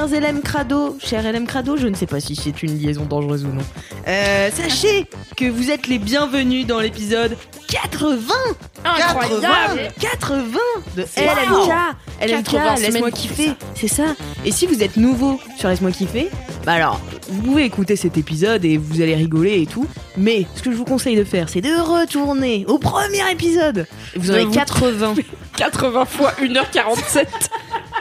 [0.00, 0.96] chers LM Crado.
[0.98, 3.62] Cher LM Crado, je ne sais pas si c'est une liaison dangereuse ou non.
[4.08, 7.36] Euh, sachez que vous êtes les bienvenus dans l'épisode
[7.68, 8.16] 80
[8.84, 10.58] Incroyable 80
[10.96, 11.02] de.
[11.02, 14.14] LMK LMK, 80 laisse-moi kiffer, c'est ça.
[14.44, 16.30] Et si vous êtes nouveau sur Laisse-moi kiffer,
[16.64, 16.98] bah alors,
[17.28, 19.86] vous pouvez écouter cet épisode et vous allez rigoler et tout.
[20.16, 23.86] Mais ce que je vous conseille de faire, c'est de retourner au premier épisode.
[24.16, 25.14] Vous vous- 80.
[25.56, 27.26] 80 fois 1h47.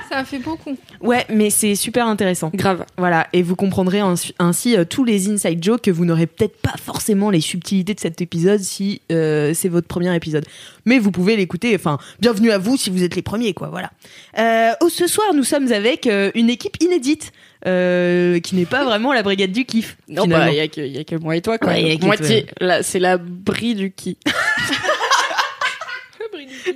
[0.10, 0.76] Ça fait beaucoup.
[1.02, 2.50] Ouais, mais c'est super intéressant.
[2.54, 2.86] Grave.
[2.98, 4.02] Voilà, et vous comprendrez
[4.40, 8.00] ainsi, euh, tous les inside jokes que vous n'aurez peut-être pas forcément les subtilités de
[8.00, 10.46] cet épisode si euh, c'est votre premier épisode.
[10.86, 13.92] Mais vous pouvez l'écouter, enfin, bienvenue à vous si vous êtes les premiers, quoi, voilà.
[14.40, 17.32] Euh, oh, ce soir, nous sommes avec euh, une équipe inédite,
[17.68, 19.98] euh, qui n'est pas vraiment la brigade du kiff.
[20.08, 20.46] Non, finalement.
[20.48, 21.74] bah, il y, a que- y a que moi et toi, quoi.
[21.74, 22.48] Ouais, Moitié.
[22.60, 24.18] Là, c'est la brie du qui.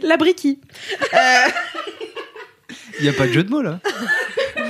[0.01, 0.59] La briquille.
[2.99, 3.79] Il n'y a pas de jeu de mots là.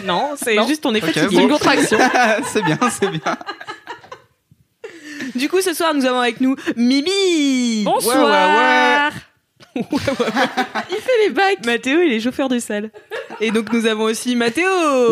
[0.05, 0.67] Non, c'est Non.
[0.67, 1.43] juste on est Ok, fatigué.
[1.43, 1.97] Une contraction.
[2.51, 3.37] c'est bien, c'est bien.
[5.33, 7.83] Du coup, ce soir, nous avons avec nous Mimi.
[7.85, 9.11] Bonsoir.
[9.75, 11.65] Il fait les bacs.
[11.65, 12.91] Mathéo, il est chauffeur de salle.
[13.39, 14.67] Et donc nous avons aussi Mathéo.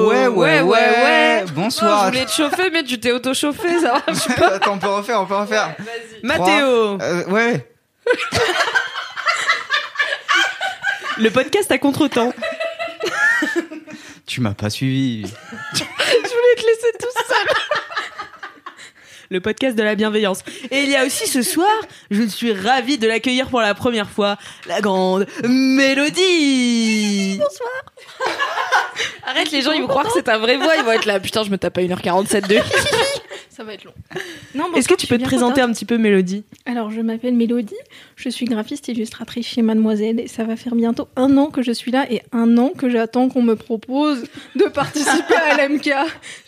[0.09, 1.45] Ouais, ouais, ouais, ouais.
[1.55, 2.02] Bonsoir.
[2.02, 4.45] Oh, je voulais te chauffer, mais tu t'es auto-chauffé, ça va.
[4.55, 5.73] Attends, on peut refaire, on peut refaire.
[6.21, 6.98] Mathéo.
[7.02, 7.66] Euh, ouais.
[11.17, 12.33] Le podcast à contre-temps.
[14.31, 15.23] Tu m'as pas suivi.
[15.73, 17.47] Je voulais te laisser tout seul.
[19.30, 20.39] Le podcast de la bienveillance.
[20.71, 21.67] Et il y a aussi ce soir,
[22.11, 24.37] je suis ravie de l'accueillir pour la première fois,
[24.67, 27.41] la grande Mélodie.
[29.25, 30.77] Arrête, les gens, ils vont croire que c'est ta vraie voix.
[30.77, 31.20] Ils vont être là.
[31.20, 32.55] Putain, je me tape à 1h47 de.
[33.61, 33.94] Ça va être long.
[34.55, 36.44] Non, Est-ce que tu peux te présenter un petit peu, Mélodie?
[36.66, 37.76] Alors, je m'appelle Mélodie.
[38.16, 41.71] Je suis graphiste illustratrice chez Mademoiselle et ça va faire bientôt un an que je
[41.71, 44.23] suis là et un an que j'attends qu'on me propose
[44.55, 45.92] de participer à LMK.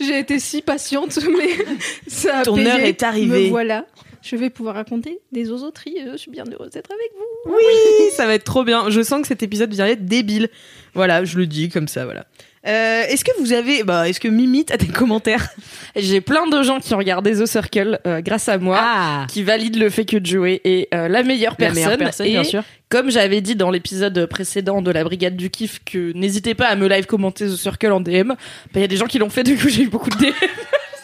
[0.02, 1.50] J'ai été si patiente, mais
[2.07, 2.68] ça a Ton payé.
[2.72, 3.44] heure est arrivée.
[3.46, 3.85] Me voilà.
[4.23, 5.97] Je vais pouvoir raconter des osoteries.
[6.12, 7.53] Je suis bien heureuse d'être avec vous.
[7.56, 8.90] Oui, ça va être trop bien.
[8.90, 10.50] Je sens que cet épisode vient être débile.
[10.96, 12.25] Voilà, je le dis comme ça, voilà.
[12.66, 15.50] Euh, est-ce que vous avez, bah, est-ce que Mimi a des commentaires?
[15.97, 18.78] J'ai plein de gens qui ont regardé The Circle euh, grâce à moi.
[18.79, 21.84] Ah, qui valident le fait que Joey est euh, la meilleure la personne.
[21.84, 22.63] meilleure personne, et bien sûr.
[22.88, 26.75] comme j'avais dit dans l'épisode précédent de la Brigade du Kiff que n'hésitez pas à
[26.78, 28.35] me live commenter The Circle en DM, bah,
[28.75, 30.31] il y a des gens qui l'ont fait, du coup j'ai eu beaucoup de DM.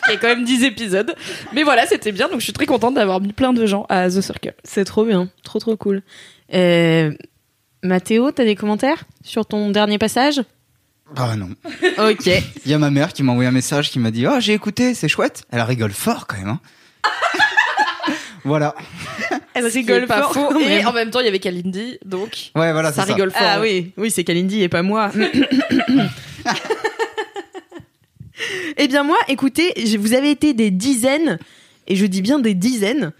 [0.08, 1.14] Il y a quand même 10 épisodes.
[1.53, 4.09] Mais voilà, c'était bien, donc je suis très contente d'avoir mis plein de gens à
[4.09, 4.53] The Circle.
[4.64, 6.03] C'est trop bien, trop trop cool.
[6.53, 7.12] Euh,
[7.84, 10.42] Mathéo, t'as des commentaires sur ton dernier passage?
[11.16, 11.50] Ah non.
[11.97, 12.28] Ok.
[12.28, 14.53] Il y a ma mère qui m'a envoyé un message qui m'a dit Oh, j'ai
[14.53, 15.44] écouté, c'est chouette.
[15.52, 16.50] Elle rigole fort quand même.
[16.50, 16.59] Hein.
[18.46, 18.75] voilà.
[19.53, 20.34] Elle rigole pas fort.
[20.52, 20.59] faux.
[20.59, 23.14] Et en même temps, il y avait Kalindi, donc Ouais, voilà, ça c'est ça.
[23.16, 23.42] rigole fort.
[23.44, 25.12] Ah oui, oui, c'est Kalindi et pas moi.
[28.78, 31.40] eh bien moi, écoutez, je- vous avez été des dizaines,
[31.88, 33.12] et je dis bien des dizaines,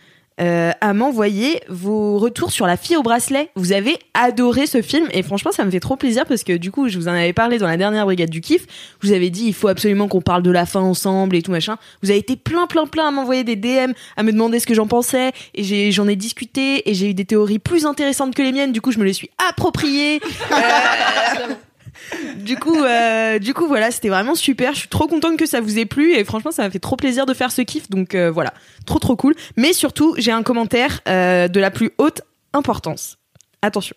[0.42, 3.50] euh, à m'envoyer vos retours sur La fille au bracelet.
[3.56, 6.72] Vous avez adoré ce film, et franchement, ça me fait trop plaisir parce que du
[6.72, 8.66] coup, je vous en avais parlé dans la dernière brigade du kiff.
[9.02, 11.52] Je vous avais dit, il faut absolument qu'on parle de la fin ensemble et tout
[11.52, 11.78] machin.
[12.04, 14.74] Vous avez été plein, plein, plein à m'envoyer des DM, à me demander ce que
[14.74, 18.42] j'en pensais, et j'ai- j'en ai, discuté, et j'ai eu des théories plus intéressantes que
[18.42, 18.72] les miennes.
[18.72, 20.20] Du coup, je me les suis appropriées.
[22.38, 24.74] Du coup, euh, du coup, voilà, c'était vraiment super.
[24.74, 26.96] Je suis trop contente que ça vous ait plu et franchement, ça m'a fait trop
[26.96, 27.90] plaisir de faire ce kiff.
[27.90, 28.54] Donc euh, voilà,
[28.86, 29.36] trop trop cool.
[29.58, 32.22] Mais surtout, j'ai un commentaire euh, de la plus haute
[32.54, 33.18] importance.
[33.62, 33.96] Attention.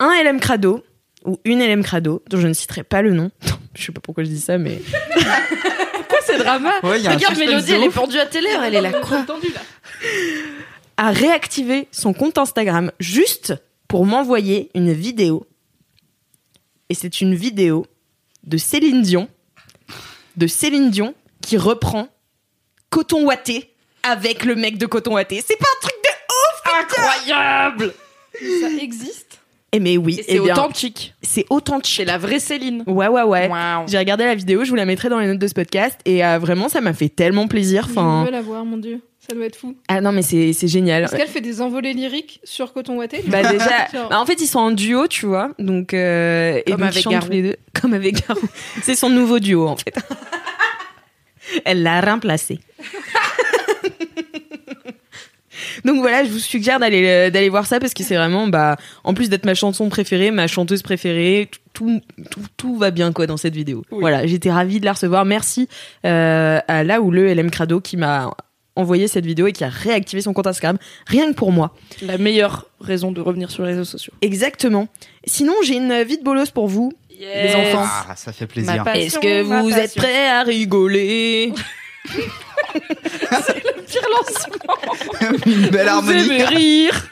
[0.00, 0.82] Un LM Crado
[1.24, 3.30] ou une LM Crado, dont je ne citerai pas le nom.
[3.74, 4.80] je sais pas pourquoi je dis ça, mais
[5.94, 8.92] Pourquoi c'est drama Ouais, Regarde Mélodie, elle est pendue à télé, elle est là.
[8.92, 9.24] Quoi
[10.96, 13.54] a réactivé son compte Instagram juste
[13.88, 15.46] pour m'envoyer une vidéo.
[16.92, 17.86] Et c'est une vidéo
[18.44, 19.26] de Céline Dion,
[20.36, 22.08] de Céline Dion qui reprend
[22.90, 23.72] Coton Watté
[24.02, 25.42] avec le mec de Coton Watté.
[25.42, 26.10] C'est pas un truc de
[26.82, 27.94] incroyable
[28.60, 29.40] Ça existe?
[29.72, 31.14] Eh mais oui, Et eh c'est authentique.
[31.22, 31.94] c'est authentique.
[31.96, 32.84] C'est la vraie Céline.
[32.86, 33.48] Ouais, ouais, ouais.
[33.48, 33.88] Waouh.
[33.88, 36.22] J'ai regardé la vidéo, je vous la mettrai dans les notes de ce podcast et
[36.22, 37.88] euh, vraiment ça m'a fait tellement plaisir.
[37.88, 39.00] Je veux la voir, mon dieu.
[39.24, 39.76] Ça doit être fou.
[39.86, 41.04] ah non mais c'est c'est génial.
[41.04, 44.48] Est-ce qu'elle fait des envolées lyriques sur Coton Watté Bah déjà, bah, en fait ils
[44.48, 47.26] sont en duo, tu vois, donc euh, et Comme donc, ils avec chantent Garou.
[47.26, 48.48] tous les deux, comme avec Garou.
[48.82, 49.94] c'est son nouveau duo en fait.
[51.64, 52.58] Elle l'a remplacé.
[55.84, 58.76] donc voilà, je vous suggère d'aller euh, d'aller voir ça parce que c'est vraiment bah
[59.04, 63.26] en plus d'être ma chanson préférée, ma chanteuse préférée, tout tout, tout va bien quoi
[63.28, 63.84] dans cette vidéo.
[63.90, 65.24] Voilà, j'étais ravie de la recevoir.
[65.24, 65.68] Merci
[66.06, 68.34] euh, à là où le LM Crado qui m'a
[68.76, 71.74] envoyé cette vidéo et qui a réactivé son compte Instagram rien que pour moi.
[72.00, 74.12] La meilleure raison de revenir sur les réseaux sociaux.
[74.22, 74.88] Exactement.
[75.26, 77.86] Sinon, j'ai une vie de bolos pour vous, les enfants.
[78.08, 78.84] Ah, ça fait plaisir.
[78.94, 81.52] Est-ce que vous êtes prêts à rigoler
[83.86, 85.36] Pire lancement.
[85.46, 86.20] Une belle Vous harmonie.
[86.24, 87.08] aimez rire.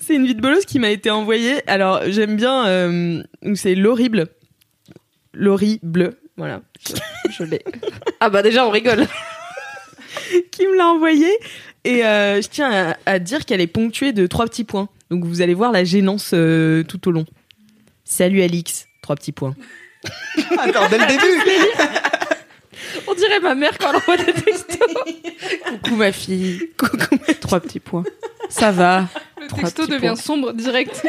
[0.00, 1.68] C'est une vie de bolos qui m'a été envoyée.
[1.68, 2.66] Alors, j'aime bien.
[2.66, 3.22] euh,
[3.54, 4.28] c'est l'horrible.
[5.34, 6.14] L'horrible.
[6.38, 6.62] Voilà.
[7.30, 7.62] Je l'ai.
[8.20, 9.06] Ah bah déjà on rigole.
[10.50, 11.32] qui me l'a envoyée.
[11.84, 14.88] Et euh, je tiens à, à dire qu'elle est ponctuée de trois petits points.
[15.10, 17.26] Donc, vous allez voir la gênance euh, tout au long.
[18.04, 18.86] Salut Alix.
[19.02, 19.54] Trois petits points.
[20.58, 23.02] Attends, dès le début.
[23.06, 24.78] On dirait ma mère quand elle envoie des textos.
[25.66, 26.68] Coucou ma fille.
[26.76, 27.16] Coucou.
[27.40, 28.04] Trois petits points.
[28.48, 29.08] Ça va.
[29.40, 30.16] Le Trois texto devient points.
[30.16, 31.02] sombre direct.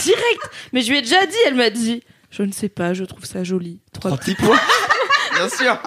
[0.00, 0.50] Direct.
[0.72, 2.02] Mais je lui ai déjà dit, elle m'a dit.
[2.30, 3.80] Je ne sais pas, je trouve ça joli.
[3.92, 4.60] Trois Trois petits petits points.
[5.34, 5.82] Bien sûr.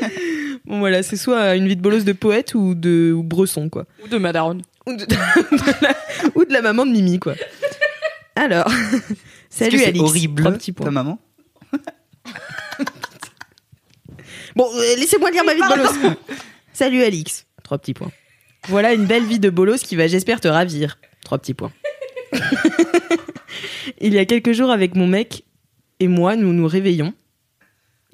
[0.64, 3.84] Bon, voilà, c'est soit une vie de bolos de poète ou de ou bresson, quoi.
[4.02, 4.58] ou de Madaron.
[4.86, 5.94] ou de, de la,
[6.34, 7.34] ou de la maman de Mimi, quoi.
[8.34, 8.70] Alors,
[9.50, 10.00] salut Alix.
[10.00, 10.86] horrible, Trois petits points.
[10.86, 11.18] ta maman.
[14.56, 16.16] Bon, euh, laissez-moi lire ma vie de bolos.
[16.72, 17.46] salut Alix.
[17.62, 18.12] Trois petits points.
[18.68, 20.98] Voilà une belle vie de bolos qui va, j'espère, te ravir.
[21.24, 21.72] Trois petits points.
[24.00, 25.44] Il y a quelques jours, avec mon mec
[26.00, 27.12] et moi, nous nous réveillons.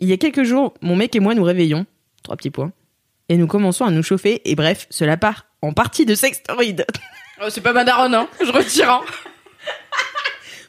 [0.01, 1.87] Il y a quelques jours, mon mec et moi nous réveillons.
[2.23, 2.73] Trois petits points.
[3.29, 4.41] Et nous commençons à nous chauffer.
[4.45, 6.85] Et bref, cela part en partie de sextoid.
[7.43, 8.29] Oh, c'est pas Madaron, hein.
[8.45, 9.03] Je retire, hein.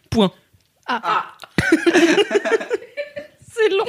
[0.09, 0.31] Point.
[0.85, 1.33] Ah,
[3.51, 3.85] C'est long.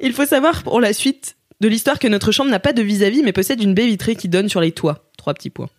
[0.00, 3.22] Il faut savoir pour la suite de l'histoire que notre chambre n'a pas de vis-à-vis
[3.22, 5.04] mais possède une baie vitrée qui donne sur les toits.
[5.16, 5.70] Trois petits points.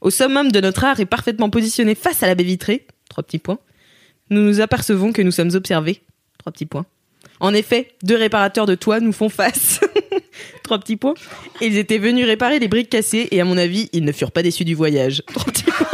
[0.00, 2.86] Au summum de notre art est parfaitement positionné face à la baie vitrée.
[3.08, 3.58] Trois petits points.
[4.30, 6.02] Nous nous apercevons que nous sommes observés.
[6.38, 6.86] Trois petits points.
[7.40, 9.80] En effet, deux réparateurs de toits nous font face.
[10.62, 11.14] Trois petits points.
[11.60, 14.32] Et ils étaient venus réparer les briques cassées et à mon avis, ils ne furent
[14.32, 15.22] pas déçus du voyage.
[15.34, 15.86] Trois petits points.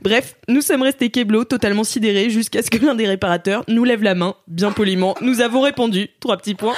[0.00, 4.02] Bref, nous sommes restés keblo, totalement sidérés, jusqu'à ce que l'un des réparateurs nous lève
[4.02, 5.16] la main, bien poliment.
[5.20, 6.08] Nous avons répondu.
[6.20, 6.74] Trois petits points.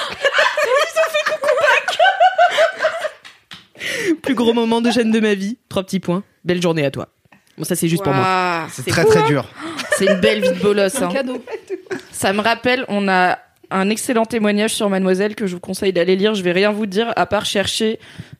[4.23, 5.59] Plus gros moment de gêne de ma vie.
[5.69, 6.23] Trois petits points.
[6.45, 7.09] Belle journée à toi.
[7.59, 8.67] Bon, ça, c'est juste pour moi.
[8.73, 9.27] C'est très fou, très hein.
[9.27, 9.49] dur.
[9.97, 10.97] C'est une belle vie de bolos.
[10.97, 11.13] un Hein.
[11.13, 11.45] cadeau.
[12.11, 13.39] Ça me rappelle, on a
[13.71, 16.35] un excellent témoignage sur Mademoiselle que je vous conseille d'aller lire.
[16.35, 17.99] Je vais rien vous dire à part chercher.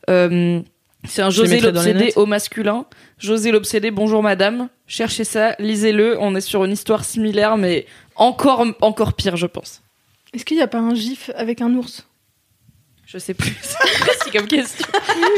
[0.09, 0.61] euh,
[1.09, 2.85] c'est un José l'obsédé au masculin.
[3.19, 4.69] José l'obsédé, bonjour madame.
[4.87, 6.19] Cherchez ça, lisez-le.
[6.21, 7.87] On est sur une histoire similaire, mais
[8.17, 9.83] encore encore pire, je pense.
[10.35, 12.07] Est-ce qu'il n'y a pas un gif avec un ours?
[13.07, 13.57] Je sais plus.
[14.25, 14.87] C'est comme question.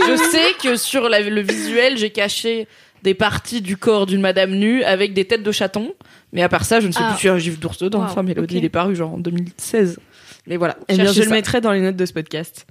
[0.08, 2.66] Je sais que sur la- le visuel, j'ai caché
[3.02, 5.92] des parties du corps d'une madame nue avec des têtes de chatons.
[6.32, 7.10] Mais à part ça, je ne sais Ah.
[7.12, 7.98] plus s'il y a un gif d'ours dedans.
[8.00, 9.98] Wow, Enfin, Mélodie, il est paru genre en 2016.
[10.46, 10.76] Mais voilà.
[10.88, 12.66] Eh bien, je le mettrai dans les notes de ce podcast.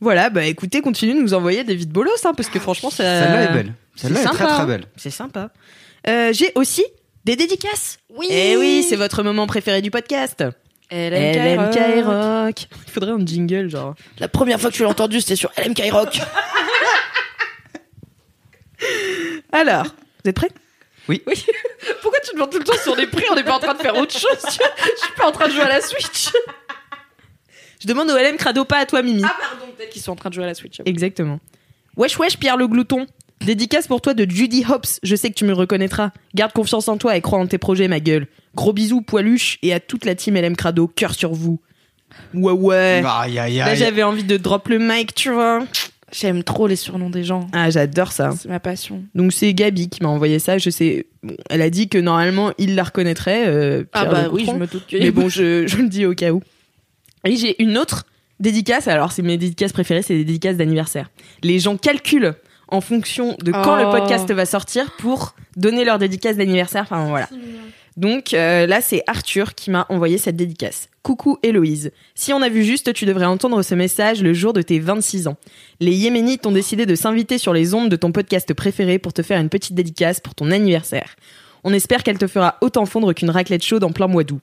[0.00, 3.04] Voilà, bah écoutez, continuez de nous envoyer des vides bolos, hein, parce que franchement, ça.
[3.04, 3.74] Celle-là est belle.
[3.94, 4.66] Celle-là est c'est très sympa, très hein.
[4.66, 4.84] belle.
[4.96, 5.50] C'est sympa.
[6.08, 6.84] Euh, J'ai aussi
[7.24, 7.98] des dédicaces.
[8.16, 8.26] Oui.
[8.30, 10.42] Eh oui, c'est votre moment préféré du podcast.
[10.90, 12.66] LMK Rock.
[12.86, 13.94] Il faudrait un jingle, genre.
[14.18, 16.20] La première fois que tu l'as entendu, c'était sur LMK Rock.
[19.52, 20.50] Alors, vous êtes prêts?
[21.08, 23.74] Pourquoi tu demandes tout le temps si on est prêt On n'est pas en train
[23.74, 24.38] de faire autre chose?
[24.40, 26.30] tu vois Je suis pas en train de jouer à la Switch.
[27.80, 29.22] Je demande au LM Crado, pas à toi, Mimi.
[29.24, 30.80] Ah pardon, peut-être qu'ils sont en train de jouer à la Switch.
[30.84, 31.40] Exactement.
[31.96, 33.06] Wesh wesh Pierre le glouton.
[33.40, 35.00] Dédicace pour toi de Judy Hobbs.
[35.02, 36.12] Je sais que tu me reconnaîtras.
[36.36, 38.28] Garde confiance en toi et crois en tes projets, ma gueule.
[38.54, 40.86] Gros bisous, poiluche, et à toute la team LM Crado.
[40.86, 41.60] Cœur sur vous.
[42.34, 43.02] Ouais, ouais.
[43.04, 43.76] Aïe aïe Là, aïe.
[43.76, 45.64] j'avais envie de drop le mic, tu vois.
[46.14, 47.46] J'aime trop les surnoms des gens.
[47.52, 48.32] Ah, j'adore ça.
[48.38, 49.02] C'est ma passion.
[49.14, 50.58] Donc, c'est Gabi qui m'a envoyé ça.
[50.58, 51.06] Je sais.
[51.22, 53.44] bon, elle a dit que normalement, il la reconnaîtrait.
[53.46, 54.96] euh, Ah bah oui, je me doute que.
[54.98, 56.42] Mais bon, je, je le dis au cas où.
[57.24, 58.04] Et j'ai une autre
[58.40, 58.88] dédicace.
[58.88, 61.10] Alors, c'est mes dédicaces préférées, c'est des dédicaces d'anniversaire.
[61.42, 62.34] Les gens calculent
[62.68, 63.84] en fonction de quand Oh.
[63.84, 66.82] le podcast va sortir pour donner leur dédicace d'anniversaire.
[66.82, 67.28] Enfin, voilà.
[67.96, 70.88] Donc, euh, là, c'est Arthur qui m'a envoyé cette dédicace.
[71.02, 71.90] Coucou Héloïse.
[72.14, 75.28] Si on a vu juste, tu devrais entendre ce message le jour de tes 26
[75.28, 75.36] ans.
[75.80, 79.22] Les Yéménites ont décidé de s'inviter sur les ondes de ton podcast préféré pour te
[79.22, 81.16] faire une petite dédicace pour ton anniversaire.
[81.64, 84.40] On espère qu'elle te fera autant fondre qu'une raclette chaude en plein mois d'août.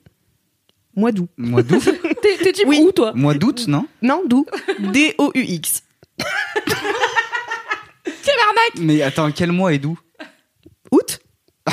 [0.96, 1.30] Mois d'août.
[1.38, 1.84] Mois d'août
[2.22, 2.82] T'es type Oui.
[2.84, 4.46] où, toi Mois d'août, non Non, d'où
[4.80, 5.84] D-O-U-X.
[8.80, 9.98] Mais attends, quel mois et d'où
[10.92, 11.20] Août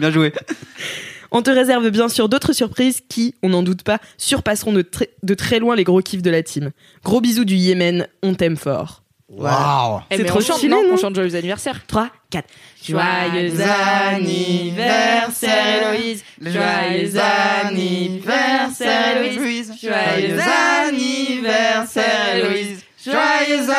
[0.00, 0.32] Bien joué.
[1.30, 5.10] On te réserve bien sûr d'autres surprises qui, on n'en doute pas, surpasseront de, très-
[5.22, 6.70] de très loin les gros kiffs de la team.
[7.04, 9.02] Gros bisous du Yémen, on t'aime fort.
[9.28, 11.86] Waouh Eh, C'est trop chante, non On chante joyeux anniversaire.
[11.86, 12.48] 3, 4.
[12.84, 13.52] Joyeux
[14.10, 16.24] anniversaire, Héloïse.
[16.40, 17.12] Joyeux
[17.64, 19.72] anniversaire, Héloïse.
[19.80, 20.40] Joyeux
[20.88, 22.80] anniversaire, Héloïse.
[23.04, 23.70] Joyeux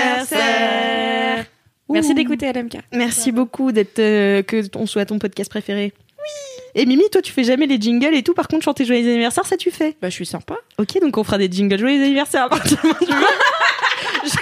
[0.00, 1.44] anniversaire.
[1.90, 2.78] Merci d'écouter LMK.
[2.92, 5.92] Merci beaucoup d'être euh, que on soit ton podcast préféré.
[6.18, 6.60] Oui.
[6.74, 8.34] Et Mimi, toi, tu fais jamais les jingles et tout.
[8.34, 9.96] Par contre, chanter joyeux anniversaire, ça tu fais.
[10.00, 10.56] Bah, je suis sympa.
[10.78, 12.78] Ok, donc on fera des jingles joyeux anniversaire à partir.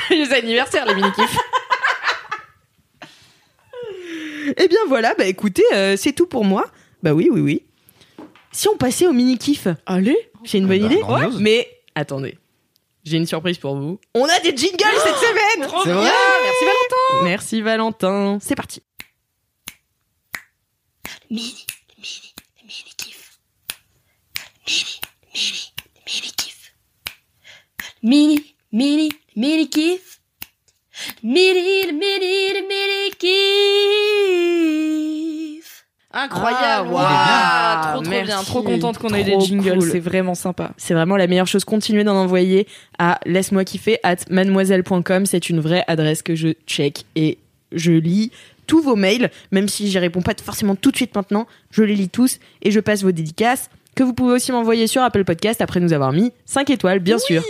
[0.08, 1.38] Joyeux anniversaire, les mini-kifs.
[4.56, 6.64] Eh bien voilà, bah écoutez, euh, c'est tout pour moi.
[7.02, 7.62] Bah oui, oui, oui.
[8.50, 10.16] Si on passait au mini kiff, Allez.
[10.42, 11.38] j'ai une bonne bah, idée.
[11.40, 12.38] Mais attendez,
[13.08, 13.98] j'ai une surprise pour vous.
[14.14, 15.68] On a des jingles cette semaine.
[15.84, 16.10] C'est vrai
[16.42, 17.24] Merci Valentin.
[17.24, 18.38] Merci Valentin.
[18.40, 18.82] C'est parti.
[21.30, 21.66] Mini,
[21.98, 22.34] mini,
[22.64, 23.38] mini kiff.
[24.66, 25.00] Mini,
[25.34, 25.72] mini,
[26.06, 26.72] mini kiff.
[28.02, 30.20] Mini, mini, mini kiff.
[31.22, 34.68] Mini, mini, mini kiff.
[36.12, 36.88] Incroyable.
[36.96, 38.26] Ah, trop trop merci.
[38.26, 38.42] bien.
[38.42, 39.78] Trop contente qu'on ait des jingles.
[39.78, 39.90] cool.
[39.90, 40.70] C'est vraiment sympa.
[40.76, 41.64] C'est vraiment la meilleure chose.
[41.64, 42.66] Continuez d'en envoyer
[42.98, 45.26] à laisse-moi kiffer at mademoiselle.com.
[45.26, 47.38] C'est une vraie adresse que je check et
[47.72, 48.32] je lis
[48.66, 51.46] tous vos mails, même si j'y réponds pas forcément tout de suite maintenant.
[51.70, 55.02] Je les lis tous et je passe vos dédicaces que vous pouvez aussi m'envoyer sur
[55.02, 57.42] Apple Podcast après nous avoir mis 5 étoiles, bien sûr.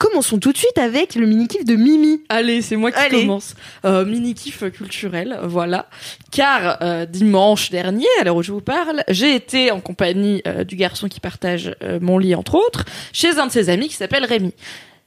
[0.00, 2.22] Commençons tout de suite avec le mini-kiff de Mimi.
[2.30, 3.20] Allez, c'est moi qui Allez.
[3.20, 3.54] commence.
[3.84, 5.90] Euh, mini kiff culturel, voilà.
[6.32, 10.64] Car euh, dimanche dernier, à l'heure où je vous parle, j'ai été en compagnie euh,
[10.64, 13.94] du garçon qui partage euh, mon lit entre autres, chez un de ses amis qui
[13.94, 14.54] s'appelle Rémi.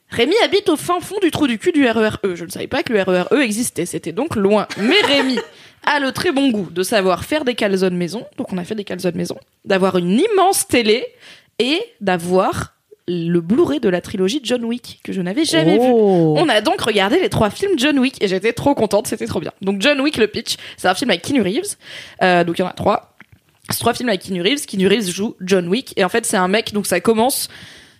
[0.09, 2.19] Rémi habite au fin fond du trou du cul du RERE.
[2.35, 4.67] Je ne savais pas que le RERE existait, c'était donc loin.
[4.77, 5.39] Mais Rémi
[5.87, 8.75] a le très bon goût de savoir faire des calzones maison, donc on a fait
[8.75, 11.03] des calzones maison, d'avoir une immense télé
[11.57, 12.72] et d'avoir
[13.07, 15.85] le Blu-ray de la trilogie John Wick que je n'avais jamais vu.
[15.91, 16.35] Oh.
[16.37, 19.39] On a donc regardé les trois films John Wick et j'étais trop contente, c'était trop
[19.41, 19.51] bien.
[19.61, 21.75] Donc John Wick, le pitch, c'est un film avec Keanu Reeves.
[22.21, 23.15] Euh, donc il y en a trois.
[23.69, 24.65] C'est trois films avec Keanu Reeves.
[24.65, 27.49] Keanu Reeves joue John Wick et en fait c'est un mec, donc ça commence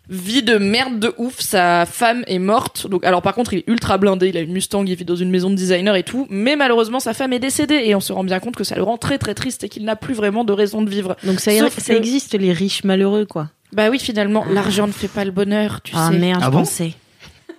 [0.10, 1.40] vie de merde de ouf.
[1.40, 2.88] Sa femme est morte.
[2.88, 5.16] Donc alors par contre il est ultra blindé, il a une Mustang, il vit dans
[5.16, 6.28] une maison de designer et tout.
[6.30, 8.84] Mais malheureusement sa femme est décédée et on se rend bien compte que ça le
[8.84, 11.16] rend très très triste et qu'il n'a plus vraiment de raison de vivre.
[11.24, 13.50] Donc ça, Sauf ça que- existe les riches malheureux quoi.
[13.74, 16.18] Bah oui finalement l'argent ne fait pas le bonheur, tu Ah sais.
[16.18, 16.94] merde, Ah je bon pensais.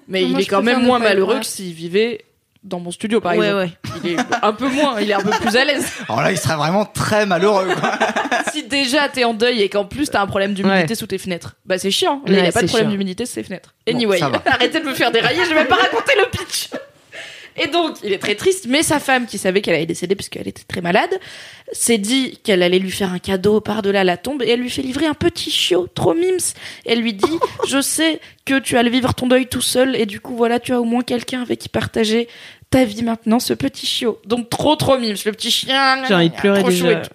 [0.08, 2.24] Mais Moi, il est quand même moins malheureux que s'il vivait
[2.62, 3.70] dans mon studio, par Ouais, exemple.
[4.04, 5.86] Il est un peu moins, il est un peu plus à l'aise.
[6.08, 7.66] Alors là, il serait vraiment très malheureux.
[7.78, 7.92] Quoi.
[8.52, 10.94] si déjà t'es en deuil et qu'en plus t'as un problème d'humidité Ouais.
[10.94, 12.22] sous tes fenêtres, bah c'est chiant.
[12.26, 13.74] Là, Ouais, il a pas de c'est problème d'humidité sous ses fenêtres.
[13.88, 16.68] Anyway, arrêtez de me faire dérailler, je vais pas raconter le pitch.
[17.56, 20.48] Et donc, il est très triste, mais sa femme, qui savait qu'elle allait décéder puisqu'elle
[20.48, 21.10] était très malade,
[21.72, 24.82] s'est dit qu'elle allait lui faire un cadeau par-delà la tombe et elle lui fait
[24.82, 26.54] livrer un petit chiot, trop mims.
[26.84, 30.06] Et elle lui dit, je sais que tu allais vivre ton deuil tout seul et
[30.06, 32.28] du coup, voilà, tu as au moins quelqu'un avec qui partager
[32.70, 34.20] ta vie maintenant, ce petit chiot.
[34.26, 36.04] Donc, trop, trop mims, le petit chien.
[36.08, 36.84] J'ai envie de pleurer déjà.
[36.84, 37.10] chouette.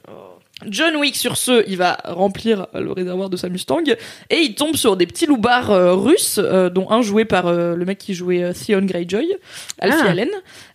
[0.68, 3.84] John Wick, sur ce, il va remplir le réservoir de sa Mustang
[4.30, 7.76] et il tombe sur des petits loupards euh, russes, euh, dont un joué par euh,
[7.76, 9.36] le mec qui jouait Theon Greyjoy,
[9.80, 10.10] Alfie Ah.
[10.10, 10.30] Allen.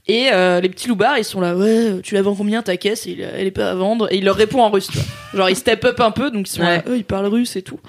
[0.07, 0.25] Et
[0.61, 3.47] les petits loupards, ils sont là, ouais, tu la vends combien ta caisse Il- Elle
[3.47, 4.13] est pas à vendre.
[4.13, 5.07] Et il leur répond en russe, tu vois.
[5.39, 6.77] Genre, ils step up un peu, donc ils sont Ouais.
[6.79, 7.81] là, eux, ils parlent russe et tout.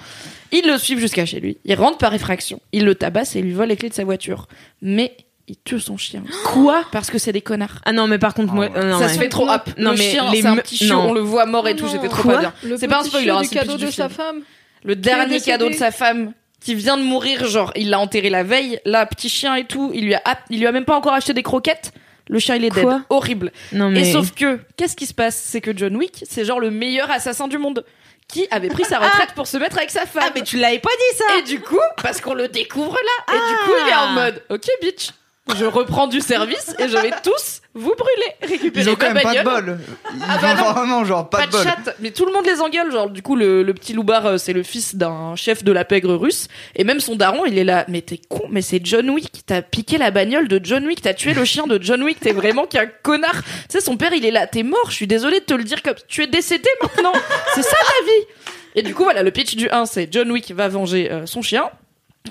[0.52, 1.58] Ils le suivent jusqu'à chez lui.
[1.66, 2.60] Ils rentrent par effraction.
[2.72, 4.48] Ils le tabassent et lui volent les clés de sa voiture.
[4.80, 5.14] Mais
[5.48, 6.22] il tue son chien.
[6.44, 6.84] Quoi?
[6.90, 7.78] Parce que c'est des connards.
[7.84, 8.68] Ah non, mais par contre, moi.
[8.74, 9.68] Ah euh, non, ça se fait trop hop.
[9.78, 11.10] Non, le mais chien, les c'est un petit chiot, non.
[11.10, 12.34] on le voit mort et tout, c'était trop Quoi?
[12.34, 12.52] pas bien.
[12.64, 14.40] Le C'est pas un petit spoiler, hein, c'est le cadeau de sa femme.
[14.84, 18.42] Le dernier cadeau de sa femme qui vient de mourir, genre il l'a enterré la
[18.42, 21.12] veille, là petit chien et tout, il lui a il lui a même pas encore
[21.12, 21.92] acheté des croquettes.
[22.28, 23.02] Le chien il est dead, Quoi?
[23.08, 23.52] Horrible.
[23.72, 24.00] Non, mais.
[24.08, 25.36] Et sauf que qu'est-ce qui se passe?
[25.36, 27.84] C'est que John Wick, c'est genre le meilleur assassin du monde
[28.26, 30.24] qui avait pris sa retraite pour se mettre avec sa femme.
[30.26, 33.34] Ah, mais tu l'avais pas dit ça Et du coup, parce qu'on le découvre là,
[33.34, 34.12] et du coup il est en Ah.
[34.14, 35.10] mode OK bitch.
[35.54, 39.22] Je reprends du service et je vais tous vous brûler, récupérer Ils ont quand même
[39.22, 39.78] pas de bol.
[40.14, 41.62] Ils Ah bah ont vraiment genre pas, Pas de de bol.
[41.64, 42.90] chat, mais tout le monde les engueule.
[42.90, 45.84] Genre, du coup, le, le petit loupard, euh, c'est le fils d'un chef de la
[45.84, 46.48] pègre russe.
[46.74, 47.84] Et même son daron, il est là.
[47.88, 49.42] Mais t'es con, mais c'est John Wick.
[49.46, 51.02] T'as piqué la bagnole de John Wick.
[51.02, 52.18] T'as tué le chien de John Wick.
[52.18, 53.42] T'es vraiment qu'un connard.
[53.42, 54.46] Tu sais, son père, il est là.
[54.46, 54.86] T'es mort.
[54.90, 57.12] Je suis désolée de te le dire comme tu es décédé maintenant.
[57.54, 58.26] c'est ça ta vie.
[58.74, 61.40] Et du coup, voilà, le pitch du 1, c'est John Wick va venger euh, son
[61.42, 61.70] chien.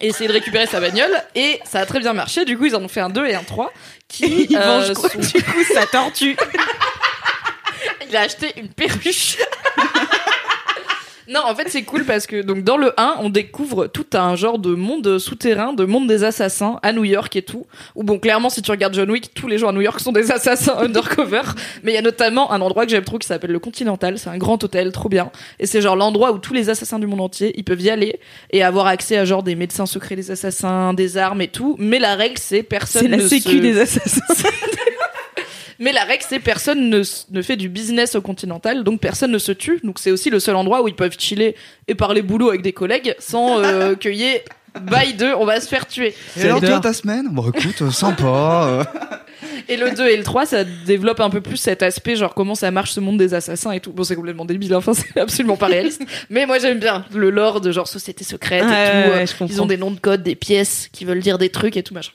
[0.01, 2.45] Et essayer de récupérer sa bagnole et ça a très bien marché.
[2.45, 3.71] Du coup ils en ont fait un 2 et un 3
[4.07, 6.35] qui Il euh, mange quoi, sont- du coup, sa tortue.
[8.09, 9.37] Il a acheté une perruche.
[11.27, 14.35] non, en fait, c'est cool parce que donc dans le 1, on découvre tout un
[14.35, 17.65] genre de monde souterrain, de monde des assassins à New York et tout.
[17.95, 20.11] Où bon, clairement, si tu regardes John Wick, tous les gens à New York sont
[20.11, 21.41] des assassins undercover.
[21.83, 24.17] Mais il y a notamment un endroit que j'aime trop qui s'appelle le Continental.
[24.19, 25.31] C'est un grand hôtel, trop bien.
[25.59, 28.19] Et c'est genre l'endroit où tous les assassins du monde entier, ils peuvent y aller
[28.51, 31.75] et avoir accès à genre des médecins secrets des assassins, des armes et tout.
[31.79, 34.21] Mais la règle, c'est personne C'est la ne sécu se- des assassins.
[35.79, 37.01] mais la règle, c'est personne ne,
[37.31, 39.79] ne fait du business au Continental, donc personne ne se tue.
[39.83, 41.55] Donc c'est aussi le seul endroit où ils peuvent chiller
[41.87, 44.43] et parler boulot avec des collègues sans euh, qu'il y ait
[45.37, 46.13] on va se faire tuer.
[46.37, 48.67] Et alors toi ta semaine Bon écoute, euh, sympa.
[48.67, 48.83] euh.
[49.67, 52.55] Et le 2 et le 3, ça développe un peu plus cet aspect, genre comment
[52.55, 53.91] ça marche ce monde des assassins et tout.
[53.91, 56.03] Bon, c'est complètement débile, hein, enfin, c'est absolument pas réaliste.
[56.29, 58.71] Mais moi, j'aime bien le lore de genre société secrète et tout.
[58.71, 59.45] ouais, Euh.
[59.47, 61.93] Ils ont des noms de code, des pièces qui veulent dire des trucs et tout
[61.93, 62.11] machin.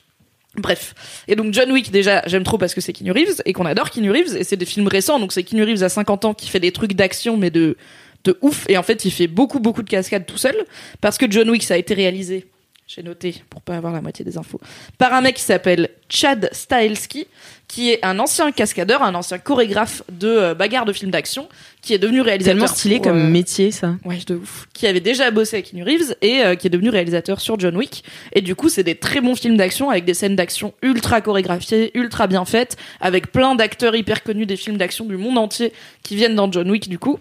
[0.57, 0.93] Bref.
[1.27, 3.89] Et donc John Wick, déjà, j'aime trop parce que c'est Keanu Reeves et qu'on adore
[3.89, 5.19] Keanu Reeves et c'est des films récents.
[5.19, 7.77] Donc c'est Keanu Reeves à 50 ans qui fait des trucs d'action mais de,
[8.25, 8.65] de ouf.
[8.67, 10.55] Et en fait, il fait beaucoup, beaucoup de cascades tout seul
[10.99, 12.47] parce que John Wick, ça a été réalisé.
[12.93, 14.59] J'ai noté pour pas avoir la moitié des infos.
[14.97, 17.25] Par un mec qui s'appelle Chad Stahelski,
[17.69, 21.47] qui est un ancien cascadeur, un ancien chorégraphe de euh, bagarre de films d'action,
[21.81, 22.59] qui est devenu réalisateur.
[22.59, 23.95] Tellement stylé pour, comme euh, métier, ça.
[24.03, 24.67] Ouais, de ouf.
[24.73, 27.77] Qui avait déjà bossé avec Keanu Reeves et euh, qui est devenu réalisateur sur John
[27.77, 28.03] Wick.
[28.33, 31.97] Et du coup, c'est des très bons films d'action avec des scènes d'action ultra chorégraphiées,
[31.97, 35.71] ultra bien faites, avec plein d'acteurs hyper connus des films d'action du monde entier
[36.03, 37.19] qui viennent dans John Wick du coup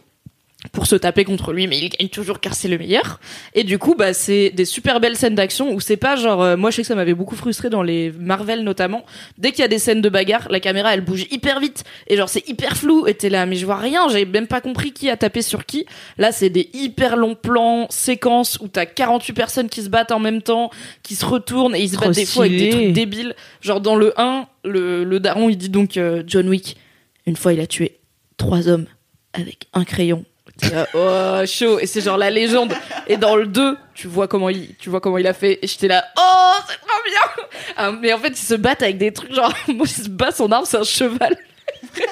[0.73, 3.19] pour se taper contre lui, mais il gagne toujours car c'est le meilleur.
[3.55, 6.57] Et du coup, bah, c'est des super belles scènes d'action où c'est pas genre, euh,
[6.57, 9.05] moi je sais que ça m'avait beaucoup frustré dans les Marvel notamment.
[9.39, 12.17] Dès qu'il y a des scènes de bagarre, la caméra elle bouge hyper vite et
[12.17, 14.93] genre c'est hyper flou et t'es là, mais je vois rien, j'ai même pas compris
[14.93, 15.87] qui a tapé sur qui.
[16.19, 20.21] Là, c'est des hyper longs plans, séquences où t'as 48 personnes qui se battent en
[20.21, 20.71] même temps,
[21.03, 23.35] qui se retournent et ils se Trop battent des fois avec des trucs débiles.
[23.63, 26.77] Genre dans le 1, le, le daron il dit donc euh, John Wick,
[27.25, 27.99] une fois il a tué
[28.37, 28.87] trois hommes
[29.33, 30.25] avec un crayon.
[30.73, 31.79] Là, oh chaud.
[31.79, 32.75] Et c'est genre la légende.
[33.07, 35.59] Et dans le 2 tu vois comment il tu vois comment il a fait.
[35.63, 37.45] Et j'étais là oh c'est trop bien.
[37.77, 40.33] Ah, mais en fait ils se battent avec des trucs genre moi il se bat
[40.33, 41.37] son arme c'est un cheval.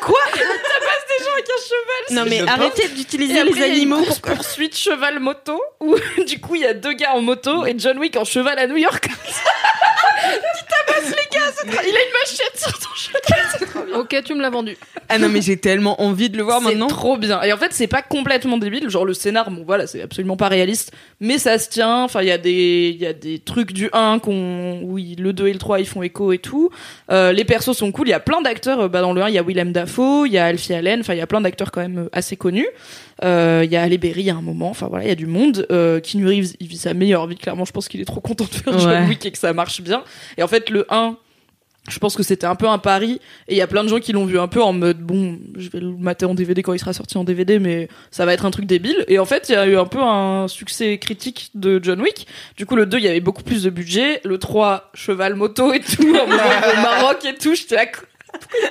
[0.00, 0.18] Quoi?
[0.34, 2.24] Il tabasse des gens avec un cheval.
[2.24, 4.04] Non, mais arrêtez d'utiliser les animaux.
[4.04, 7.74] course poursuite cheval moto où du coup il y a deux gars en moto et
[7.78, 9.08] John Wick en cheval à New York.
[10.86, 13.22] tabasse les c'est trop- il a une machette sur son cheval,
[13.58, 13.96] c'est trop bien.
[13.98, 14.76] Ok, tu me l'as vendu.
[15.08, 16.86] Ah non, mais j'ai tellement envie de le voir C'est maintenant.
[16.88, 17.40] trop bien.
[17.42, 18.88] Et en fait, c'est pas complètement débile.
[18.90, 22.04] Genre le scénar, bon voilà, c'est absolument pas réaliste, mais ça se tient.
[22.04, 25.20] Enfin, il y a des, il y a des trucs du 1 qu'on, où il-
[25.22, 26.70] le 2 et le 3 ils font écho et tout.
[27.10, 28.08] Euh, les persos sont cool.
[28.08, 28.80] Il y a plein d'acteurs.
[28.80, 31.00] Euh, Bah dans le 1, il y a Willem Dafoe, il y a Alfie Allen.
[31.00, 32.68] Enfin, il y a plein d'acteurs quand même euh, assez connus.
[33.24, 34.70] Euh, Il y a Halle Berry à un moment.
[34.70, 35.66] Enfin voilà, il y a du monde.
[35.72, 37.36] Euh, Keanu Reeves, il vit sa meilleure vie.
[37.36, 39.08] Clairement, je pense qu'il est trop content de faire John Ouais.
[39.08, 40.02] Wick et que ça marche bien.
[40.36, 41.16] Et en fait, le 1
[41.88, 43.98] je pense que c'était un peu un pari et il y a plein de gens
[43.98, 46.72] qui l'ont vu un peu en mode bon je vais le mater en DVD quand
[46.72, 49.04] il sera sorti en DVD mais ça va être un truc débile.
[49.08, 52.26] Et en fait il y a eu un peu un succès critique de John Wick.
[52.56, 54.20] Du coup le 2 il y avait beaucoup plus de budget.
[54.24, 58.07] Le 3 cheval moto et tout en Maroc et tout j'étais est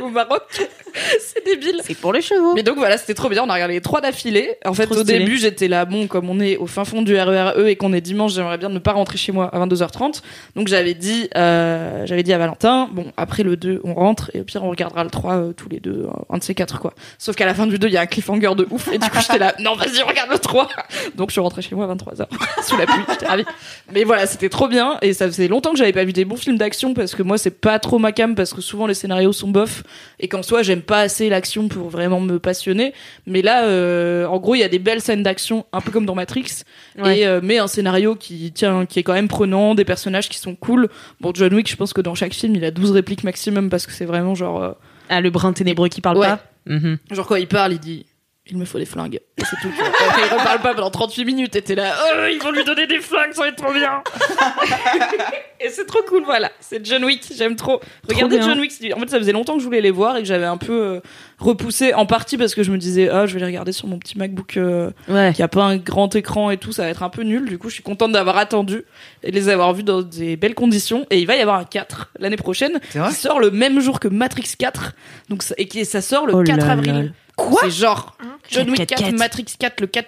[0.02, 0.44] au Maroc
[1.20, 2.54] c'est débile C'est pour les chevaux.
[2.56, 3.44] mais donc voilà, c'était trop bien.
[3.44, 4.56] On a regardé les trois d'affilée.
[4.66, 5.20] En fait, Trop au stylé.
[5.20, 8.02] début, j'étais là, bon, comme on est au fin fond du RERE et qu'on est
[8.02, 10.22] dimanche, j'aimerais bien ne pas rentrer chez moi à 22h30.
[10.56, 14.40] Donc j'avais dit, euh, j'avais dit à Valentin, bon, après le 2, on rentre et
[14.42, 16.80] au pire, on regardera le 3 euh, tous les deux, euh, un de ces quatre,
[16.80, 16.94] quoi.
[17.20, 19.10] Sauf qu'à la fin du 2, il y a un cliffhanger de ouf et du
[19.10, 20.68] coup, j'étais là, non, vas-y, regarde le 3.
[21.16, 22.26] Donc je suis rentrée chez moi à 23h
[22.64, 23.04] sous la pluie.
[23.10, 23.46] J'étais ravie.
[23.94, 26.38] Mais voilà, c'était trop bien et ça faisait longtemps que j'avais pas vu des bons
[26.38, 29.34] films d'action parce que moi, c'est pas trop ma cam parce que souvent les scénarios
[29.34, 29.84] sont bof
[30.20, 32.94] et qu'en soi j'aime pas assez l'action pour vraiment me passionner
[33.26, 36.06] mais là euh, en gros il y a des belles scènes d'action un peu comme
[36.06, 36.64] dans Matrix
[36.98, 37.20] Ouais.
[37.20, 40.40] et euh, mais un scénario qui tient qui est quand même prenant des personnages qui
[40.40, 40.90] sont cool
[41.22, 43.86] bon John Wick je pense que dans chaque film il a 12 répliques maximum parce
[43.86, 44.72] que c'est vraiment genre euh,
[45.10, 46.28] Ah, le brin ténébreux qui parle Ouais.
[46.28, 46.40] pas?
[46.66, 46.98] Mhm.
[47.12, 48.06] genre quand il parle il dit
[48.50, 49.20] il me faut des flingues.
[49.38, 49.70] Et c'est tout.
[50.08, 52.88] Après, il reparle pas pendant 38 minutes et t'es là, oh, ils vont lui donner
[52.88, 54.02] des flingues, ça va être trop bien.
[55.60, 56.52] et c'est trop cool, voilà.
[56.60, 57.80] C'est John Wick, j'aime trop.
[58.08, 58.42] Regardez.
[58.42, 58.72] John Wick.
[58.96, 60.74] En fait, ça faisait longtemps que je voulais les voir et que j'avais un peu
[60.82, 61.00] euh,
[61.40, 63.98] repoussé, en partie parce que je me disais, ah, je vais les regarder sur mon
[64.00, 65.34] petit MacBook euh, Ouais.
[65.36, 67.46] qui a pas un grand écran et tout, ça va être un peu nul.
[67.48, 68.84] Du coup, je suis contente d'avoir attendu
[69.24, 71.06] et de les avoir vus dans des belles conditions.
[71.10, 73.80] Et il va y avoir un 4 l'année prochaine C'est vrai qui sort le même
[73.80, 74.94] jour que Matrix 4.
[75.30, 76.94] Donc, et qui, ça sort le Oh 4 là avril.
[76.94, 77.02] là.
[77.38, 78.18] Quoi C'est genre
[78.50, 79.12] John Wick 4, 4.
[79.18, 80.02] Matrix 4, le 4-4.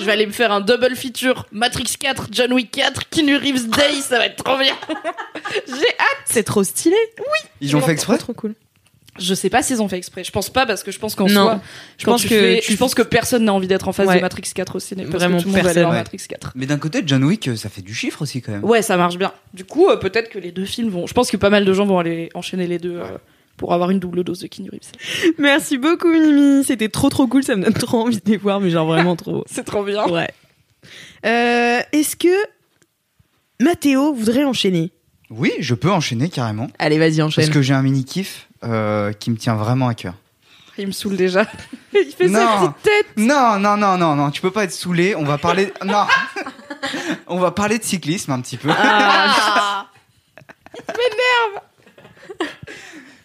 [0.00, 1.46] Je vais aller me faire un double feature.
[1.52, 4.74] Matrix 4, John Wick 4, Keanu Reeves Day, ça va être trop bien.
[5.66, 6.24] J'ai hâte.
[6.26, 6.96] C'est trop stylé.
[7.60, 8.54] Ils ont fait exprès Trop cool.
[9.18, 10.22] Je sais pas s'ils ont fait exprès.
[10.22, 11.32] Je pense pas parce que je pense qu'en Non.
[11.46, 11.60] soi,
[11.98, 14.14] Je pense que fais- tu- je pense que personne n'a envie d'être en face Ouais.
[14.16, 15.10] de Matrix 4 au cinéma.
[15.10, 15.90] Parce Vraiment que tout le monde va aller Ouais.
[15.90, 16.52] Matrix 4.
[16.54, 18.64] Mais d'un côté, John Wick, euh, ça fait du chiffre aussi quand même.
[18.64, 19.32] Ouais, ça marche bien.
[19.54, 21.08] Du coup, euh, peut-être que les deux films vont.
[21.08, 23.18] Je pense que pas mal de gens vont aller enchaîner les deux euh,
[23.58, 25.34] pour avoir une double dose de Reeves.
[25.36, 26.64] Merci beaucoup, Mimi.
[26.64, 27.42] C'était trop trop cool.
[27.44, 29.44] Ça me donne trop envie de les voir, mais genre vraiment trop.
[29.50, 30.06] C'est trop bien.
[30.06, 30.30] Ouais.
[31.26, 32.34] Euh, Est-ce que
[33.60, 34.92] Mathéo voudrait enchaîner?
[35.30, 36.68] Oui, je peux enchaîner carrément.
[36.78, 37.44] Allez, vas-y, enchaîne.
[37.44, 40.14] Parce que j'ai un mini kiff euh, qui me tient vraiment à cœur.
[40.78, 41.44] Il me saule déjà.
[41.92, 42.68] Il fait sa Non.
[42.70, 43.06] petite tête.
[43.16, 45.16] Non, non, non, non, non, tu peux pas être saoulé.
[45.16, 45.72] On va parler.
[45.84, 46.04] non.
[47.26, 48.70] On va parler de cyclisme un petit peu.
[48.72, 49.88] Ah.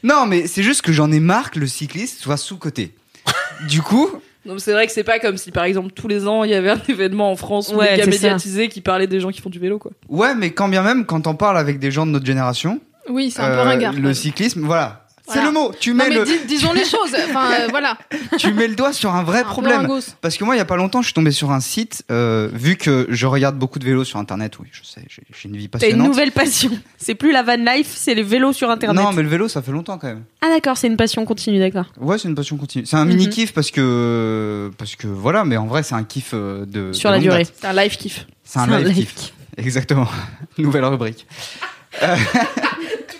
[0.04, 2.94] Non, mais c'est juste que j'en ai marre que le cycliste soit sous-côté.
[3.70, 4.10] Du coup,
[4.46, 6.54] Donc c'est vrai que c'est pas comme si par exemple tous les ans il y
[6.54, 8.10] avait un événement en France Ouais, c'est ça.
[8.10, 9.92] médiatisé qui parlait des gens qui font du vélo quoi.
[10.10, 13.32] ouais, mais quand bien même, quand on parle avec des gens de notre génération, Oui,
[13.32, 13.94] c'est un peu euh, ringard.
[13.94, 15.03] le cyclisme, voilà.
[15.25, 15.47] C'est Voilà.
[15.47, 15.71] le mot.
[15.79, 17.15] Tu Non mets, mais le, dis- disons les choses.
[17.29, 17.97] Enfin euh, voilà.
[18.38, 19.88] tu mets le doigt sur un vrai Un problème.
[20.19, 22.49] Parce que moi, il y a pas longtemps, je suis tombé sur un site, euh,
[22.51, 24.59] vu que je regarde beaucoup de vélos sur Internet.
[24.59, 26.05] Oui, je sais, j'ai une vie T'as passionnante.
[26.05, 26.71] une nouvelle passion.
[26.97, 29.01] C'est plus la van life, c'est les vélos sur internet.
[29.01, 30.23] Non, mais le vélo, ça fait longtemps quand même.
[30.41, 31.86] Ah d'accord, c'est une passion continue, d'accord.
[31.99, 32.86] Ouais, c'est une passion continue.
[32.86, 36.31] C'est un mini kiff parce que parce que voilà, mais en vrai, c'est un kiff
[36.33, 37.45] euh, de Sur de la durée.
[37.45, 38.25] C'est un live kiff.
[38.45, 39.33] C'est un, live kiff.
[39.57, 40.07] Exactement.
[40.57, 41.27] Nouvelle rubrique.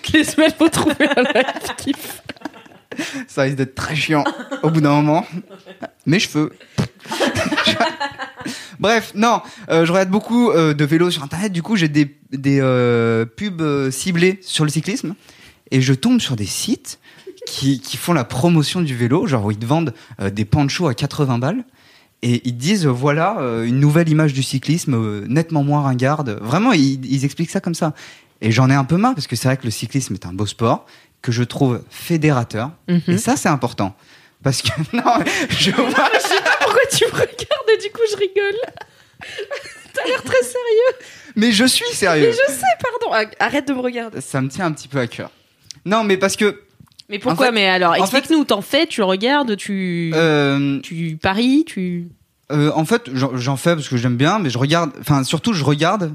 [0.04, 2.22] Toutes les semaines faut trouver un live kiff.
[3.26, 4.24] Ça risque d'être très chiant
[4.62, 5.26] au bout d'un moment.
[6.06, 6.52] Mes cheveux.
[8.78, 9.40] Bref, non,
[9.70, 11.52] euh, je regarde beaucoup euh, de vélos sur internet.
[11.52, 15.14] Du coup, j'ai des, des euh, pubs ciblées sur le cyclisme
[15.70, 16.98] et je tombe sur des sites
[17.46, 19.94] qui, qui font la promotion du vélo, genre où ils te vendent
[20.32, 21.64] des panchos à 80 balles.
[22.22, 26.38] Et ils te disent, voilà, une nouvelle image du cyclisme, nettement moins ringarde.
[26.40, 27.92] Vraiment, ils expliquent ça comme ça.
[28.44, 30.32] Et j'en ai un peu marre, parce que c'est vrai que le cyclisme est un
[30.32, 30.86] beau sport,
[31.22, 32.70] que je trouve fédérateur.
[33.08, 33.96] Et ça, c'est important.
[34.42, 35.02] Parce que, non,
[35.48, 36.10] je vois,
[36.60, 38.60] Pourquoi tu me regardes et du coup je rigole
[39.94, 41.06] T'as l'air très sérieux.
[41.36, 42.30] mais je suis Mais sérieux.
[42.32, 43.14] je sais, pardon.
[43.40, 44.20] Ah, Arrête de me regarder.
[44.20, 45.30] Ça me tient un petit peu à cœur.
[45.86, 46.62] Non, mais parce que,
[47.08, 48.44] Mais pourquoi En fait- Mais alors, explique-nous.
[48.44, 52.08] T'en fais, tu regardes, tu euh, tu paries, tu.
[52.52, 54.90] Euh, en fait, j'en fais parce que j'aime bien, mais je regarde.
[55.00, 56.12] Enfin, surtout, je regarde.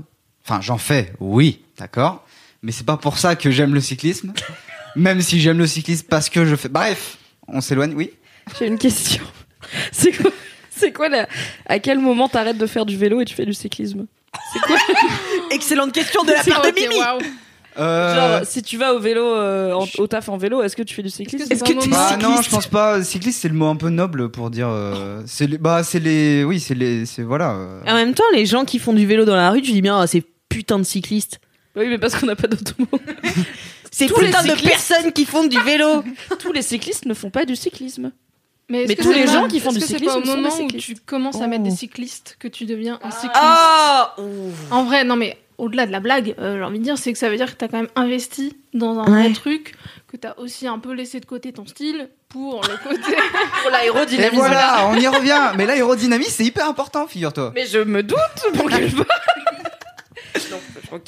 [0.49, 2.25] Enfin, j'en fais, oui, d'accord.
[2.63, 4.33] Mais c'est pas pour ça que j'aime le cyclisme.
[4.95, 6.69] Même si j'aime le cyclisme parce que je fais.
[6.69, 8.09] Bref, on s'éloigne, oui.
[8.57, 9.23] J'ai une question.
[9.91, 10.31] C'est quoi
[10.71, 11.27] C'est quoi la...
[11.67, 14.07] À quel moment t'arrêtes de faire du vélo et tu fais du cyclisme
[14.51, 14.75] C'est quoi
[15.51, 16.95] Excellente question de la C'est part de Mimi.
[17.77, 20.81] Euh, Genre, si tu vas au vélo, euh, en- au taf en vélo, est-ce que
[20.83, 23.01] tu fais du cyclisme Est-ce que que bah non, je pense pas.
[23.03, 24.67] Cycliste, c'est le mot un peu noble pour dire.
[24.69, 27.51] euh, c'est les, bah c'est les, oui, c'est les, c'est voilà.
[27.51, 27.81] euh.
[27.87, 29.97] En même temps, les gens qui font du vélo dans la rue, tu dis bien,
[29.99, 31.39] ah, c'est putain de cyclistes.
[31.75, 32.99] Oui, mais parce qu'on n'a pas d'autres mots.
[33.91, 36.03] C'est Tous les putain de personnes qui font du vélo.
[36.39, 38.11] Tous les cyclistes ne font pas du cyclisme.
[38.71, 40.19] Mais, Mais que tous c'est les gens qui font est-ce du que c'est cyclisme pas
[40.19, 41.69] au sont des moment où tu commences à mettre Oh.
[41.69, 43.31] des cyclistes que tu deviens un cycliste.
[43.33, 44.15] Ah
[44.69, 47.17] En vrai, non mais au-delà de la blague, euh, j'ai envie de dire, c'est que
[47.17, 49.23] ça veut dire que t'as quand même investi dans un Ouais.
[49.23, 49.73] vrai truc,
[50.07, 53.01] que t'as aussi un peu laissé de côté ton style pour le côté.
[53.63, 54.35] Pour Et l'aérodynamisme.
[54.35, 55.51] voilà, on y revient.
[55.57, 57.51] Mais l'aérodynamisme, c'est hyper important, figure-toi.
[57.55, 58.17] Mais je me doute
[58.53, 59.05] pour quelle part.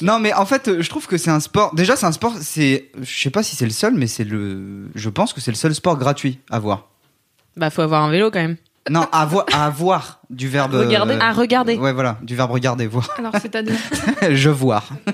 [0.00, 1.74] Non, mais en fait, je trouve que c'est un sport.
[1.74, 2.34] Déjà, c'est un sport.
[2.40, 4.88] C'est, je sais pas si c'est le seul, mais c'est le.
[4.94, 6.88] Je pense que c'est le seul sport gratuit à voir.
[7.56, 8.56] Bah, faut avoir un vélo quand même.
[8.90, 10.74] Non, à voir, à voir du verbe.
[10.74, 11.14] Regarder.
[11.14, 11.76] euh, À regarder.
[11.76, 13.08] Ouais, voilà, du verbe regarder, voir.
[13.18, 13.76] Alors c'est-à-dire.
[14.30, 14.88] je voir.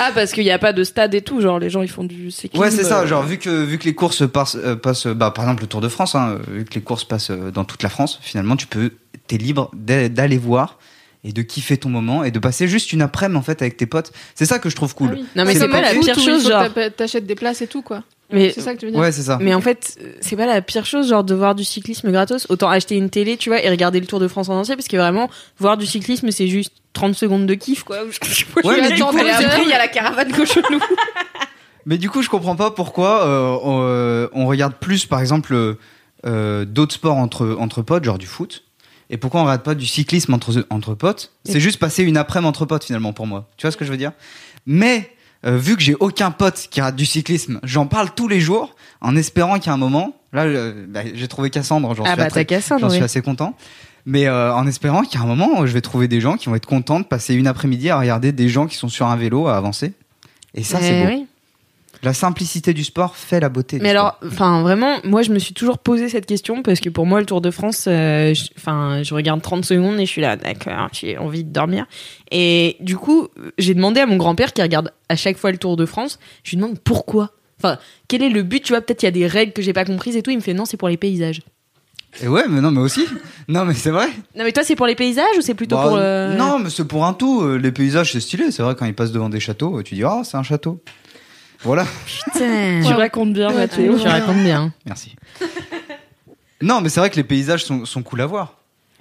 [0.00, 2.04] Ah, parce qu'il n'y a pas de stade et tout, genre les gens ils font
[2.04, 2.62] du cyclisme.
[2.62, 3.00] Ouais, c'est ça.
[3.00, 5.66] euh, Genre, vu que vu que les courses passent, euh, passent bah, par exemple le
[5.68, 8.54] Tour de France, hein, vu que les courses passent euh, dans toute la France, finalement,
[8.56, 8.92] tu peux,
[9.26, 10.78] t'es libre d'a- d'aller voir
[11.24, 13.86] et de kiffer ton moment et de passer juste une après-midi en fait avec tes
[13.86, 14.12] potes.
[14.34, 15.10] C'est ça que je trouve cool.
[15.12, 15.26] Ah oui.
[15.36, 16.72] Non, mais C'est pas la pire chose, genre.
[16.72, 18.04] t'a- T'achètes des places et tout, quoi.
[18.30, 19.00] Mais C'est ça que tu veux dire.
[19.00, 19.38] Ouais, c'est ça.
[19.40, 22.46] Mais en fait, c'est pas la pire chose, genre de voir du cyclisme gratos.
[22.50, 24.88] Autant acheter une télé, tu vois, et regarder le Tour de France en entier, parce
[24.88, 27.96] que vraiment, voir du cyclisme, c'est juste 30 secondes de kiff, quoi.
[28.64, 30.78] Ouais, mais du coup, il y a la caravane cochonou.
[31.86, 35.76] Mais du coup, je comprends pas pourquoi euh, on, euh, on regarde plus, par exemple,
[36.26, 38.64] euh, d'autres sports entre, entre potes, genre du foot
[39.10, 42.44] Et pourquoi on regarde pas du cyclisme entre, entre potes C'est juste passer une après-midi
[42.48, 43.48] entre potes finalement pour moi.
[43.56, 44.12] Tu vois ce que je veux dire?
[44.66, 45.10] Mais
[45.46, 48.74] euh, vu que j'ai aucun pote qui rate du cyclisme, j'en parle tous les jours
[49.00, 50.14] en espérant a un moment.
[50.32, 53.04] Là, euh, bah, j'ai trouvé Cassandre, j'en Ah suis, bah très- Cassandre, j'en suis oui.
[53.04, 53.56] assez content.
[54.04, 56.66] Mais euh, en espérant a un moment je vais trouver des gens qui vont être
[56.66, 59.56] contents de passer une après-midi à regarder des gens qui sont sur un vélo à
[59.56, 59.92] avancer.
[60.54, 61.10] Et ça, c'est Eh beau.
[61.12, 61.26] oui.
[62.02, 63.78] La simplicité du sport fait la beauté.
[63.80, 67.06] Mais alors, enfin, vraiment, moi, je me suis toujours posé cette question parce que pour
[67.06, 70.20] moi, le Tour de France, euh, je- enfin, je, regarde 30 secondes et je suis
[70.20, 71.86] là, d'accord, j'ai envie de dormir.
[72.30, 75.76] Et du coup, j'ai demandé à mon grand-père qui regarde à chaque fois le Tour
[75.76, 77.32] de France, je lui demande pourquoi.
[77.60, 79.72] Enfin, quel est le but Tu vois, peut-être il y a des règles que j'ai
[79.72, 80.30] pas comprises et tout.
[80.30, 81.42] Il me fait non, c'est pour les paysages.
[82.22, 83.04] Et ouais, mais non, mais aussi.
[83.48, 84.06] Non, mais c'est vrai.
[84.36, 85.96] Non, mais toi, c'est pour les paysages ou c'est plutôt Bah, pour.
[85.96, 87.40] Non, mais c'est pour un tout.
[87.42, 88.50] Euh, Les paysages, c'est stylé.
[88.50, 90.82] C'est vrai, quand ils passent devant des châteaux, tu dis, ah, c'est un château.
[91.62, 91.84] Voilà.
[92.06, 92.80] Putain.
[92.86, 93.98] Tu racontes bien, Mathéo.
[93.98, 94.72] Tu racontes bien.
[94.86, 95.16] Merci.
[96.62, 98.54] non, mais c'est vrai que les paysages sont, sont cool à voir.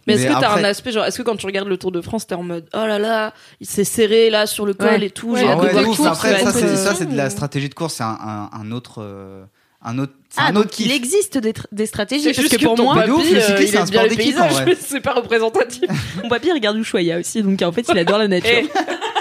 [0.06, 1.92] Mais est-ce que t'as après- un aspect genre est-ce que quand tu regardes le Tour
[1.92, 4.88] de France t'es en mode oh là là il s'est serré là sur le col
[4.88, 5.06] Ouais.
[5.06, 7.30] et tout Ouais, j'ai Ah ouais, de va Après, ça, c'est, ça, c'est de la
[7.30, 7.96] stratégie de course.
[7.96, 9.02] C'est un, un, un autre.
[9.02, 9.44] euh,
[9.84, 10.14] un autre.
[10.38, 12.78] Ah, un autre donc il existe des, tr- des stratégies c'est parce juste que pour
[12.82, 14.38] moi, de ouf, papy, le euh, cyclisme, il c'est un sport d'équipe,
[14.80, 15.84] c'est pas représentatif
[16.24, 18.64] mon papy regarde Ushuaïa aussi, donc en fait, il adore la nature.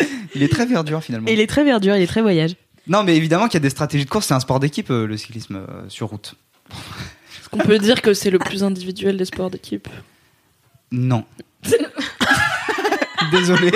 [0.34, 1.28] Il est très verdure finalement.
[1.28, 2.54] Et il est très verdure, il est très voyage.
[2.86, 4.26] Non, mais évidemment qu'il y a des stratégies de course.
[4.26, 6.34] C'est un sport d'équipe, euh, le cyclisme euh, sur route.
[6.70, 9.88] est-ce qu'on peut dire que c'est le plus individuel des sports d'équipe?
[10.92, 11.24] Non.
[13.32, 13.70] Désolé.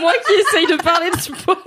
[0.00, 1.62] moi qui essaye de parler de sport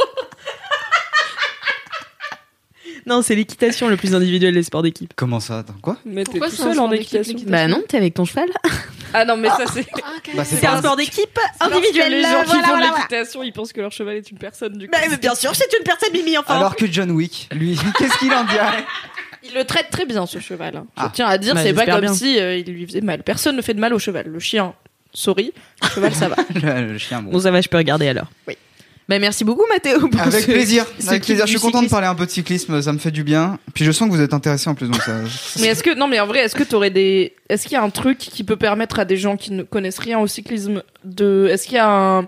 [3.11, 5.11] Non, c'est l'équitation le plus individuel des sports d'équipe.
[5.15, 7.33] Comment ça Attends, quoi mais t'es Pourquoi tout c'est un seul sport en d'équipe, équitation
[7.33, 8.47] l'équitation Bah non, t'es avec ton cheval.
[9.13, 9.85] ah non mais ça c'est
[10.33, 12.11] Bah, c'est C'est pas un sport d'équipe individuel.
[12.13, 12.93] les gens qui voilà, font de voilà.
[12.95, 15.53] l'équitation ils pensent que leur cheval est une personne du coup Bah, mais bien sûr,
[15.55, 16.55] c'est une personne mimi enfin.
[16.55, 18.83] Alors que John Wick, lui, qu'est-ce qu'il en dirait
[19.43, 20.85] il le traite très bien ce cheval hein.
[20.95, 21.11] je Ah.
[21.13, 22.13] tiens à dire Bah, c'est pas j'espère comme bien.
[22.13, 24.73] si euh, il lui faisait mal personne ne fait de mal au cheval le chien
[25.13, 27.31] sorry le cheval ça va le, le chien, bon.
[27.31, 28.27] Bon, ça va, je peux regarder alors.
[28.47, 28.55] Oui.
[29.11, 30.07] Bah, merci beaucoup, Mathéo.
[30.07, 31.45] pour Avec ce- plaisir, ce avec plaisir.
[31.45, 33.59] Je suis content de parler un peu de cyclisme, ça me fait du bien.
[33.73, 35.11] Puis je sens que vous êtes intéressé en plus, donc ça.
[35.59, 37.83] Mais est-ce que non mais en vrai est-ce que t'aurais des est-ce qu'il y a
[37.83, 41.49] un truc qui peut permettre à des gens qui ne connaissent rien au cyclisme de
[41.51, 42.27] est-ce qu'il y a un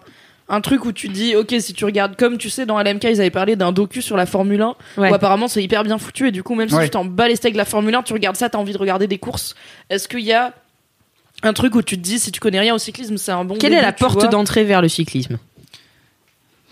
[0.50, 3.22] un truc où tu dis ok si tu regardes comme tu sais dans LMK ils
[3.22, 5.10] avaient parlé d'un docu sur la Formule 1 Ouais.
[5.10, 6.84] où apparemment c'est hyper bien foutu et du coup même si Ouais.
[6.84, 8.78] tu t'en bats les steaks de la Formule 1 tu regardes ça t'as envie de
[8.78, 9.56] regarder des courses
[9.90, 10.54] est-ce qu'il y a
[11.44, 13.56] un truc où tu te dis si tu connais rien au cyclisme c'est un bon
[13.58, 15.38] Quelle est la porte d'entrée vers le cyclisme?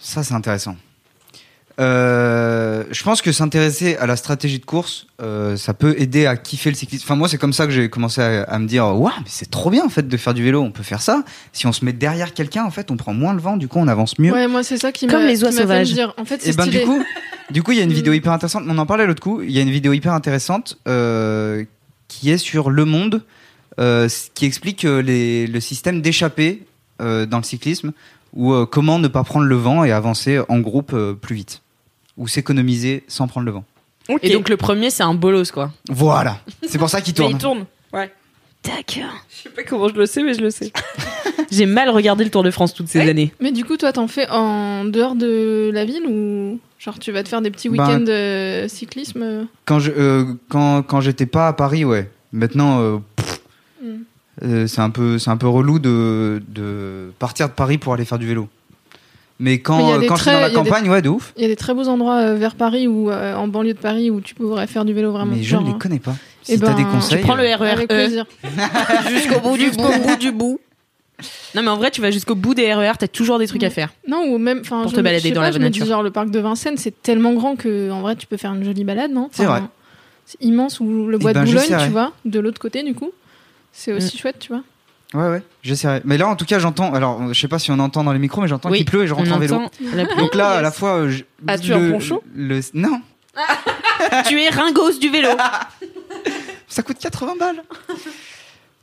[0.02, 0.76] Ça, c'est intéressant.
[1.80, 6.36] Euh, je pense que s'intéresser à la stratégie de course, euh, ça peut aider à
[6.36, 7.04] kiffer le cyclisme.
[7.06, 9.50] Enfin, moi, c'est comme ça que j'ai commencé à, à me dire, waouh, mais c'est
[9.50, 10.62] trop bien en fait de faire du vélo.
[10.62, 11.24] On peut faire ça.
[11.54, 13.58] Si on se met derrière quelqu'un, en fait, on prend moins le vent.
[13.58, 14.32] Du coup, on avance mieux.
[14.34, 15.90] Ouais, moi c'est ça qui m'a Comme les oies sauvages.
[15.90, 16.14] me dire.
[16.18, 17.02] En fait, Et c'est ben du coup,
[17.52, 17.94] du coup, il y a une Mm.
[17.94, 18.64] vidéo hyper intéressante.
[18.68, 19.42] On en parlait l'autre coup.
[19.42, 21.64] Il y a une vidéo hyper intéressante euh,
[22.10, 23.24] qui est sur Le Monde,
[23.80, 26.64] euh, qui explique les, le système d'échappée
[27.02, 27.94] euh, dans le cyclisme,
[28.34, 31.62] ou euh, comment ne pas prendre le vent et avancer en groupe euh, plus vite,
[32.17, 33.63] ou s'économiser sans prendre le vent.
[34.22, 35.72] Et donc, le premier, c'est un bolos, quoi.
[35.89, 37.32] Voilà, c'est pour ça qu'il mais tourne.
[37.32, 38.12] il tourne ouais
[38.63, 39.12] D'accord.
[39.30, 40.72] je sais pas comment je le sais mais je le sais
[41.52, 43.34] J'ai mal regardé le Tour de France toutes ces années.
[43.41, 47.24] Mais du coup, toi, t'en fais en dehors de la ville ou genre tu vas
[47.24, 49.48] te faire des petits Ben- week-ends de cyclisme?
[49.65, 52.10] Quand je, euh, quand, quand j'étais pas à Paris, ouais.
[52.32, 53.41] Maintenant, euh, pff,
[53.84, 54.04] Mm.
[54.43, 58.06] Euh, c'est un peu, c'est un peu relou de, de partir de Paris pour aller
[58.06, 58.47] faire du vélo.
[59.39, 61.34] Mais quand, des quand je suis dans la des- campagne, ouais, de ouf.
[61.36, 63.80] Il y a des très beaux endroits euh, vers Paris ou euh, en banlieue de
[63.80, 65.34] Paris où tu pourrais faire du vélo vraiment.
[65.36, 66.13] Mais je genre, ne les euh, connais pas.
[66.43, 67.17] Si eh t'as ben, des tu conseils.
[67.19, 68.25] Tu prends le euh, RER Avec E plaisir.
[69.10, 70.60] jusqu'au bout du bout, bout du bout.
[71.56, 73.69] Non, mais en vrai, tu vas jusqu'au bout des RER, t'as toujours des trucs à
[73.71, 73.89] faire.
[74.08, 74.60] Non, ou même.
[74.62, 75.91] enfin, Pour je te balader je dans pas, la je me dis, nature.
[75.93, 78.63] genre, le parc de Vincennes, c'est tellement grand que en vrai, tu peux faire une
[78.63, 79.30] jolie balade, non?
[79.32, 79.62] C'est vrai.
[80.25, 80.80] C'est immense.
[80.80, 83.12] Ou le Eh bois ben, de Boulogne, tu vois, de l'autre côté, du coup.
[83.71, 84.63] C'est aussi chouette, tu vois.
[85.13, 86.01] Ouais, ouais, j'essaierai.
[86.05, 86.93] Mais là, en tout cas, j'entends.
[86.93, 89.03] Alors, je sais pas si on entend dans les micros, mais j'entends Oui, qu'il pleut
[89.03, 89.55] et je rentre On en vélo.
[89.55, 90.17] entend la pluie.
[90.17, 91.10] Donc là, à la fois.
[91.10, 93.01] je- As-tu un le- poncho le, Non,
[94.27, 95.29] tu es ringos du vélo.
[96.67, 97.62] ça coûte 80 balles.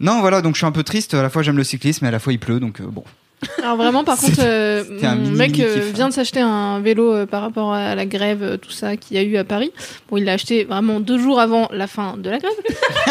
[0.00, 1.14] Non, voilà, donc je suis un peu triste.
[1.14, 3.04] À la fois, j'aime le cyclisme, et à la fois, il pleut, donc euh, bon.
[3.62, 5.94] Alors vraiment, par contre, euh, mon mec euh, kiff.
[5.94, 9.16] vient de s'acheter un vélo euh, par rapport à la grève, euh, tout ça qu'il
[9.16, 9.72] y a eu à Paris.
[10.10, 12.52] Bon, il l'a acheté vraiment deux jours avant la fin de la grève.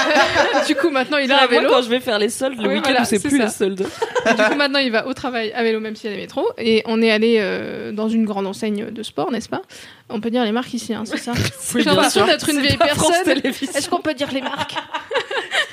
[0.67, 1.69] du coup, maintenant, il a un moi vélo.
[1.69, 3.45] quand je vais faire les soldes le Oui, week-end voilà, c'est plus ça.
[3.45, 3.85] les soldes
[4.29, 6.21] Et du coup, maintenant, il va au travail à vélo, même s'il y a des
[6.21, 6.47] métros.
[6.57, 9.61] Et on est allé euh, dans une grande enseigne de sport, n'est-ce pas?
[10.09, 11.31] On peut dire les marques ici, hein, c'est ça?
[11.73, 13.13] J'ai l'impression d'être une vieille personne.
[13.43, 14.75] Est-ce qu'on peut dire les marques?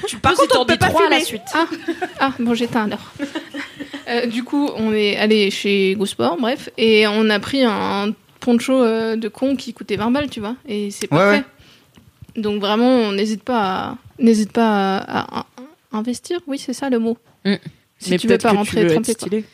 [0.06, 1.66] Tu pars si t'en dis trois à la suite Ah,
[2.20, 3.12] ah bon, j'éteins alors.
[4.08, 8.72] Euh, du coup, on est allé chez GoSport, bref, et on a pris un poncho
[8.82, 11.44] euh, de con qui coûtait 20 balles, tu vois, et c'est Ouais, parfait.
[12.36, 12.42] ouais.
[12.42, 15.46] Donc vraiment, on n'hésite pas à, n'hésite pas à, à-
[15.92, 16.40] à investir.
[16.46, 17.16] Oui, c'est ça le mot.
[17.44, 17.54] Mm.
[17.98, 19.44] Si Mais tu veux peut-être pas que rentrer tu veux être stylé.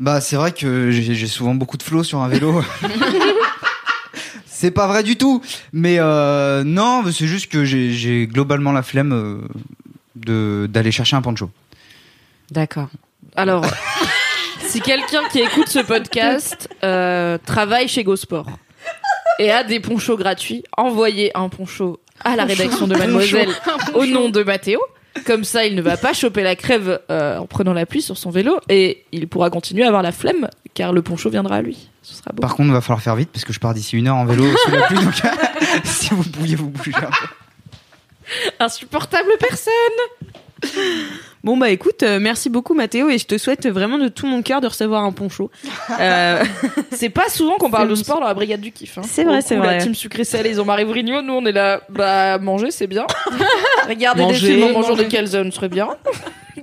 [0.00, 2.62] Bah, c'est vrai que j'ai souvent beaucoup de flow sur un vélo.
[4.46, 5.40] c'est pas vrai du tout.
[5.72, 9.48] Mais euh, non, c'est juste que j'ai- globalement la flemme
[10.16, 11.50] de d'aller chercher un poncho.
[12.50, 12.88] D'accord.
[13.36, 13.64] Alors,
[14.60, 18.46] si quelqu'un qui écoute ce podcast euh, travaille chez GoSport
[19.38, 23.50] et a des ponchos gratuits, envoyez un poncho à la rédaction de Mademoiselle
[23.94, 24.80] au nom de Mathéo.
[25.26, 28.16] Comme ça, il ne va pas choper la crève euh, en prenant la pluie sur
[28.16, 31.62] son vélo et il pourra continuer à avoir la flemme car le poncho viendra à
[31.62, 31.88] lui.
[32.02, 32.40] Ce sera beau.
[32.40, 34.24] Par contre, il va falloir faire vite parce que je pars d'ici une heure en
[34.24, 34.98] vélo sous la pluie.
[34.98, 35.14] Donc,
[35.84, 37.26] si vous pouviez vous bouger un peu.
[38.60, 39.72] Insupportable personne
[41.42, 44.42] Bon bah écoute, euh, merci beaucoup Mathéo et je te souhaite vraiment de tout mon
[44.42, 45.50] cœur de recevoir un poncho.
[45.98, 46.44] Euh,
[46.92, 48.96] C'est pas souvent qu'on parle de sport dans la brigade du kiff.
[48.98, 49.02] hein.
[49.04, 49.78] C'est vrai, c'est vrai.
[49.78, 51.20] La team sucré salé, ils ont Marie Vrigno.
[51.20, 53.06] Nous, on est là, bah, manger, c'est bien.
[53.88, 55.04] Regarder Manger, des films en mangeant manger.
[55.04, 55.88] des calzones serait bien.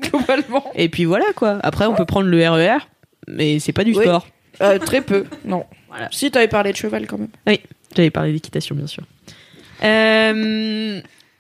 [0.02, 0.64] Globalement.
[0.76, 1.58] et puis voilà quoi.
[1.64, 2.78] Après on peut prendre le RER,
[3.28, 4.04] mais c'est pas du Oui.
[4.06, 4.28] sport.
[4.62, 5.66] Euh, très peu, non.
[5.90, 6.08] Voilà.
[6.12, 7.58] Si, t'avais parlé de cheval quand même.
[7.96, 9.04] J'avais parlé d'équitation bien sûr.
[9.84, 11.00] Euh,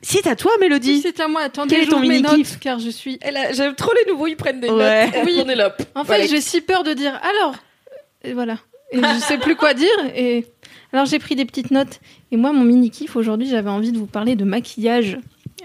[0.09, 1.01] c'est à toi Si Mélodie.
[1.01, 3.19] c'est à moi, attendez, Quel est ton mini-kiff notes, car je suis.
[3.25, 5.05] Et là, j'aime trop les nouveaux, ils prennent des Ouais.
[5.07, 5.15] notes.
[5.25, 5.75] Oui, on est là.
[5.95, 7.55] En fait, j'ai si peur de dire alors.
[8.23, 8.57] Et voilà.
[8.91, 9.89] Et je sais plus quoi dire.
[10.15, 10.45] Et
[10.93, 11.99] alors, j'ai pris des petites notes.
[12.31, 15.17] Et moi, mon mini kiff aujourd'hui, j'avais envie de vous parler de maquillage.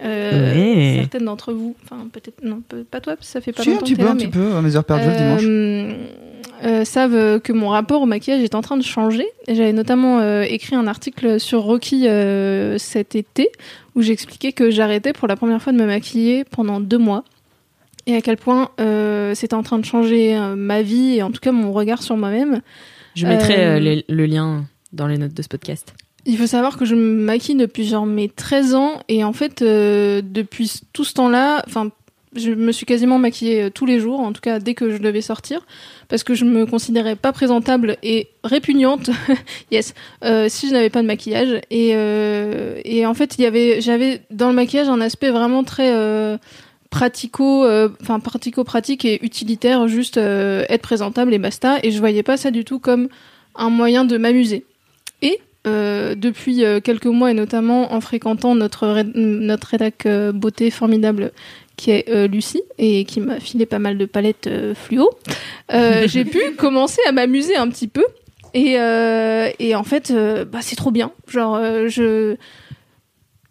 [0.03, 0.97] Euh, Ouais.
[1.03, 3.73] Certaines d'entre vous, enfin peut-être non, pas toi, parce que ça fait pas Si, un
[3.75, 5.17] longtemps petit que t'es peu, là, un petit mais, peu, à mes heures perdues le
[5.17, 5.43] dimanche.
[6.63, 9.27] Euh, savent euh, que mon rapport au maquillage est en train de changer.
[9.49, 13.51] J'avais notamment euh, écrit un article sur Rocky euh, cet été
[13.95, 17.25] où j'expliquais que j'arrêtais pour la première fois de me maquiller pendant deux mois
[18.07, 18.71] et à quel point
[19.35, 22.61] c'était en train de changer ma vie et en tout cas mon regard sur moi-même.
[23.15, 25.95] Je mettrai le lien dans les notes de ce podcast.
[26.25, 29.63] Il faut savoir que je me maquille depuis genre mes 13 ans et en fait
[29.63, 31.91] euh, depuis tout ce temps-là, enfin
[32.35, 34.97] je me suis quasiment maquillée euh, tous les jours, en tout cas dès que je
[34.97, 35.67] devais sortir,
[36.09, 39.11] parce que je me considérais pas présentable et répugnante,
[39.71, 41.61] yes, euh, si je n'avais pas de maquillage.
[41.71, 45.93] Et, euh, en fait, j'avais dans le maquillage un aspect vraiment très
[46.91, 47.67] pratico,
[48.01, 51.79] enfin pratico-pratique et utilitaire, juste être présentable et basta.
[51.83, 53.09] Et je voyais pas ça du tout comme
[53.57, 54.65] un moyen de m'amuser.
[55.23, 61.33] Et depuis quelques mois et notamment en fréquentant notre ré- notre rédac beauté formidable
[61.83, 65.11] qui est euh, Lucie et qui m'a filé pas mal de palettes euh, fluo,
[65.73, 68.05] euh, j'ai pu commencer à m'amuser un petit peu
[68.55, 68.75] et
[69.59, 71.11] et en fait bah c'est trop bien.
[71.27, 72.37] Genre je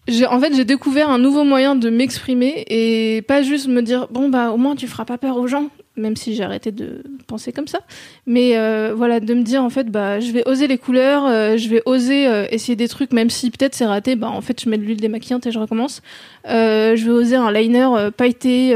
[0.08, 4.08] j'ai en fait j'ai découvert un nouveau moyen de m'exprimer et pas juste me dire
[4.12, 5.70] bon bah au moins tu feras pas peur aux gens
[6.02, 7.80] même si j'ai arrêté de penser comme ça
[8.26, 11.56] mais euh, voilà de me dire en fait bah je vais oser les couleurs euh,
[11.58, 14.62] je vais oser euh, essayer des trucs même si peut-être c'est raté bah en fait
[14.62, 16.02] je mets de l'huile démaquillante et je recommence
[16.46, 17.88] je vais oser un liner
[18.18, 18.76] pailleté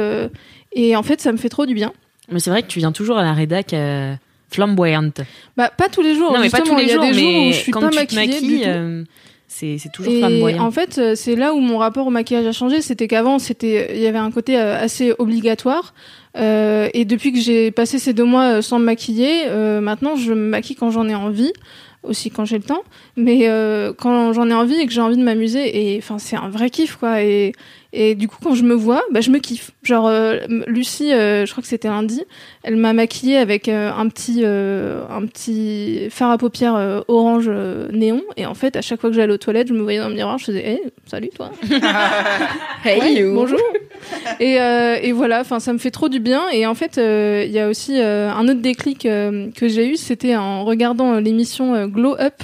[0.72, 1.92] et en fait ça me fait trop du bien
[2.32, 3.76] Mais c'est vrai que tu viens toujours à la rédac
[4.50, 5.22] flamboyante.
[5.58, 7.14] bah pas tous les jours non, mais pas tous les il y a jours, des
[7.14, 9.10] jours où je suis quand pas tu te maquillée du maquilles, tout.
[9.80, 10.64] c'est toujours Et flamboyant.
[10.64, 12.82] en fait, c'est là où mon rapport au maquillage a changé.
[12.82, 15.94] C'était qu'avant, c'était, il y avait un côté assez obligatoire.
[16.38, 20.16] Euh, et depuis que j'ai passé ces deux mois euh, sans me maquiller, euh, maintenant,
[20.16, 21.54] je me maquille quand j'en ai envie,
[22.04, 22.84] aussi quand j'ai le temps.
[23.16, 26.36] Mais euh, quand j'en ai envie et que j'ai envie de m'amuser, et enfin, c'est
[26.36, 27.22] un vrai kiff, quoi.
[27.22, 27.54] Et,
[27.96, 29.72] et du coup, quand je me vois, bah, je me kiffe.
[29.84, 32.22] Genre, euh, Lucie, euh, je crois que c'était lundi,
[32.64, 37.46] elle m'a maquillée avec euh, un petit, euh, un petit fard à paupières euh, orange
[37.48, 38.22] euh, néon.
[38.38, 40.16] Et en fait, à chaque fois que j'allais aux toilettes, je me voyais dans le
[40.16, 41.52] miroir, je faisais, hey, salut toi.
[42.84, 43.34] Hey, Ouais, you.
[43.34, 43.60] bonjour.
[44.40, 46.44] et, euh, et voilà, enfin, ça me fait trop du bien.
[46.52, 49.88] Et en fait, euh, il y a aussi euh, un autre déclic euh, que j'ai
[49.88, 52.36] eu, c'était en regardant euh, l'émission euh, Glow Up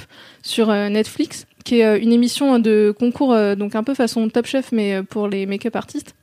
[0.42, 4.28] sur euh, Netflix, qui est euh, une émission de concours, euh, donc un peu façon
[4.28, 6.14] Top Chef, mais euh, pour les make-up artistes.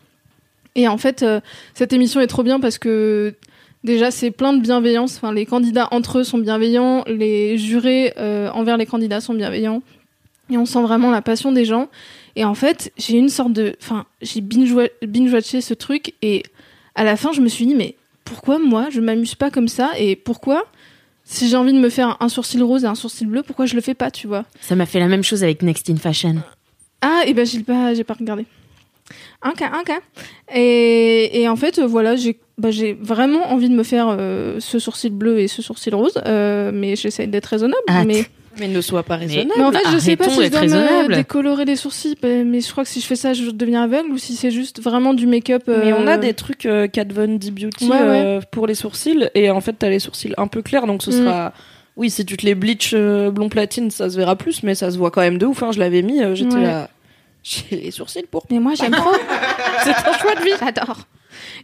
[0.75, 1.25] Et en fait,
[1.73, 3.33] cette émission est trop bien parce que
[3.83, 5.17] déjà, c'est plein de bienveillance.
[5.17, 8.13] Enfin, les candidats entre eux sont bienveillants, les jurés
[8.53, 9.81] envers les candidats sont bienveillants.
[10.51, 11.89] Et on sent vraiment la passion des gens.
[12.35, 13.75] Et en fait, j'ai une sorte de.
[13.81, 16.43] Enfin, j'ai binge- binge-watché ce truc et
[16.95, 19.91] à la fin, je me suis dit, mais pourquoi moi, je m'amuse pas comme ça
[19.97, 20.65] Et pourquoi,
[21.31, 23.75] si j'ai envie de me faire un sourcil rose et un sourcil bleu, pourquoi je
[23.75, 26.37] le fais pas, tu vois Ça m'a fait la même chose avec Next in Fashion.
[27.01, 28.47] Ah, et ben j'ai pas, j'ai pas regardé.
[29.43, 29.99] Un cas, un cas.
[30.53, 34.59] Et, et en fait, euh, voilà, j'ai bah, j'ai vraiment envie de me faire euh,
[34.59, 37.81] ce sourcil bleu et ce sourcil rose, euh, mais j'essaie d'être raisonnable.
[37.87, 38.07] Hâte.
[38.07, 38.25] Mais,
[38.57, 39.51] Mais ne sois pas raisonnable.
[39.57, 42.61] mais en fait, je sais pas arrêtons si je dois me décolorer les sourcils, mais
[42.61, 45.13] je crois que si je fais ça, je deviens aveugle, ou si c'est juste vraiment
[45.13, 45.63] du make-up.
[45.67, 48.75] Mais on a euh, des trucs euh, Kat Von D Beauty Ouais, euh, pour les
[48.75, 51.13] sourcils et en fait t'as les sourcils un peu clairs donc ce Mm.
[51.13, 51.53] sera
[51.97, 54.89] oui si tu te les bleach euh, blond platine ça se verra plus mais ça
[54.91, 55.71] se voit quand même de ouf hein.
[55.73, 56.63] je l'avais mis euh, j'étais Ouais.
[56.63, 56.89] là
[57.43, 58.45] J'ai les sourcils pour.
[58.51, 59.11] Mais moi, j'aime trop.
[59.83, 60.51] C'est un choix de vie.
[60.59, 60.99] J'adore.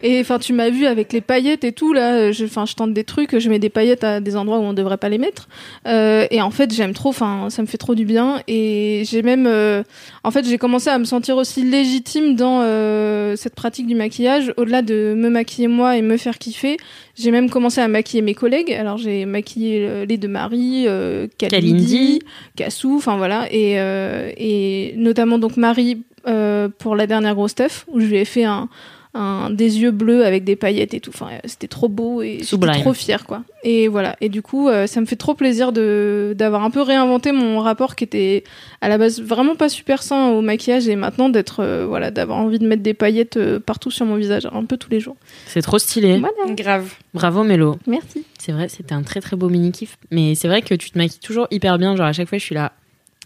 [0.01, 2.31] Et enfin, tu m'as vu avec les paillettes et tout là.
[2.31, 3.37] Je, enfin, je tente des trucs.
[3.37, 5.47] Je mets des paillettes à des endroits où on devrait pas les mettre.
[5.87, 7.09] Euh, et en fait, j'aime trop.
[7.09, 8.41] Enfin, ça me fait trop du bien.
[8.47, 9.83] Et j'ai même, euh,
[10.23, 14.53] en fait, j'ai commencé à me sentir aussi légitime dans euh, cette pratique du maquillage.
[14.57, 16.77] Au-delà de me maquiller moi et me faire kiffer,
[17.15, 18.73] j'ai même commencé à maquiller mes collègues.
[18.73, 22.21] Alors, j'ai maquillé euh, les de Marie, euh, Kalindi.
[22.55, 22.95] Cassou.
[22.97, 23.47] Enfin voilà.
[23.51, 28.17] Et euh, et notamment donc Marie euh, pour la dernière grosse stuff où je lui
[28.17, 28.69] ai fait un
[29.15, 31.11] un, des yeux bleus avec des paillettes et tout.
[31.13, 33.43] Enfin, euh, c'était trop beau et j'étais trop fière, quoi.
[33.63, 34.15] Et voilà.
[34.21, 37.59] Et du coup, euh, ça me fait trop plaisir de d'avoir un peu réinventé mon
[37.59, 38.43] rapport qui était
[38.81, 42.37] à la base vraiment pas super sain au maquillage et maintenant d'être euh, voilà d'avoir
[42.37, 45.15] envie de mettre des paillettes euh, partout sur mon visage, un peu tous les jours.
[45.47, 46.19] C'est trop stylé.
[46.19, 46.53] Voilà.
[46.53, 46.93] Grave.
[47.13, 47.77] Bravo Mélo.
[47.87, 48.23] Merci.
[48.37, 49.97] C'est vrai, c'était un très très beau mini kiff.
[50.11, 51.95] Mais c'est vrai que tu te maquilles toujours hyper bien.
[51.95, 52.73] Genre à chaque fois, je suis là.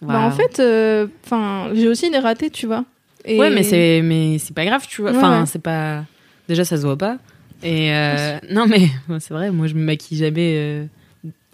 [0.01, 2.85] Bah en fait, euh, enfin, j'ai aussi des ratés, tu vois.
[3.30, 5.11] Et- Ouais, mais c'est mais c'est pas grave, tu vois.
[5.11, 5.45] Ouais, Enfin, ouais.
[5.45, 6.03] c'est pas.
[6.47, 7.17] Déjà, ça se voit pas.
[7.63, 8.88] Et euh, non, mais
[9.19, 9.51] c'est vrai.
[9.51, 10.84] Moi, je me maquille jamais euh,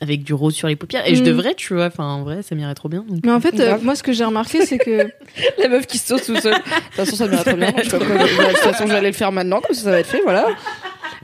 [0.02, 1.08] avec du rose sur les paupières.
[1.10, 1.26] Et je Mm.
[1.26, 1.88] devrais, tu vois.
[1.88, 3.04] Enfin, en vrai, ça m'irait trop bien.
[3.08, 3.20] donc.
[3.26, 5.08] Mais en fait, euh, moi, ce que j'ai remarqué, c'est que
[5.62, 6.54] La meuf qui se sauce tout seul.
[6.54, 7.74] De toute façon, ça m'irait très bien.
[7.84, 9.84] Je sais pas quoi- De toute façon, je vais aller le faire maintenant, comme ça,
[9.84, 10.48] ça va être fait, voilà.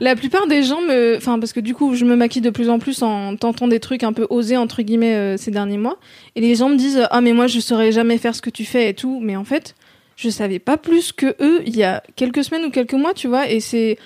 [0.00, 2.70] La plupart des gens me, enfin parce que du coup je me maquille de plus
[2.70, 5.98] en plus en tentant des trucs un peu osés entre guillemets euh, ces derniers mois
[6.34, 8.64] et les gens me disent ah mais moi je saurais jamais faire ce que tu
[8.64, 9.74] fais et tout mais en fait
[10.22, 13.26] je savais pas plus que eux il y a quelques semaines ou quelques mois tu
[13.26, 13.98] vois et c'est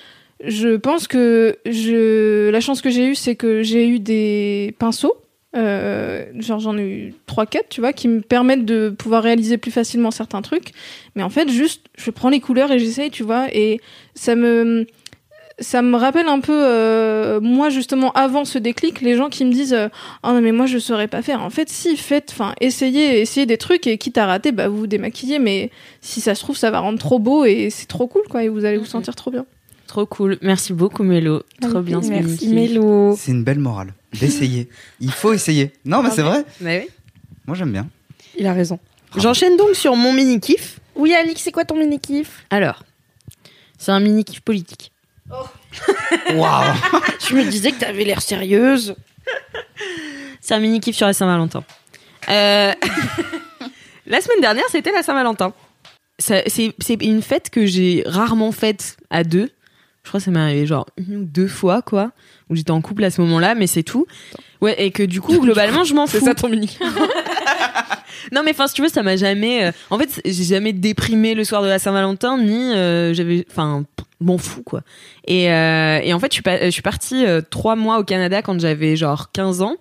[0.44, 5.16] je pense que je la chance que j'ai eue c'est que j'ai eu des pinceaux
[5.56, 9.56] euh, genre j'en ai eu trois quatre tu vois qui me permettent de pouvoir réaliser
[9.56, 10.72] plus facilement certains trucs.
[11.14, 13.80] Mais en fait juste je prends les couleurs et j'essaye tu vois et
[14.14, 14.86] ça me
[15.58, 19.52] ça me rappelle un peu euh, moi justement avant ce déclic les gens qui me
[19.52, 19.88] disent euh,
[20.22, 23.46] oh non mais moi je saurais pas faire en fait si faites enfin essayez essayez
[23.46, 25.70] des trucs et quitte à rater bah vous vous démaquillez mais
[26.02, 28.48] si ça se trouve ça va rendre trop beau et c'est trop cool quoi et
[28.48, 29.46] vous allez vous sentir trop bien
[29.86, 30.36] Trop cool.
[30.42, 31.42] Merci beaucoup, Mélo.
[31.60, 32.48] Trop bien ce Merci.
[32.48, 33.14] Mélo.
[33.16, 33.94] C'est une belle morale.
[34.18, 34.68] D'essayer.
[35.00, 35.72] Il faut essayer.
[35.84, 36.44] Non, mais c'est vrai.
[36.60, 36.88] Bah oui.
[37.46, 37.88] Moi, j'aime bien.
[38.36, 38.80] Il a raison.
[39.16, 40.80] J'enchaîne donc sur mon mini kiff.
[40.96, 42.82] Oui, Alix, c'est quoi ton mini kiff Alors,
[43.78, 44.90] c'est un mini kiff politique.
[46.34, 46.74] Waouh
[47.28, 48.94] Je me disais que t'avais l'air sérieuse.
[50.40, 51.64] C'est un mini kiff sur la Saint-Valentin.
[52.28, 52.72] Euh,
[54.06, 55.52] la semaine dernière, c'était la Saint-Valentin.
[56.18, 59.50] Ça- C'est c'est une fête que j'ai rarement faite à deux.
[60.04, 62.12] Je crois que ça m'est arrivé genre une ou deux fois, quoi.
[62.48, 64.06] Où j'étais en couple à ce moment-là, mais c'est tout.
[64.60, 66.18] Ouais, et que du coup, globalement, je m'en fous.
[66.20, 66.78] C'est ça ton mini.
[68.32, 69.64] Non, mais enfin, si tu veux, ça m'a jamais.
[69.66, 73.46] euh, En fait, j'ai jamais déprimé le soir de la Saint-Valentin, ni euh, j'avais.
[73.50, 73.84] Enfin,
[74.20, 74.82] m'en fous, quoi.
[75.26, 79.30] Et, euh, et en fait, je suis, partie trois mois au Canada quand j'avais genre
[79.32, 79.76] 15 ans.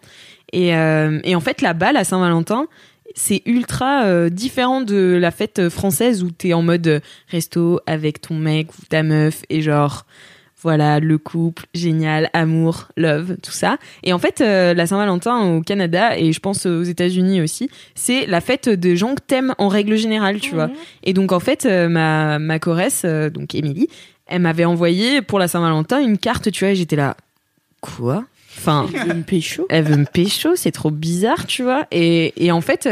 [0.52, 2.68] Et, et en fait, là-bas, la Saint-Valentin,
[3.16, 8.68] c'est ultra différent de la fête française où t'es en mode resto avec ton mec
[8.78, 10.06] ou ta meuf et genre.
[10.66, 13.78] Voilà, le couple, génial, amour, love, tout ça.
[14.02, 18.26] Et en fait, euh, la Saint-Valentin au Canada et je pense aux États-Unis aussi, c'est
[18.26, 20.72] la fête des gens que t'aimes en règle générale, tu vois.
[21.04, 23.90] Et donc en fait, euh, ma ma choresse, euh, donc Émilie,
[24.26, 27.16] elle m'avait envoyé pour la Saint-Valentin une carte, tu vois, et j'étais là,
[27.80, 28.26] quoi?
[28.58, 29.68] Enfin, Il veut me pécho?
[29.70, 31.86] elle veut me pécho, c'est trop bizarre, tu vois.
[31.92, 32.88] Et, et en fait,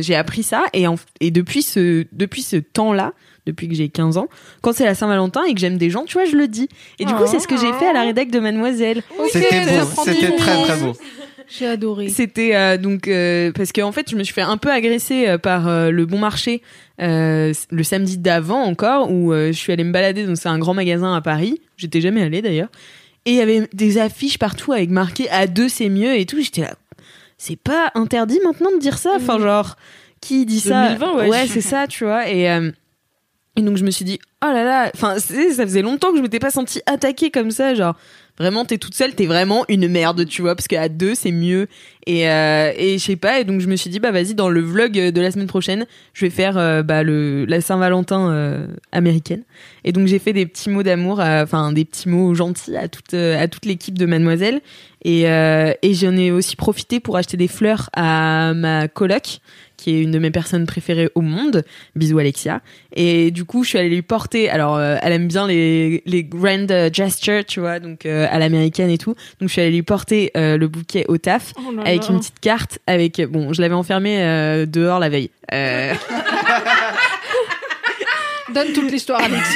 [0.00, 3.12] j'ai appris ça et, en- et depuis ce, depuis ce temps-là,
[3.48, 4.28] depuis que j'ai 15 ans,
[4.62, 6.68] quand c'est la Saint-Valentin et que j'aime des gens, tu vois, je le dis.
[6.98, 9.02] Et du coup, c'est ce que j'ai fait à la rédac de Mademoiselle.
[9.32, 10.36] C'était ça beau.
[10.36, 10.92] très très beau.
[11.48, 14.70] j'ai adoré C'était euh, donc euh, parce qu'en fait, je me suis fait un peu
[14.70, 16.62] agresser euh, par euh, le Bon Marché
[17.00, 20.26] euh, le samedi d'avant encore, où euh, je suis allée me balader.
[20.26, 21.60] Donc c'est un grand magasin à Paris.
[21.76, 22.68] J'étais jamais allée d'ailleurs.
[23.24, 26.40] Et il y avait des affiches partout avec marqué à deux c'est mieux et tout.
[26.40, 26.74] J'étais là,
[27.36, 29.12] c'est pas interdit maintenant de dire ça?
[29.16, 29.76] Enfin genre,
[30.20, 30.94] qui dit ça?
[30.94, 31.28] 2020, ouais.
[31.28, 32.28] Ouais, c'est ça, tu vois.
[32.28, 32.70] Et euh,
[33.58, 36.22] et donc je me suis dit, oh là là, enfin ça faisait longtemps que je
[36.22, 37.94] m'étais pas sentie attaquée comme ça, genre
[38.38, 41.66] vraiment t'es toute seule, t'es vraiment une merde, tu vois, parce qu'à deux c'est mieux.
[42.06, 44.48] Et euh, et je sais pas, et donc je me suis dit bah vas-y dans
[44.48, 48.66] le vlog de la semaine prochaine, je vais faire euh, bah le la Saint-Valentin euh,
[48.92, 49.42] américaine.
[49.84, 52.86] Et donc j'ai fait des petits mots d'amour, à- enfin des petits mots gentils à
[52.86, 54.60] toute euh, à toute l'équipe de Mademoiselle.
[55.04, 59.40] Et euh, et j'en ai aussi profité pour acheter des fleurs à ma coloc
[59.78, 61.64] qui est une de mes personnes préférées au monde.
[61.96, 62.60] Bisous Alexia.
[62.94, 64.50] Et du coup, je suis allée lui porter.
[64.50, 68.38] Alors, euh, elle aime bien les les grand euh, gestures, tu vois, donc euh, à
[68.38, 69.14] l'américaine et tout.
[69.40, 72.08] Donc, je suis allée lui porter euh, le bouquet au taf Oh là avec là.
[72.10, 72.78] une petite carte.
[72.86, 75.30] Avec bon, je l'avais enfermé euh, dehors la veille.
[78.54, 79.46] Donne toute l'histoire Alex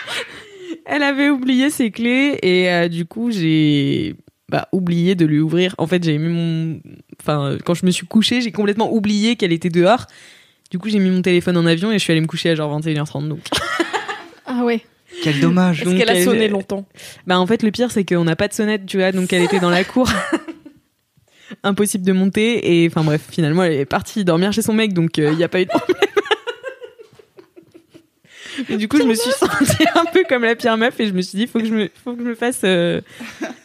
[0.86, 4.14] elle avait oublié ses clés et du coup, j'ai
[4.50, 5.74] bah, oublié de lui ouvrir.
[5.78, 6.80] En fait, j'ai mis mon,
[7.22, 10.06] enfin, quand je me suis couchée, j'ai complètement oublié qu'elle était dehors.
[10.70, 12.54] Du coup, j'ai mis mon téléphone en avion et je suis allée me coucher à
[12.54, 13.28] genre 21h30.
[13.28, 13.40] Donc,
[14.46, 14.80] Ah ouais.
[15.22, 15.80] Quel dommage.
[15.82, 16.86] Est-ce Donc, qu'elle a elle- sonné longtemps
[17.26, 19.42] bah en fait, le pire, c'est qu'on n'a pas de sonnette, tu vois, donc elle
[19.42, 20.08] était dans la cour.
[21.64, 25.18] Impossible de monter et enfin bref, finalement, elle est partie dormir chez son mec, donc
[25.18, 25.96] il n'y a pas eu de problème.
[28.70, 31.12] Et du coup, je me suis sentie un peu comme la pire meuf et je
[31.12, 33.00] me suis dit, faut que je me, faut que je me fasse euh,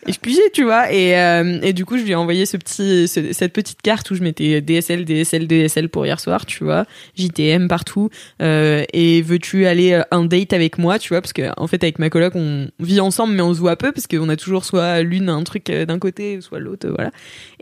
[0.08, 0.91] excuser, tu vois.
[0.91, 4.10] Et, euh, et du coup, je lui ai envoyé ce petit, ce- cette petite carte
[4.12, 6.86] où je mettais DSL, DSL, DSL pour hier soir, tu vois.
[7.18, 8.10] JTM partout.
[8.41, 11.84] Euh, et veux-tu aller euh, un date avec moi, tu vois, parce que en fait,
[11.84, 14.66] avec ma coloc, on vit ensemble, mais on se voit peu parce qu'on a toujours
[14.66, 17.12] soit l'une un truc d'un côté, soit l'autre, voilà.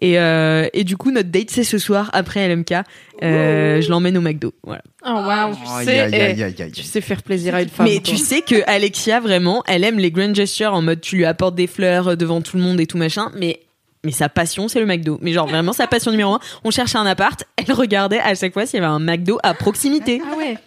[0.01, 2.73] Et, euh, et du coup, notre date, c'est ce soir après LMK.
[3.21, 4.81] Euh, je l'emmène au McDo, voilà.
[5.05, 5.53] Oh waouh.
[5.77, 6.71] Aïe, aïe, aïe.
[6.71, 7.85] Tu sais faire plaisir à une femme.
[7.87, 11.25] Mais tu sais que Alexia vraiment, elle aime les grand gestures en mode tu lui
[11.25, 13.59] apportes des fleurs euh, devant tout le monde et tout machin, mais
[14.05, 15.17] mais sa passion c'est le McDo.
[15.21, 16.39] Mais genre vraiment sa passion numéro un.
[16.63, 19.53] On cherchait un appart, elle regardait à chaque fois s'il y avait un McDo à
[19.53, 20.21] proximité.
[20.31, 20.57] Ah ouais.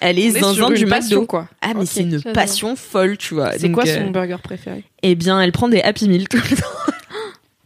[0.00, 1.26] Elle est est zinzin du passion, McDo.
[1.26, 1.48] quoi.
[1.60, 3.52] Ah mais c'est une passion folle, tu vois.
[3.58, 4.84] C'est quoi euh, son burger préféré?
[5.02, 6.66] Eh bien, elle prend des Happy Meal tout le temps.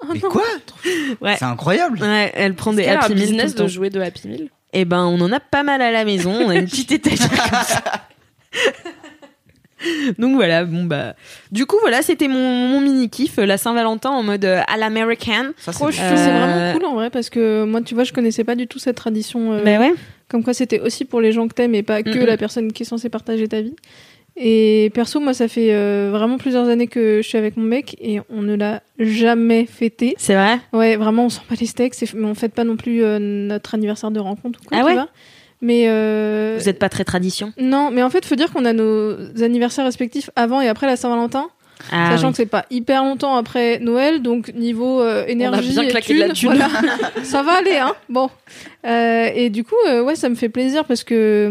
[0.13, 0.43] Mais quoi?
[1.21, 1.37] Ouais.
[1.39, 2.01] C'est incroyable.
[2.03, 3.63] Ouais, elle prend des Happy Meal tout business le temps.
[3.65, 6.33] de jouer de Happy Meal Eh ben, on en a pas mal à la maison.
[6.33, 7.83] On a une petite étagère comme ça.
[10.19, 11.15] Donc voilà, bon bah.
[11.51, 15.53] Du coup, voilà, c'était mon, mon mini kiff, la Saint-Valentin en mode euh, à l'américaine.
[15.57, 15.83] Ça, c'est.
[15.85, 18.79] Euh, vraiment cool en vrai parce que moi, tu vois, je connaissais pas du tout
[18.79, 19.53] cette tradition.
[19.55, 19.93] euh, Bah ouais.
[20.29, 22.73] Comme quoi, c'était aussi pour les gens que t'aimes et pas que Mm, la personne
[22.73, 23.75] qui est censée partager ta vie.
[24.37, 27.97] Et perso, moi, ça fait euh, vraiment plusieurs années que je suis avec mon mec
[28.01, 30.15] et on ne l'a jamais fêté.
[30.17, 30.59] C'est vrai?
[30.73, 33.75] Ouais, vraiment, on sent pas les steaks, mais on fête pas non plus euh, notre
[33.75, 34.95] anniversaire de rencontre ou quoi, Ah tu ouais?
[34.95, 35.09] vois.
[35.63, 38.73] Mais euh, Vous êtes pas très tradition non, mais en fait, faut dire qu'on a
[38.73, 41.49] nos anniversaires respectifs avant et après la Saint-Valentin,
[41.91, 42.33] ah, sachant oui.
[42.33, 46.21] que c'est pas hyper longtemps après Noël, donc niveau euh, énergie, bien et claqué de
[46.21, 46.51] la thune.
[46.51, 46.69] voilà.
[47.23, 47.95] ça va aller, hein.
[48.09, 48.29] Bon,
[48.85, 51.47] Euh, et du coup, euh, ouais, ça me fait plaisir parce que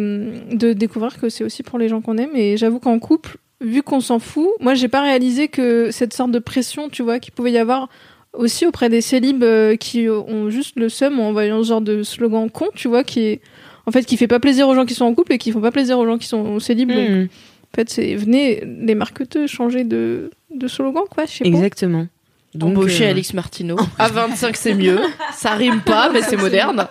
[0.51, 2.35] hum, de découvrir que c'est aussi pour les gens qu'on aime.
[2.35, 6.31] Et j'avoue qu'en couple, vu qu'on s'en fout, moi, j'ai pas réalisé que cette sorte
[6.31, 7.87] de pression, tu vois, qu'il pouvait y avoir
[8.33, 9.45] aussi auprès des célibes
[9.79, 13.21] qui ont juste le seum en envoyant ce genre de slogan con, tu vois, qui
[13.21, 13.41] est
[13.85, 15.61] en fait qui fait pas plaisir aux gens qui sont en couple et qui font
[15.61, 16.91] pas plaisir aux gens qui sont célibes.
[16.91, 21.25] Donc, Hmm, en fait, c'est venez les marketeux changer de, de slogan, quoi.
[21.25, 21.49] Je sais pas.
[21.49, 22.07] exactement.
[22.53, 23.77] Donc, Embaucher euh, Alix Martineau.
[23.97, 24.99] À 25, c'est mieux.
[25.33, 26.87] Ça rime pas, mais c'est moderne.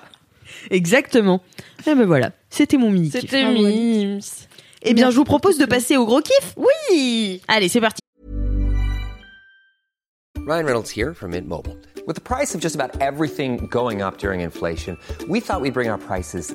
[0.70, 1.42] Exactement.
[1.86, 3.20] Et ben voilà, c'était mon mini kiff.
[3.20, 4.20] C'était mimes.
[4.82, 6.54] Eh bien, je vous propose de passer au gros kiff.
[6.56, 7.42] Oui.
[7.48, 8.00] Allez, c'est parti.
[10.46, 11.76] Ryan Reynolds here from Mint Mobile.
[12.06, 14.96] With the price of just about everything going up during inflation,
[15.28, 16.54] we thought we'd bring our prices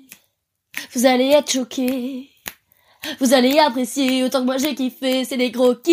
[0.93, 2.29] Vous allez être choqués.
[3.19, 5.25] Vous allez apprécier autant que moi j'ai kiffé.
[5.25, 5.91] C'est des gros kiffs.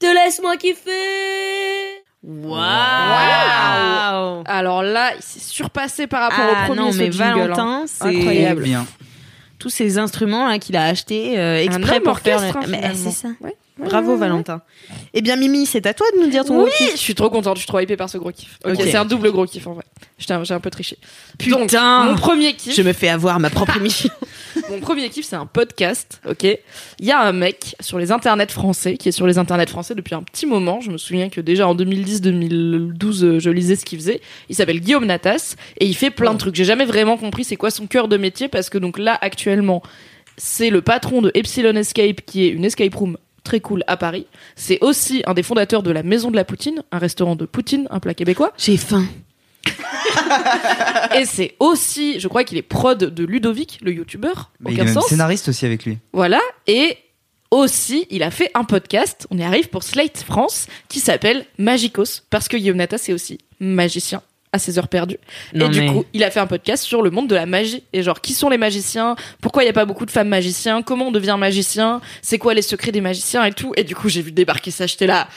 [0.00, 2.02] Te laisse-moi kiffer.
[2.24, 2.62] Waouh.
[4.46, 7.34] Alors là, il s'est surpassé par rapport Ah au premier non, mais jingle, hein.
[7.38, 8.62] Valentin, c'est Incroyable.
[8.62, 8.86] Bien.
[9.58, 12.42] tous ces instruments là qu'il a achetés euh, exprès pour faire.
[12.42, 13.10] hein, Mais finalement.
[13.10, 13.28] c'est ça.
[13.40, 13.56] Ouais.
[13.84, 14.62] Bravo Valentin.
[15.14, 16.92] Eh bien Mimi, c'est à toi de nous dire ton Oui, gros kiff.
[16.92, 18.58] je suis trop contente, je suis trop hypée par ce gros kiff.
[18.64, 19.84] Ok, c'est un double gros kiff en vrai.
[20.18, 20.98] J'étais un- J'ai un peu triché.
[21.38, 21.58] Putain.
[21.58, 24.10] Donc, mon premier kiff, Je me fais avoir ma propre émission.
[24.70, 26.20] mon premier kiff, c'est un podcast.
[26.28, 26.58] Ok, il
[27.06, 30.14] y a un mec sur les internets français qui est sur les internets français depuis
[30.14, 30.80] un petit moment.
[30.80, 34.20] Je me souviens que déjà en 2010-2012, euh, je lisais ce qu'il faisait.
[34.48, 36.54] Il s'appelle Guillaume Natas et il fait plein de trucs.
[36.54, 39.82] J'ai jamais vraiment compris c'est quoi son cœur de métier parce que donc là actuellement,
[40.36, 44.26] c'est le patron de Epsilon Escape qui est une escape room très cool à Paris.
[44.56, 47.86] C'est aussi un des fondateurs de la Maison de la Poutine, un restaurant de Poutine,
[47.90, 48.52] un plat québécois.
[48.58, 49.04] J'ai faim.
[51.16, 54.50] Et c'est aussi, je crois qu'il est prod de Ludovic, le youtubeur.
[54.68, 55.06] Il sens.
[55.08, 55.98] scénariste aussi avec lui.
[56.12, 56.40] Voilà.
[56.66, 56.96] Et
[57.50, 62.22] aussi, il a fait un podcast, on y arrive pour Slate France, qui s'appelle Magicos,
[62.30, 64.22] parce que Guillaume Nata, c'est aussi magicien
[64.52, 65.18] à ses heures perdues.
[65.54, 67.46] Non, et du mais- coup, il a fait un podcast sur le monde de la
[67.46, 67.84] magie.
[67.92, 69.16] Et genre, qui sont les magiciens?
[69.40, 70.82] Pourquoi il n'y a pas beaucoup de femmes magiciens?
[70.82, 72.00] Comment on devient magicien?
[72.20, 73.72] C'est quoi les secrets des magiciens et tout?
[73.76, 75.28] Et du coup, j'ai vu débarquer ça, j'étais là...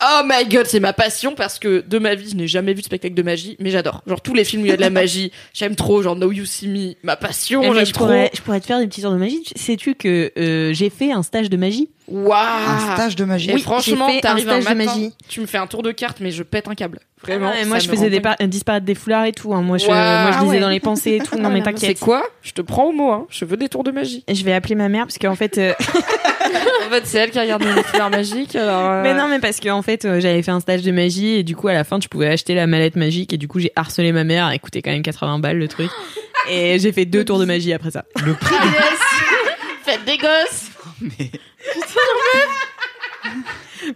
[0.00, 2.82] Oh my god, c'est ma passion parce que de ma vie, je n'ai jamais vu
[2.82, 4.02] de spectacle de magie, mais j'adore.
[4.06, 6.02] Genre tous les films où il y a de la magie, j'aime trop.
[6.02, 8.04] Genre No You See Me, ma passion, Eh, mais j'aime je trop.
[8.04, 9.42] pourrais, je pourrais te faire des petits tours de magie.
[9.56, 11.90] Sais-tu que euh, j'ai fait un stage de magie?
[12.06, 13.50] Waouh Un stage de magie.
[13.50, 15.12] Et Oui, franchement, fait un t'arrives un, stage de matin, magie.
[15.28, 17.00] tu me fais un tour de carte, mais je pète un câble.
[17.20, 17.50] Vraiment.
[17.52, 19.52] Ah Ouais, Moi, je faisais des disparaître des foulards et tout.
[19.52, 19.62] hein.
[19.62, 19.96] Moi, je, Waouh.
[19.96, 20.60] moi, je Ah lisais ouais.
[20.60, 21.36] dans les pensées et tout.
[21.40, 21.98] Non, mais C'est t'inquiète.
[21.98, 22.22] quoi?
[22.42, 23.26] Je te prends au mot, hein.
[23.30, 24.22] Je veux des tours de magie.
[24.32, 25.58] Je vais appeler ma mère parce qu'en fait.
[25.58, 25.74] euh,
[26.88, 28.56] en fait, c'est elle qui regarde mes fleurs magiques.
[28.56, 31.36] Alors, euh, Mais non, mais parce qu'en fait, euh, j'avais fait un stage de magie
[31.36, 33.58] et du coup, à la fin, tu pouvais acheter la mallette magique et du coup,
[33.60, 34.48] j'ai harcelé ma mère.
[34.48, 35.90] Elle coûtait quand même 80 balles le truc.
[36.50, 38.06] Et j'ai fait deux tours de magie après ça.
[38.24, 38.54] Le prix
[39.84, 40.70] Faites des gosses.
[41.02, 41.30] mais...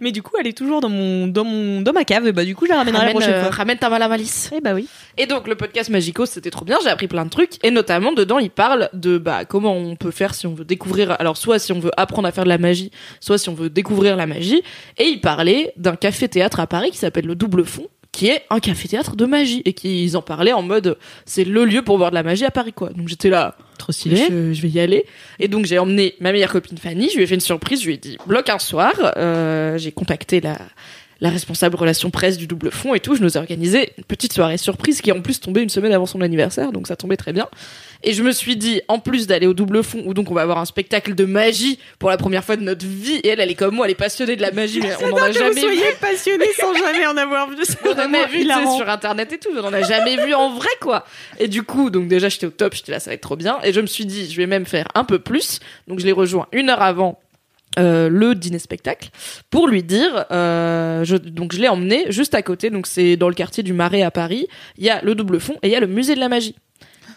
[0.01, 2.27] Mais du coup, elle est toujours dans mon, dans mon, dans ma cave.
[2.27, 3.51] Et bah, du coup, je la ramènerai la Ramène, prochaine euh, fois.
[3.51, 4.51] ramène ta mala malice.
[4.55, 4.87] Eh bah oui.
[5.17, 8.13] Et donc le podcast Magico, c'était trop bien, j'ai appris plein de trucs et notamment
[8.13, 11.59] dedans, il parle de bah comment on peut faire si on veut découvrir alors soit
[11.59, 14.25] si on veut apprendre à faire de la magie, soit si on veut découvrir la
[14.25, 14.63] magie
[14.97, 18.43] et il parlait d'un café théâtre à Paris qui s'appelle le Double Fond qui est
[18.49, 21.97] un café théâtre de magie et qu'ils en parlaient en mode c'est le lieu pour
[21.97, 22.91] voir de la magie à Paris quoi.
[22.91, 24.15] Donc j'étais là Trop stylé.
[24.29, 25.05] je, je vais y aller.
[25.39, 27.87] Et donc j'ai emmené ma meilleure copine Fanny, je lui ai fait une surprise, je
[27.87, 30.57] lui ai dit bloc un soir, euh, j'ai contacté la
[31.23, 34.33] la responsable relation presse du double fond et tout, je nous ai organisé une petite
[34.33, 37.31] soirée surprise qui en plus tombait une semaine avant son anniversaire, donc ça tombait très
[37.31, 37.47] bien.
[38.03, 40.41] Et je me suis dit, en plus d'aller au double fond, où donc on va
[40.41, 43.49] avoir un spectacle de magie pour la première fois de notre vie, et elle, elle
[43.49, 45.81] est comme moi, elle est passionnée de la magie, mais on en a jamais vu.
[46.01, 47.55] passionné sans jamais en avoir vu.
[47.85, 48.43] On en a vu
[48.75, 51.05] sur internet et tout, mais on en a jamais vu en vrai quoi.
[51.39, 53.59] Et du coup, donc déjà j'étais au top, j'étais là, ça va être trop bien.
[53.63, 55.61] Et je me suis dit, je vais même faire un peu plus.
[55.87, 57.22] Donc je l'ai rejoint une heure avant
[57.79, 59.09] euh, le dîner spectacle
[59.49, 60.25] pour lui dire.
[60.31, 62.69] euh, je, donc je l'ai emmené juste à côté.
[62.69, 64.47] Donc c'est dans le quartier du Marais à Paris.
[64.77, 66.55] Il y a le double fond et il y a le musée de la magie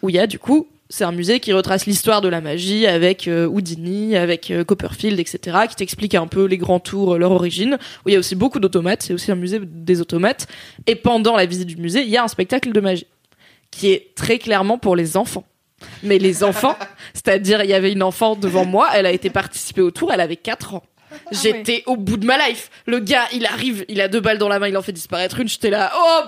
[0.03, 2.87] où il y a du coup c'est un musée qui retrace l'histoire de la magie
[2.87, 7.19] avec euh, Houdini, avec euh, Copperfield, etc., qui t'explique un peu les grands tours, euh,
[7.19, 7.79] leur origine.
[8.05, 10.47] Où il y a aussi beaucoup d'automates, c'est aussi un musée des automates.
[10.87, 13.07] Et pendant la visite du musée, il y a un spectacle de magie
[13.71, 15.45] qui est très clairement pour les enfants.
[16.03, 16.77] Mais les enfants,
[17.12, 20.20] c'est-à-dire il y avait une enfant devant moi, elle a été participer au tour, elle
[20.20, 20.83] avait 4 ans.
[21.31, 22.70] J'étais au bout de ma life.
[22.87, 25.39] Le gars, il arrive, il a deux balles dans la main, il en fait disparaître
[25.41, 26.20] une, j'étais là, oh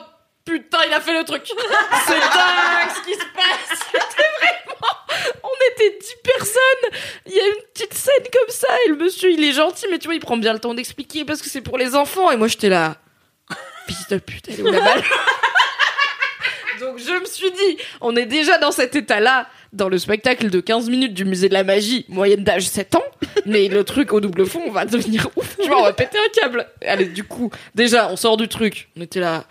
[0.45, 1.43] putain, il a fait le truc.
[2.07, 3.79] C'est dingue ce qui se passe.
[3.93, 7.01] C'était vraiment, on était 10 personnes.
[7.27, 9.99] Il y a une petite scène comme ça et le monsieur, il est gentil, mais
[9.99, 12.31] tu vois, il prend bien le temps d'expliquer parce que c'est pour les enfants.
[12.31, 12.97] Et moi, j'étais là,
[13.87, 15.03] fils de pute, elle est où la balle?
[16.81, 20.61] Donc je me suis dit, on est déjà dans cet état-là dans le spectacle de
[20.61, 23.05] 15 minutes du musée de la magie, moyenne d'âge 7 ans,
[23.47, 26.41] mais le truc au double fond, on va devenir ouf, tu vois, on péter un
[26.41, 26.67] câble.
[26.87, 29.45] Allez, du coup, déjà, on sort du truc, on était là,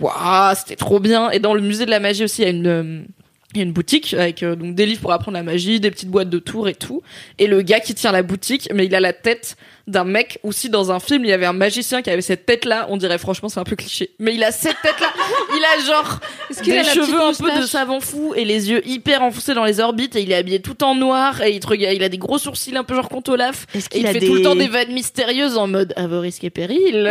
[0.00, 1.30] waouh, c'était trop bien.
[1.30, 2.66] Et dans le musée de la magie aussi, il y a une...
[2.66, 6.68] euh, boutique avec euh, des livres pour apprendre la magie, des petites boîtes de tours
[6.68, 7.02] et tout.
[7.38, 9.56] Et le gars qui tient la boutique, mais il a la tête
[9.86, 12.64] d'un mec aussi dans un film, il y avait un magicien qui avait cette tête
[12.64, 15.08] là, on dirait franchement c'est un peu cliché, mais il a cette tête là,
[15.56, 16.20] il a genre
[16.62, 19.64] qu'il des a cheveux un peu de savant fou et les yeux hyper enfoncés dans
[19.64, 22.08] les orbites et il est habillé tout en noir et il te regarde, il a
[22.08, 24.26] des gros sourcils un peu genre Comte Olaf Est-ce et qu'il il a fait des...
[24.26, 27.10] tout le temps des vannes mystérieuses en mode à vos risques et périls.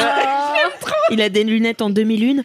[1.12, 2.44] Il a des lunettes en demi-lune?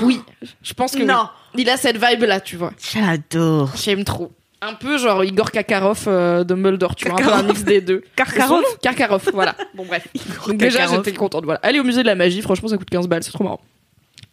[0.00, 0.20] Oui,
[0.62, 1.28] je pense que Non.
[1.54, 1.62] oui.
[1.62, 2.72] il a cette vibe là, tu vois.
[2.92, 3.70] J'adore.
[3.76, 4.32] J'aime trop.
[4.66, 7.80] Un peu genre Igor Kakarov euh, de Mulder, tu vois, un peu un mix des
[7.80, 8.02] deux.
[8.16, 9.54] Karkarov Karkarov, voilà.
[9.74, 10.08] Bon bref.
[10.48, 11.60] Donc déjà j'étais contente, voilà.
[11.62, 13.60] Aller au musée de la magie, franchement ça coûte 15 balles, c'est trop marrant.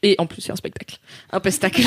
[0.01, 0.97] Et en plus c'est un spectacle.
[1.31, 1.83] Un pestacle.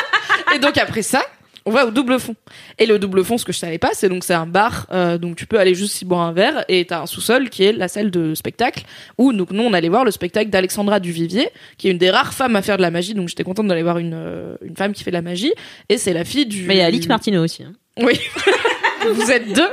[0.54, 1.22] Et donc après ça,
[1.66, 2.34] on va au double fond.
[2.78, 5.18] Et le double fond, ce que je savais pas, c'est donc c'est un bar, euh,
[5.18, 7.72] donc tu peux aller juste y boire un verre et t'as un sous-sol qui est
[7.72, 8.84] la salle de spectacle
[9.18, 11.48] où donc nous on allait voir le spectacle d'Alexandra Duvivier,
[11.78, 13.82] qui est une des rares femmes à faire de la magie, donc j'étais contente d'aller
[13.82, 15.52] voir une euh, une femme qui fait de la magie
[15.88, 16.64] et c'est la fille du.
[16.64, 17.62] Mais il y a Alix Martineau aussi.
[17.62, 17.72] hein.
[17.98, 18.18] Oui.
[19.14, 19.68] Vous êtes deux.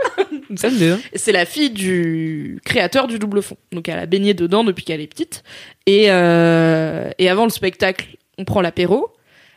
[0.50, 0.98] Nous sommes deux.
[1.12, 3.58] Et C'est la fille du créateur du double fond.
[3.74, 5.44] Donc elle a baigné dedans depuis qu'elle est petite.
[5.86, 8.08] Et, euh, et avant le spectacle,
[8.38, 9.10] on prend l'apéro.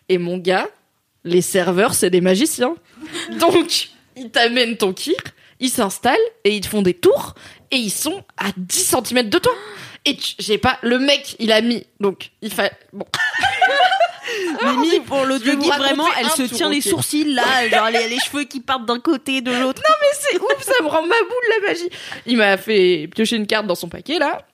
[0.09, 0.67] Et mon gars,
[1.25, 2.75] les serveurs, c'est des magiciens.
[3.39, 5.17] Donc, ils t'amènent ton kir,
[5.59, 7.35] ils s'installent et ils te font des tours.
[7.71, 9.53] Et ils sont à 10 cm de toi.
[10.05, 13.05] Et j'ai pas, le mec, il a mis, donc, il fait, bon.
[14.65, 18.19] Mimi, pour vous guide, vraiment, elle se tour, tient les sourcils là, genre les, les
[18.19, 19.83] cheveux qui partent d'un côté, de l'autre.
[20.13, 21.91] c'est ouf, ça me rend ma boule la magie.
[22.27, 24.47] Il m'a fait piocher une carte dans son paquet là.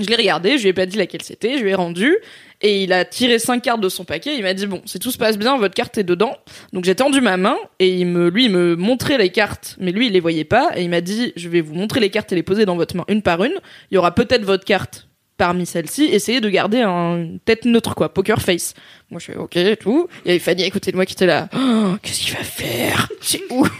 [0.00, 2.16] Je l'ai regardé, je lui ai pas dit laquelle c'était, je lui ai rendu
[2.62, 4.36] et il a tiré cinq cartes de son paquet.
[4.36, 6.36] Il m'a dit bon, si tout se passe bien, votre carte est dedans.
[6.72, 9.92] Donc j'ai tendu ma main et il me, lui, il me montrait les cartes, mais
[9.92, 12.32] lui, il les voyait pas et il m'a dit je vais vous montrer les cartes
[12.32, 13.54] et les poser dans votre main une par une.
[13.92, 15.06] Il y aura peut-être votre carte
[15.36, 18.74] parmi celles-ci, essayer de garder un- une tête neutre, quoi, poker face.
[19.10, 20.08] Moi, je fais ok et tout.
[20.24, 21.48] Il y avait Fanny à côté de moi qui était là.
[21.56, 23.08] Oh, Qu'est-ce qu'il va faire?
[23.20, 23.70] C'est ouf.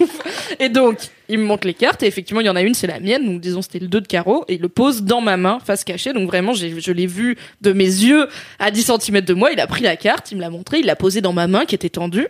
[0.59, 0.99] Et donc,
[1.29, 3.25] il me montre les cartes et effectivement, il y en a une, c'est la mienne.
[3.25, 5.85] Donc, disons, c'était le 2 de carreau et il le pose dans ma main, face
[5.85, 6.13] cachée.
[6.13, 8.29] Donc, vraiment, je l'ai vu de mes yeux
[8.59, 9.53] à 10 cm de moi.
[9.53, 11.65] Il a pris la carte, il me l'a montré, il l'a posée dans ma main
[11.67, 12.27] qui était tendue.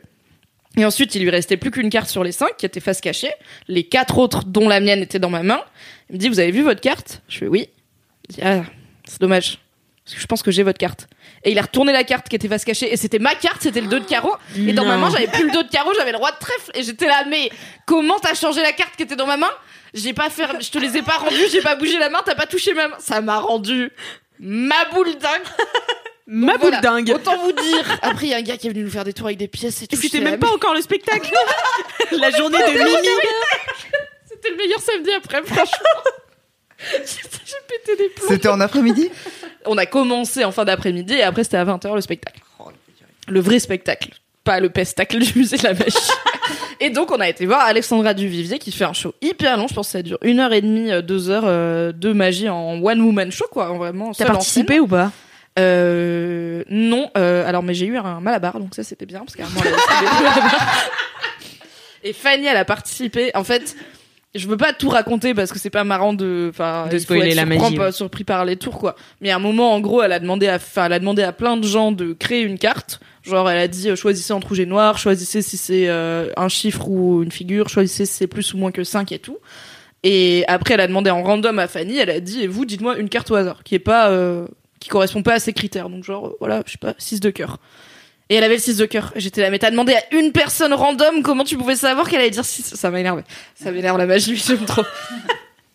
[0.77, 3.31] Et ensuite, il lui restait plus qu'une carte sur les cinq qui était face cachée.
[3.69, 5.61] Les quatre autres, dont la mienne, étaient dans ma main.
[6.11, 7.23] Il me dit, vous avez vu votre carte?
[7.29, 7.69] Je fais oui.
[8.29, 8.63] Il dit, ah,
[9.07, 9.59] c'est dommage.
[10.05, 11.07] Parce que je pense que j'ai votre carte.
[11.45, 12.93] Et il a retourné la carte qui était face cachée.
[12.93, 14.35] Et c'était ma carte, c'était le 2 de carreau.
[14.55, 16.71] Et dans ma main, j'avais plus le 2 de carreau, j'avais le roi de trèfle.
[16.75, 17.51] Et j'étais là, mais
[17.87, 19.51] comment t'as changé la carte qui était dans ma main?
[19.95, 22.35] J'ai pas fait, je te les ai pas rendus, j'ai pas bougé la main, t'as
[22.35, 22.97] pas touché ma main.
[22.99, 23.93] Ça m'a rendu
[24.41, 25.43] ma boule dingue.
[26.27, 26.81] Ma boule voilà.
[26.81, 27.13] dingue.
[27.15, 27.99] Autant vous dire.
[28.03, 29.47] Après, il y a un gars qui est venu nous faire des tours avec des
[29.47, 29.95] pièces et tout.
[29.95, 31.31] Et c'était même pas encore le spectacle.
[32.13, 33.09] La journée de Mimi.
[34.25, 36.01] C'était le meilleur samedi après, franchement.
[37.07, 38.29] J'ai pété des plombs.
[38.29, 39.11] C'était en après-midi
[39.67, 42.41] On a commencé en fin d'après-midi et après c'était à 20h le spectacle.
[43.27, 44.11] Le vrai spectacle,
[44.45, 45.97] pas le pestacle du musée de la magie.
[46.81, 49.75] et donc on a été voir Alexandra Duvivier qui fait un show hyper long, je
[49.75, 52.83] pense que ça dure une heure et demie, euh, deux heures euh, de magie en
[52.83, 54.13] one woman show quoi, vraiment.
[54.13, 55.11] T'as participé ou pas?
[55.59, 59.45] Euh, non, euh, alors mais j'ai eu un malabar donc ça c'était bien parce qu'à
[59.45, 60.59] un moment elle a.
[62.05, 63.31] Et Fanny elle a participé.
[63.35, 63.75] En fait,
[64.35, 67.37] je veux pas tout raconter parce que c'est pas marrant de enfin De spoiler être
[67.37, 68.97] la magie, pas surpris par les tours quoi.
[69.21, 71.33] Mais à un moment en gros, elle a demandé à enfin elle a demandé à
[71.33, 73.01] plein de gens de créer une carte.
[73.23, 76.49] Genre elle a dit euh, choisissez entre rouge et noir, choisissez si c'est euh, un
[76.49, 79.39] chiffre ou une figure, choisissez si c'est plus ou moins que 5 et tout.
[80.03, 82.99] Et après elle a demandé en random à Fanny, elle a dit et vous dites-moi
[82.99, 84.47] une carte au hasard qui est pas euh,
[84.81, 85.89] qui correspond pas à ces critères.
[85.89, 87.59] Donc genre voilà, je sais pas, 6 de cœur.
[88.31, 89.13] Et elle avait le 6 de cœur.
[89.17, 92.31] J'étais là, mais t'as demandé à une personne random comment tu pouvais savoir qu'elle allait
[92.31, 93.23] dire 6 Ça m'a énervé.
[93.55, 94.83] Ça m'énerve la magie, j'aime trop.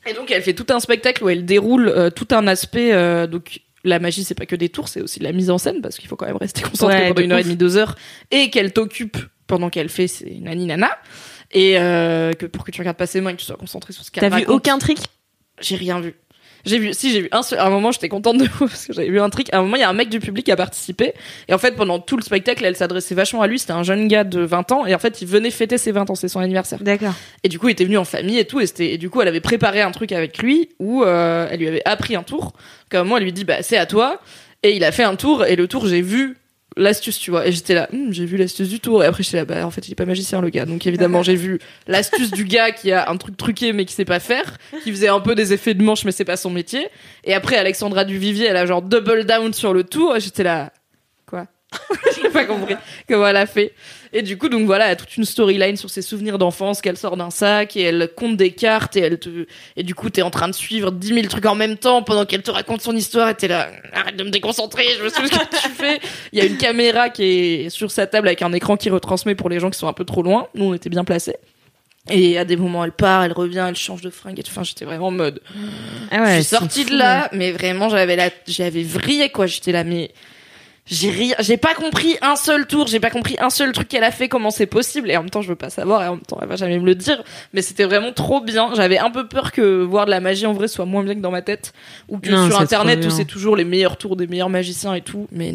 [0.08, 2.92] Et donc elle fait tout un spectacle où elle déroule euh, tout un aspect.
[2.94, 5.58] euh, donc la magie, c'est pas que des tours, c'est aussi de la mise en
[5.58, 7.78] scène parce qu'il faut quand même rester concentré Ouais, pendant une heure et demie, deux
[7.78, 7.96] heures,
[8.32, 10.90] et qu'elle t'occupe pendant qu'elle fait ses nani nana.
[11.52, 13.94] Et euh, que pour que tu regardes pas ses mains et que tu sois concentré
[13.94, 14.50] sur ce qu'elle T'as vu raconte.
[14.56, 15.00] aucun trick?
[15.62, 16.14] J'ai rien vu.
[16.66, 17.60] J'ai vu, si j'ai vu un seul.
[17.60, 19.48] À un moment, j'étais contente de vous parce que j'avais vu un truc.
[19.54, 21.14] À un moment, il y a un mec du public qui a participé.
[21.48, 23.60] Et en fait, pendant tout le spectacle, elle s'adressait vachement à lui.
[23.60, 24.86] C'était un jeune gars de 20 ans.
[24.86, 26.16] Et en fait, il venait fêter ses 20 ans.
[26.16, 26.80] C'est son anniversaire.
[26.82, 27.14] D'accord.
[27.44, 28.60] Et du coup, il était venu en famille et tout.
[28.60, 31.60] Et, c'était- et du coup, elle avait préparé un truc avec lui où euh, elle
[31.60, 32.54] lui avait appris un tour.
[32.90, 34.20] Qu'à un moment, elle lui dit, bah, c'est à toi.
[34.64, 35.46] Et il a fait un tour.
[35.46, 36.36] Et le tour, j'ai vu
[36.80, 37.46] l'astuce, tu vois.
[37.48, 39.04] Et j'étais là, Hum, j'ai vu l'astuce du tour.
[39.04, 40.66] Et après, j'étais là, bah, en fait, il est pas magicien, le gars.
[40.66, 44.06] Donc, évidemment, j'ai vu l'astuce du gars qui a un truc truqué, mais qui sait
[44.06, 44.58] pas faire.
[44.84, 46.88] Qui faisait un peu des effets de manche, mais c'est pas son métier.
[47.24, 50.16] Et après, Alexandra Duvivier, elle a genre double down sur le tour.
[50.16, 50.72] Et j'étais là?
[52.16, 52.76] j'ai pas compris
[53.08, 53.74] comment elle a fait.
[54.12, 56.98] Et du coup, donc voilà, elle a toute une storyline sur ses souvenirs d'enfance qu'elle
[56.98, 59.46] sort d'un sac et elle compte des cartes et elle te,
[59.76, 62.26] et du coup, t'es en train de suivre 10 000 trucs en même temps pendant
[62.26, 65.28] qu'elle te raconte son histoire et t'es là, arrête de me déconcentrer, je me souviens
[65.28, 66.00] ce que tu fais.
[66.34, 69.36] Il y a une caméra qui est sur sa table avec un écran qui retransmet
[69.36, 70.48] pour les gens qui sont un peu trop loin.
[70.56, 71.36] Nous, on était bien placés.
[72.10, 74.50] Et à des moments, elle part, elle revient, elle change de fringue et tout.
[74.52, 75.42] Enfin, j'étais vraiment en mode,
[76.10, 79.46] Ah ouais, je suis sortie de là, mais vraiment, j'avais la, j'avais vrillé, quoi.
[79.46, 80.10] J'étais là, mais
[80.90, 84.04] j'ai ri, j'ai pas compris un seul tour, j'ai pas compris un seul truc qu'elle
[84.04, 85.12] a fait, comment c'est possible.
[85.12, 86.80] Et en même temps, je veux pas savoir, et en même temps, elle va jamais
[86.80, 87.24] me le dire.
[87.54, 88.72] Mais c'était vraiment trop bien.
[88.76, 91.20] J'avais un peu peur que voir de la magie en vrai soit moins bien que
[91.20, 91.74] dans ma tête.
[92.08, 95.02] Ou que Non, sur internet où c'est toujours les meilleurs tours des meilleurs magiciens et
[95.02, 95.28] tout.
[95.32, 95.54] Mais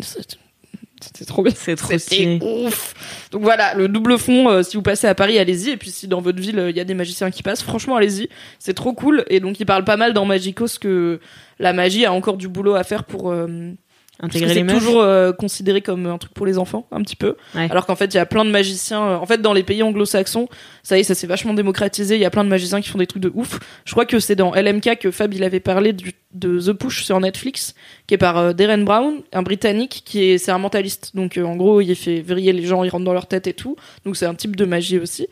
[1.00, 1.52] c'était trop bien.
[1.56, 2.38] C'est trop C'était stylé.
[2.40, 2.94] ouf.
[3.32, 5.70] Donc voilà, le double fond, euh, si vous passez à Paris, allez-y.
[5.70, 7.96] Et puis si dans votre ville, euh, il y a des magiciens qui passent, franchement,
[7.96, 8.28] allez-y.
[8.58, 9.24] C'est trop cool.
[9.28, 11.20] Et donc, il parle pas mal dans Magicos que
[11.58, 13.30] la magie a encore du boulot à faire pour...
[13.32, 13.72] euh,
[14.20, 17.36] Intégrer les c'est toujours euh, considéré comme un truc pour les enfants, un petit peu.
[17.54, 17.68] Ouais.
[17.70, 19.02] Alors qu'en fait, il y a plein de magiciens.
[19.02, 20.48] euh, En fait, dans les pays anglo-saxons,
[20.84, 22.14] ça y est, ça s'est vachement démocratisé.
[22.14, 23.58] Il y a plein de magiciens qui font des trucs de ouf.
[23.84, 27.04] Je crois que c'est dans LMK que Fab il avait parlé du- de The Push
[27.04, 27.74] sur Netflix,
[28.06, 31.10] qui est par euh, Darren Brown, un Britannique qui est c'est un mentaliste.
[31.16, 33.52] Donc euh, en gros, il fait vriller les gens, il rentre dans leur tête et
[33.54, 33.74] tout.
[34.04, 35.26] Donc c'est un type de magie aussi.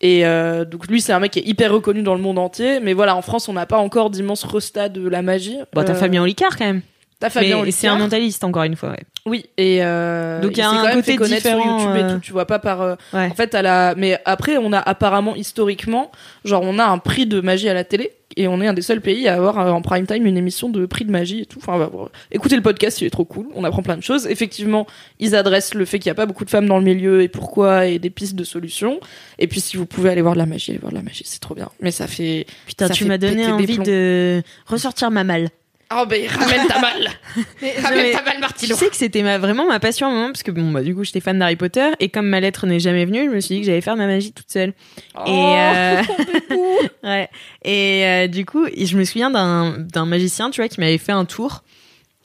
[0.00, 2.80] Et euh, donc lui, c'est un mec qui est hyper reconnu dans le monde entier.
[2.80, 5.56] Mais voilà, en France, on n'a pas encore d'immenses restats de la magie.
[5.72, 6.82] Bon, t'as Euh, Fabien Olicard quand même.
[7.24, 8.90] T'as Fabien c'est un mentaliste encore une fois.
[8.90, 8.98] Ouais.
[9.24, 11.90] Oui, et euh, Donc, il y a un quand même côté fait connaître sur YouTube
[11.94, 13.30] euh, et tout, tu vois pas par euh, Ouais.
[13.30, 16.12] en fait à la mais après on a apparemment historiquement
[16.44, 18.82] genre on a un prix de magie à la télé et on est un des
[18.82, 21.46] seuls pays à avoir euh, en prime time une émission de prix de magie et
[21.46, 21.58] tout.
[21.62, 21.90] Enfin bah,
[22.30, 24.26] écoutez le podcast, il est trop cool, on apprend plein de choses.
[24.26, 24.86] Effectivement,
[25.18, 27.28] ils adressent le fait qu'il y a pas beaucoup de femmes dans le milieu et
[27.28, 29.00] pourquoi et des pistes de solutions.
[29.38, 31.24] Et puis si vous pouvez aller voir de la magie, allez voir de la magie,
[31.24, 31.70] c'est trop bien.
[31.80, 35.48] Mais ça fait Putain, ça tu m'as donné envie de ressortir ma malle.
[35.96, 37.08] Oh ben ramène ta balle.
[37.82, 38.76] ramène ta balle Tu Martino.
[38.76, 40.94] sais que c'était ma, vraiment ma passion à un moment, parce que bon, bah, du
[40.94, 43.54] coup, j'étais fan d'Harry Potter, et comme ma lettre n'est jamais venue, je me suis
[43.56, 44.72] dit que j'allais faire ma magie toute seule.
[45.14, 46.02] Oh, et, euh,
[47.04, 47.28] ouais.
[47.64, 51.12] Et euh, du coup, je me souviens d'un, d'un magicien, tu vois, qui m'avait fait
[51.12, 51.62] un tour.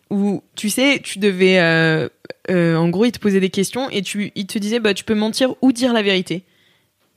[0.10, 2.10] où tu sais, tu devais, euh,
[2.50, 5.04] euh, en gros, il te posait des questions et tu, il te disait, bah, tu
[5.04, 6.44] peux mentir ou dire la vérité.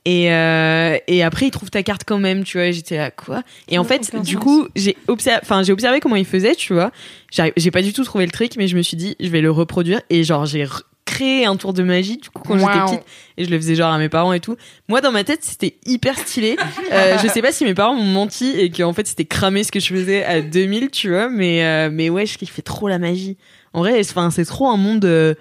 [0.05, 2.67] Et, euh, et après, il trouve ta carte quand même, tu vois.
[2.67, 3.43] et J'étais là, quoi?
[3.69, 6.91] Et en fait, du coup, j'ai observé, enfin, j'ai observé comment il faisait, tu vois.
[7.31, 9.49] J'ai pas du tout trouvé le trick, mais je me suis dit, je vais le
[9.51, 10.01] reproduire.
[10.09, 10.65] Et genre, j'ai
[11.05, 13.05] créé un tour de magie, du coup, quand j'étais petite.
[13.37, 14.57] Et je le faisais genre à mes parents et tout.
[14.89, 16.57] Moi, dans ma tête, c'était hyper stylé.
[16.91, 19.71] Euh, je sais pas si mes parents m'ont menti et qu'en fait, c'était cramé ce
[19.71, 21.29] que je faisais à 2000, tu vois.
[21.29, 23.37] Mais, euh, mais ouais, je kiffais trop la magie.
[23.73, 25.33] En vrai, c'est trop un monde euh,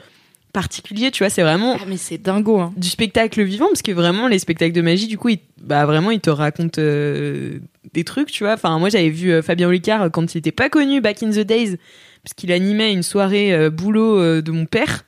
[0.52, 1.30] particulier, tu vois.
[1.30, 2.72] C'est vraiment Ah, mais c'est dingo, hein.
[2.76, 6.10] du spectacle vivant parce que vraiment les spectacles de magie du coup ils, bah vraiment
[6.10, 7.58] ils te racontent euh,
[7.94, 10.52] des trucs tu vois enfin moi j'avais vu euh, Fabien Olicard euh, quand il était
[10.52, 11.76] pas connu back in the days
[12.22, 15.04] parce qu'il animait une soirée euh, boulot de mon père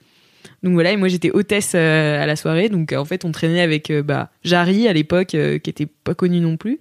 [0.62, 3.92] donc voilà et moi j'étais hôtesse à la soirée donc en fait on traînait avec
[3.92, 6.80] bah Jarry à l'époque qui était pas connu non plus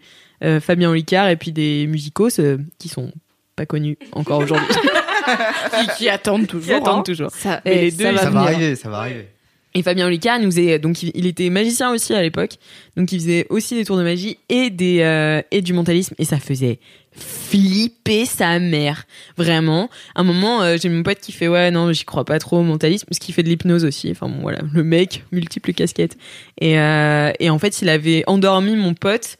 [0.61, 2.39] Fabien Olicard et puis des musicos
[2.79, 3.11] qui sont
[3.55, 4.67] pas connus encore aujourd'hui
[5.25, 6.67] qui, qui attendent toujours.
[6.67, 7.03] qui attendent hein.
[7.03, 8.55] toujours Ça, Mais les deux, ça ils va Ça va venir.
[8.55, 9.27] arriver, ça va arriver.
[9.75, 12.57] Et Fabien Olicard il nous faisait donc il, était magicien aussi à l'époque,
[12.95, 16.25] donc il faisait aussi des tours de magie et des euh, et du mentalisme et
[16.25, 16.79] ça faisait
[17.11, 19.05] flipper sa mère
[19.35, 19.89] vraiment.
[20.13, 22.59] À un moment euh, j'ai mon pote qui fait ouais non j'y crois pas trop
[22.59, 24.11] au mentalisme parce qu'il fait de l'hypnose aussi.
[24.11, 26.17] Enfin bon voilà le mec multiples casquettes
[26.61, 29.37] et euh, et en fait il avait endormi mon pote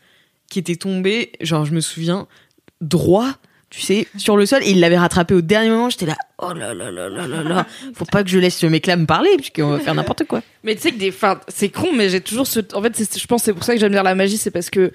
[0.50, 2.28] qui était tombé genre je me souviens
[2.82, 3.38] droit
[3.74, 5.90] tu sais, sur le sol, et il l'avait rattrapé au dernier moment.
[5.90, 7.66] J'étais là, oh là là là là là là,
[7.96, 10.42] faut pas que je laisse mec-là me parler, puisqu'on va faire n'importe quoi.
[10.64, 13.26] Mais tu sais que des, enfin, c'est con, mais j'ai toujours ce, en fait, je
[13.26, 14.92] pense c'est pour ça que j'aime lire la magie, c'est parce que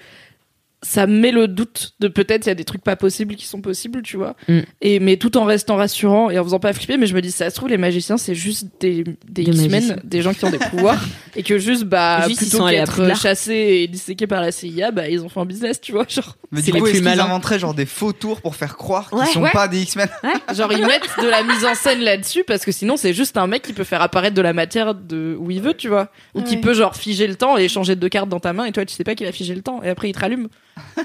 [0.81, 3.45] ça me met le doute de peut-être il y a des trucs pas possibles qui
[3.45, 4.35] sont possibles, tu vois.
[4.47, 4.59] Mm.
[4.81, 7.31] Et mais tout en restant rassurant et en faisant pas flipper, mais je me dis
[7.31, 9.95] ça se trouve les magiciens c'est juste des des, Des X-Men, magiciens.
[10.03, 11.01] des gens qui ont des pouvoirs
[11.35, 14.91] et que juste bah Juste, ils plutôt sont qu'être chassés et disséqués par la CIA,
[14.91, 16.37] bah ils ont fait un business, tu vois, genre.
[16.51, 18.77] Mais C'est du les coup, plus est-ce qu'ils inventeraient genre des faux tours pour faire
[18.77, 19.25] croire qu'ils Ouais.
[19.27, 19.51] sont Ouais.
[19.51, 20.07] pas des X-Men?
[20.55, 23.47] Genre ils mettent de la mise en scène là-dessus parce que sinon c'est juste un
[23.47, 26.41] mec qui peut faire apparaître de la matière de où il veut, tu vois, ou
[26.41, 28.85] qui peut genre figer le temps et changer deux cartes dans ta main et toi
[28.85, 30.47] tu sais pas qu'il a figé le temps et après il te rallume.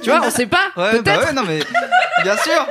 [0.02, 1.60] Tu vois, on sait pas, Ouais, peut-être, bah ouais, non mais
[2.22, 2.66] bien sûr.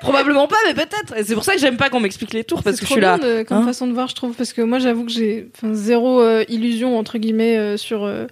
[0.00, 1.16] probablement pas, mais peut-être.
[1.16, 2.92] Et c'est pour ça que j'aime pas qu'on m'explique les tours parce C'est que je
[2.92, 3.18] suis là.
[3.18, 6.20] de- comme Hein façon de voir, je trouve, parce que moi, j'avoue que j'ai zéro
[6.20, 8.26] euh, illusion entre guillemets euh, sur euh,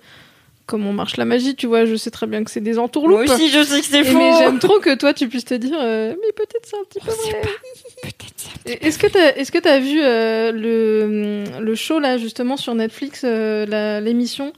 [0.66, 1.54] comment marche la magie.
[1.56, 3.26] Tu vois, je sais très bien que c'est des entourloupes.
[3.26, 4.18] Moi aussi je sais que c'est Et faux.
[4.18, 7.00] mais j'aime trop que toi, tu puisses te dire, euh, mais peut-être c'est un petit
[7.00, 7.42] peu vrai.
[8.66, 12.74] Et Est-ce que t'as, est-ce que t'as vu euh, le le show là justement sur
[12.74, 14.52] Netflix, euh, la- l'émission?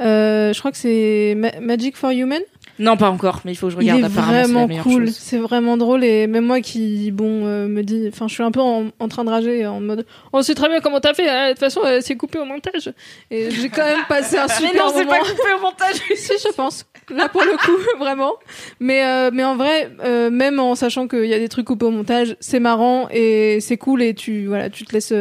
[0.00, 2.40] Euh, je crois que c'est Ma- Magic for Human.
[2.78, 4.00] Non, pas encore, mais il faut que je Il regarde.
[4.00, 7.82] est c'est la vraiment cool, c'est vraiment drôle et même moi qui bon euh, me
[7.82, 10.54] dis, enfin je suis un peu en, en train de rager en mode, on sait
[10.54, 12.90] très bien comment t'as fait, hein, de toute façon euh, c'est coupé au montage
[13.30, 15.10] et j'ai quand même passé un super Mais non, c'est moment.
[15.18, 15.96] pas coupé au montage.
[16.16, 18.32] si je pense, là pour le coup vraiment,
[18.78, 19.90] mais euh, mais en vrai
[20.30, 23.76] même en sachant qu'il y a des trucs coupés au montage, c'est marrant et c'est
[23.76, 25.12] cool et tu voilà tu te laisses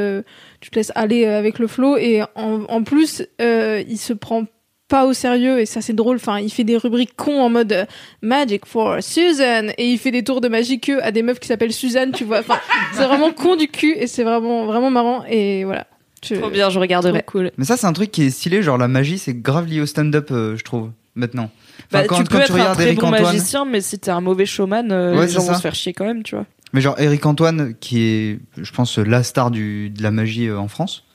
[0.62, 4.46] tu te laisses aller avec le flow et en, en plus euh, il se prend
[4.90, 7.72] pas au sérieux et ça c'est drôle enfin il fait des rubriques cons en mode
[7.72, 7.86] euh,
[8.22, 11.48] Magic for Susan et il fait des tours de magie que à des meufs qui
[11.48, 12.60] s'appellent Suzanne tu vois enfin
[12.94, 15.86] c'est vraiment con du cul et c'est vraiment vraiment marrant et voilà
[16.24, 17.24] Je- Trop bien, je regarderai.
[17.26, 17.52] cool.
[17.58, 18.62] Mais ça, c'est un truc qui est stylé.
[18.62, 21.50] Genre la magie, c'est grave lié au stand-up, euh, je trouve maintenant.
[21.88, 23.80] Enfin, Bah, quand tu quand peux être un regardes très Eric bon Antoine, magicien, mais
[23.80, 26.04] si t'es un mauvais showman, euh, Ouais, les c'est gens vont se faire chier quand
[26.06, 26.46] même, tu vois.
[26.74, 30.60] mais genre Eric Antoine, qui est, je pense, la star du, de la magie euh,
[30.60, 31.06] en France.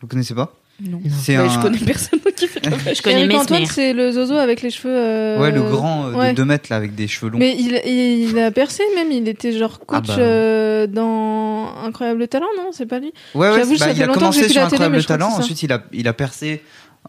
[0.00, 0.54] Vous connaissez pas?
[0.78, 1.00] Non.
[1.20, 1.48] C'est Ouais, un.
[1.48, 2.94] Je connais personne qui fait de la magie.
[2.96, 3.36] Je connais Eric.
[3.38, 6.30] Antoine c'est le zozo avec les cheveux euh, Ouais, le grand euh, ouais.
[6.32, 7.38] de 2 mètres là, avec des cheveux longs.
[7.38, 10.18] Mais il, il, il a percé même, il était genre coach Ah bah.
[10.18, 13.12] euh, dans Incroyable Talent, non C'est pas lui?
[13.34, 15.04] Ouais, ouais, J'avoue, bah, ça il fait a longtemps que j'ai commencé sur télé, Incroyable
[15.06, 16.62] Talent, ensuite il a, il a percé,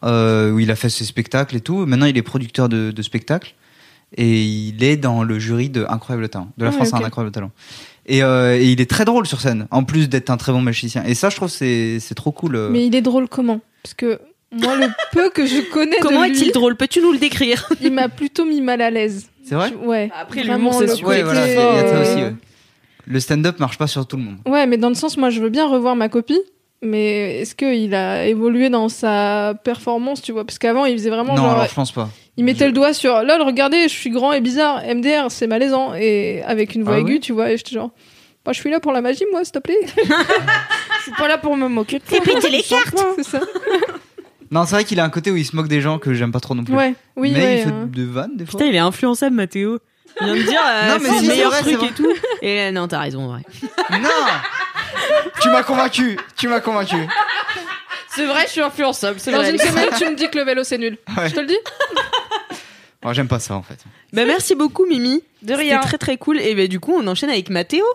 [0.06, 1.86] euh, où il a fait ses spectacles et tout.
[1.86, 3.54] Maintenant il est producteur de, de spectacles
[4.16, 7.04] et il est dans le jury de Incroyable Talent, de la Ah France à ok.
[7.04, 7.52] un Incroyable Talent.
[8.08, 10.62] Et, euh, et il est très drôle sur scène, en plus d'être un très bon
[10.62, 11.04] magicien.
[11.06, 12.56] Et ça, je trouve, c'est c'est trop cool.
[12.56, 12.70] euh.
[12.70, 13.60] Mais il est drôle comment?
[13.84, 14.20] Parce que
[14.52, 16.78] moi, le peu que je connais Comment de lui, est-il drôle?
[16.78, 17.68] Peux-tu nous le décrire?
[17.82, 19.28] Il m'a plutôt mis mal à l'aise.
[19.44, 19.74] C'est vrai?
[19.84, 20.10] Ouais.
[20.18, 21.04] Après, Vraiment, l'humour, c'est.
[21.04, 21.62] Ouais, voilà, il y a ça
[21.96, 22.24] euh, aussi.
[22.24, 22.34] ouais.
[23.06, 24.38] Le stand-up marche pas sur tout le monde.
[24.46, 26.40] Ouais, mais dans le sens, moi, je veux bien revoir ma copie.
[26.82, 30.46] Mais est-ce qu'il a évolué dans sa performance, tu vois?
[30.46, 31.52] Parce qu'avant, il faisait vraiment non, genre.
[31.52, 32.10] alors je pense pas.
[32.38, 35.96] Il mettait le doigt sur lol, regardez, je suis grand et bizarre, MDR, c'est malaisant.
[35.96, 37.90] Et avec une voix Ah aiguë, tu vois, et j'étais genre,
[38.46, 39.76] bah, je suis là pour la magie, moi, s'il te plaît.
[41.00, 42.20] Je suis pas là pour me moquer de toi.
[42.20, 43.40] péter les cartes c'est ça.
[44.52, 46.32] Non, c'est vrai qu'il a un côté où il se moque des gens que j'aime
[46.32, 46.74] pas trop non plus.
[46.74, 47.90] Ouais, oui, mais ouais, il fait hein.
[47.92, 48.58] de vannes des fois.
[48.58, 49.80] Putain, il est influençable, Mathéo.
[50.22, 51.86] Il vient de dire, euh, Non, mais c'est si, le c'est meilleur vrai, truc c'est
[51.88, 52.14] et tout.
[52.42, 53.42] Et euh, non, t'as raison, ouais.
[54.00, 54.10] Non
[55.42, 56.96] Tu m'as convaincu Tu m'as convaincu
[58.16, 59.20] C'est vrai, je suis influençable.
[59.20, 59.52] C'est Dans vrai.
[59.52, 60.98] une semaine, tu me dis que le vélo, c'est nul.
[61.18, 61.30] Ouais.
[61.30, 61.58] Je te le dis
[63.02, 63.78] Bon, J'aime pas ça en fait.
[64.12, 65.22] Bah, merci beaucoup, Mimi.
[65.44, 65.76] De rien.
[65.78, 66.40] C'était très très cool.
[66.40, 67.86] Et bah, du coup, on enchaîne avec Mathéo.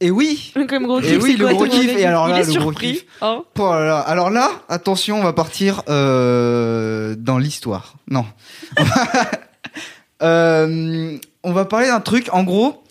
[0.00, 1.96] Et oui Comme gros Et kiff, oui, c'est le quoi gros ton kiff.
[1.96, 2.92] Et alors Il là, est le gros surpris.
[2.94, 3.04] kiff.
[3.20, 3.98] Oh là là.
[4.00, 7.94] Alors là, attention, on va partir euh, dans l'histoire.
[8.08, 8.24] Non.
[10.22, 12.28] Euh, on va parler d'un truc.
[12.32, 12.82] En gros,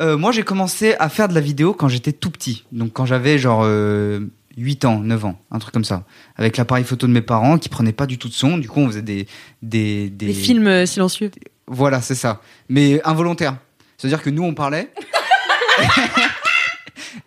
[0.00, 2.64] euh, moi j'ai commencé à faire de la vidéo quand j'étais tout petit.
[2.72, 4.20] Donc quand j'avais genre euh,
[4.56, 6.04] 8 ans, 9 ans, un truc comme ça.
[6.36, 8.58] Avec l'appareil photo de mes parents qui prenaient pas du tout de son.
[8.58, 9.26] Du coup, on faisait des...
[9.62, 10.26] Des, des...
[10.26, 11.30] Des films euh, silencieux.
[11.66, 12.40] Voilà, c'est ça.
[12.68, 13.56] Mais involontaire.
[13.98, 14.90] C'est-à-dire que nous, on parlait.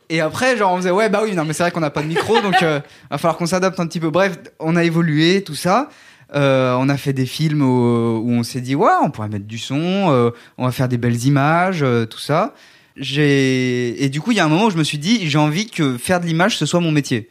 [0.09, 2.01] Et après, genre, on faisait, ouais, bah oui, non, mais c'est vrai qu'on n'a pas
[2.01, 2.79] de micro, donc euh,
[3.11, 4.09] va falloir qu'on s'adapte un petit peu.
[4.09, 5.89] Bref, on a évolué, tout ça.
[6.35, 9.45] Euh, on a fait des films où, où on s'est dit, ouais, on pourrait mettre
[9.45, 9.79] du son,
[10.11, 12.53] euh, on va faire des belles images, euh, tout ça.
[12.95, 15.37] J'ai et du coup, il y a un moment où je me suis dit, j'ai
[15.37, 17.29] envie que faire de l'image ce soit mon métier.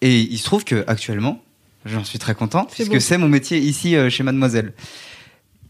[0.00, 1.42] Et il se trouve que actuellement,
[1.86, 3.00] j'en suis très content, puisque beau.
[3.00, 4.72] c'est mon métier ici chez Mademoiselle.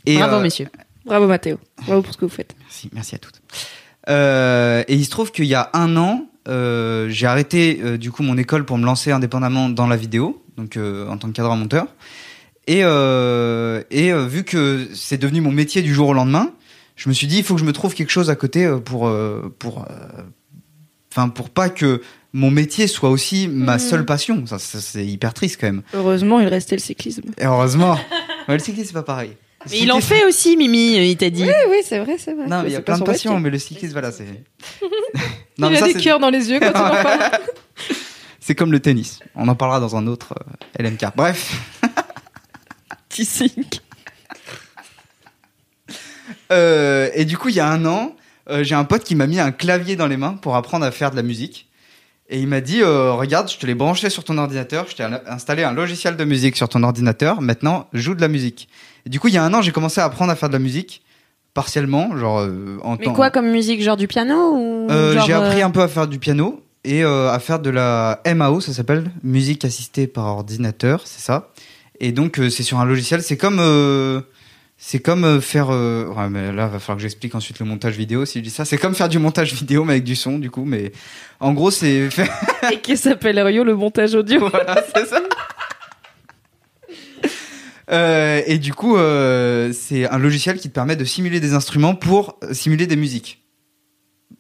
[0.07, 0.69] Et, Bravo, messieurs.
[1.05, 1.59] Bravo Mathéo.
[1.87, 2.55] Bravo pour ce que vous faites.
[2.61, 3.43] Merci, merci à toutes.
[4.09, 8.23] Et il se trouve qu'il y a un an, euh, j'ai arrêté euh, du coup
[8.23, 11.55] mon école pour me lancer indépendamment dans la vidéo, donc euh, en tant que cadre
[11.55, 11.87] monteur.
[12.67, 16.53] Et, euh, et euh, vu que c'est devenu mon métier du jour au lendemain,
[16.97, 18.79] je me suis dit il faut que je me trouve quelque chose à côté euh,
[18.79, 19.11] pour
[19.59, 20.23] pour euh,
[21.13, 22.03] enfin pour pas que
[22.33, 23.79] mon métier soit aussi ma Mhm.
[23.81, 24.47] seule passion.
[24.47, 25.83] Ça, ça, c'est hyper triste quand même.
[25.93, 27.23] Heureusement, il restait le cyclisme.
[27.39, 27.99] Et heureusement.
[28.49, 29.37] Ouais, le cyclisme c'est pas pareil.
[29.71, 31.45] Mais il en fait aussi, Mimi, il t'a dit.
[31.45, 32.49] Oui, oui, c'est vrai, c'est vrai.
[32.49, 34.25] Non, mais il y a plein de passions, mais le cyclisme, voilà, c'est.
[35.59, 37.31] Il mais a ça, des cœurs dans les yeux quand on en parle.
[38.41, 39.21] C'est comme le tennis.
[39.37, 40.35] On en parlera dans un autre
[40.81, 41.05] euh, LMK.
[41.15, 41.57] Bref.
[46.51, 48.15] Euh, et du coup, il y a un an,
[48.51, 50.91] euh, j'ai un pote qui m'a mis un clavier dans les mains pour apprendre à
[50.91, 51.69] faire de la musique.
[52.29, 55.03] Et il m'a dit, euh, regarde, je te l'ai branché sur ton ordinateur, je t'ai
[55.03, 58.69] al- installé un logiciel de musique sur ton ordinateur, maintenant joue de la musique.
[59.07, 60.55] Et du coup, il y a un an, j'ai commencé à apprendre à faire de
[60.55, 61.03] la musique,
[61.55, 65.27] partiellement, genre euh, en Mais temps- quoi comme musique Genre du piano ou Euh, genre,
[65.27, 68.61] J'ai appris un peu à faire du piano et euh, à faire de la MAO,
[68.61, 71.51] ça s'appelle musique assistée par ordinateur, c'est ça.
[72.03, 74.21] Et donc euh, c'est sur un logiciel, c'est comme euh,
[74.77, 77.97] c'est comme euh, faire euh, ouais, mais là va falloir que j'explique ensuite le montage
[77.97, 80.41] vidéo si je dis ça, c'est comme faire du montage vidéo mais avec du son
[80.41, 80.91] du coup mais
[81.39, 82.09] en gros c'est
[82.73, 84.49] Et qui s'appelle Rio, le montage audio.
[84.51, 85.21] voilà, c'est ça.
[87.91, 91.95] Euh, et du coup, euh, c'est un logiciel qui te permet de simuler des instruments
[91.95, 93.45] pour simuler des musiques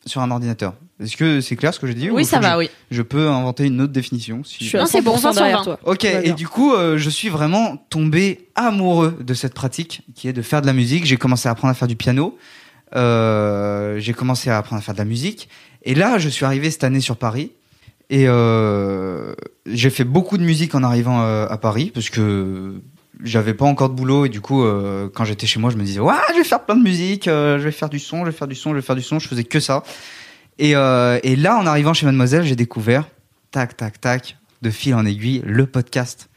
[0.06, 0.74] sur un ordinateur.
[1.02, 2.70] Est-ce que c'est clair ce que j'ai dit Oui, ou ça va, je, oui.
[2.90, 5.58] je peux inventer une autre définition si Je suis c'est bon, 100% 20 sur derrière
[5.58, 5.64] 20.
[5.64, 5.78] toi.
[5.84, 6.34] Ok, et bien.
[6.34, 10.60] du coup, euh, je suis vraiment tombé amoureux de cette pratique qui est de faire
[10.62, 11.04] de la musique.
[11.04, 12.36] J'ai commencé à apprendre à faire du piano.
[12.94, 15.48] Euh, j'ai commencé à apprendre à faire de la musique.
[15.84, 17.52] Et là, je suis arrivé cette année sur Paris.
[18.10, 19.32] Et euh,
[19.66, 22.74] j'ai fait beaucoup de musique en arrivant euh, à Paris parce que
[23.24, 25.84] j'avais pas encore de boulot et du coup euh, quand j'étais chez moi je me
[25.84, 28.30] disais ouais je vais faire plein de musique euh, je vais faire du son je
[28.30, 29.82] vais faire du son je vais faire du son je faisais que ça
[30.62, 33.08] et, euh, et là en arrivant chez Mademoiselle j'ai découvert
[33.50, 36.28] tac tac tac de fil en aiguille le podcast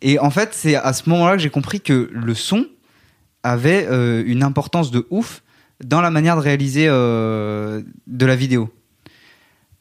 [0.00, 2.64] et en fait c'est à ce moment-là que j'ai compris que le son
[3.42, 5.42] avait euh, une importance de ouf
[5.84, 8.72] dans la manière de réaliser euh, de la vidéo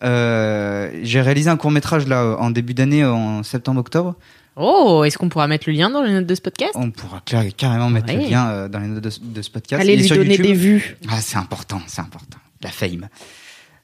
[0.02, 4.16] j'ai réalisé un court métrage là en début d'année en septembre-octobre.
[4.56, 6.72] Oh, est-ce qu'on pourra mettre le lien dans les notes de ce podcast?
[6.76, 9.82] On pourra car- carrément mettre le lien dans les notes de, ce podcast.
[9.82, 10.46] Allez Il lui sur donner YouTube.
[10.46, 10.98] des vues.
[11.10, 12.38] Ah, c'est important, c'est important.
[12.62, 13.08] La fame.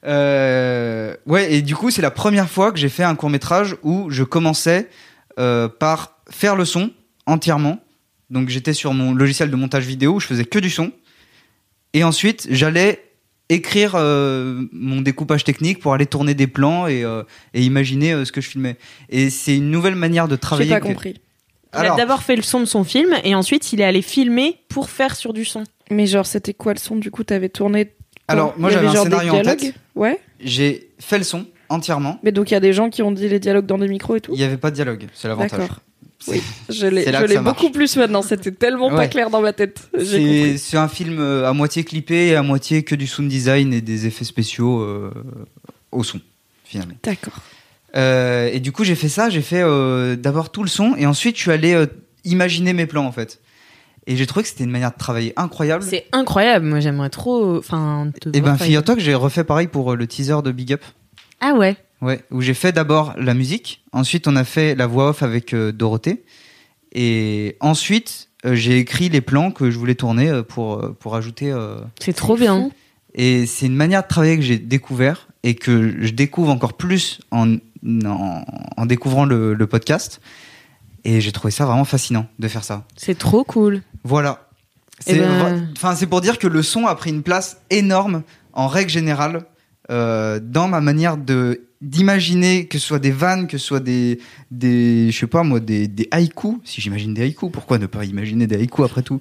[0.06, 3.76] Euh, ouais, et du coup, c'est la première fois que j'ai fait un court métrage
[3.82, 4.88] où je commençais
[5.38, 6.90] euh, par faire le son
[7.26, 7.80] entièrement.
[8.30, 10.92] Donc, j'étais sur mon logiciel de montage vidéo où je faisais que du son.
[11.92, 13.02] Et ensuite, j'allais
[13.48, 17.22] écrire euh, mon découpage technique pour aller tourner des plans et, euh,
[17.54, 18.76] et imaginer euh, ce que je filmais.
[19.08, 20.70] Et c'est une nouvelle manière de J'ai travailler.
[20.70, 21.14] pas que- compris.
[21.74, 24.00] Il Alors- a d'abord fait le son de son film et ensuite il est allé
[24.02, 25.62] filmer pour faire sur du son.
[25.90, 26.96] Mais genre, c'était quoi le son?
[26.96, 27.92] Du coup, t'avais tourné.
[28.28, 29.74] Alors, moi, j'avais un scénario en tête.
[29.94, 30.20] Ouais.
[30.40, 32.18] J'ai fait le son entièrement.
[32.22, 34.16] Mais donc, il y a des gens qui ont dit les dialogues dans des micros
[34.16, 35.68] et tout Il n'y avait pas de dialogue, c'est l'avantage.
[36.28, 38.22] Oui, je l'ai beaucoup plus maintenant.
[38.22, 39.88] C'était tellement pas clair dans ma tête.
[40.02, 43.80] C'est un film euh, à moitié clippé et à moitié que du sound design et
[43.80, 45.10] des effets spéciaux euh,
[45.92, 46.20] au son,
[46.64, 46.94] finalement.
[47.02, 47.34] D'accord.
[47.96, 51.06] Euh, et du coup, j'ai fait ça, j'ai fait euh, d'abord tout le son et
[51.06, 51.84] ensuite je suis allé
[52.24, 53.40] imaginer mes plans en fait.
[54.06, 55.82] Et j'ai trouvé que c'était une manière de travailler incroyable.
[55.82, 57.58] C'est incroyable, moi j'aimerais trop.
[57.58, 60.72] Enfin, Et voir ben, figure-toi que j'ai refait pareil pour euh, le teaser de Big
[60.72, 60.82] Up.
[61.40, 61.76] Ah ouais.
[62.02, 65.54] Ouais, où j'ai fait d'abord la musique, ensuite on a fait la voix off avec
[65.54, 66.24] euh, Dorothée,
[66.92, 71.54] et ensuite euh, j'ai écrit les plans que je voulais tourner euh, pour, pour ajouter.
[71.98, 72.70] C'est trop bien.
[73.14, 77.20] Et c'est une manière de travailler que j'ai découvert et que je découvre encore plus
[77.30, 77.54] en,
[78.04, 78.44] en,
[78.76, 80.20] en découvrant le, le podcast.
[81.04, 82.84] Et j'ai trouvé ça vraiment fascinant de faire ça.
[82.96, 83.80] C'est trop cool.
[84.06, 84.48] Voilà.
[85.06, 88.66] Eh C'est ben- c'est pour dire que le son a pris une place énorme en
[88.68, 89.44] règle générale
[89.90, 94.18] euh, dans ma manière de d'imaginer que ce soit des vannes, que ce soit des
[94.50, 96.54] des je sais pas moi des des haïkus.
[96.64, 99.20] Si j'imagine des haïkus, pourquoi ne pas imaginer des haïkus après tout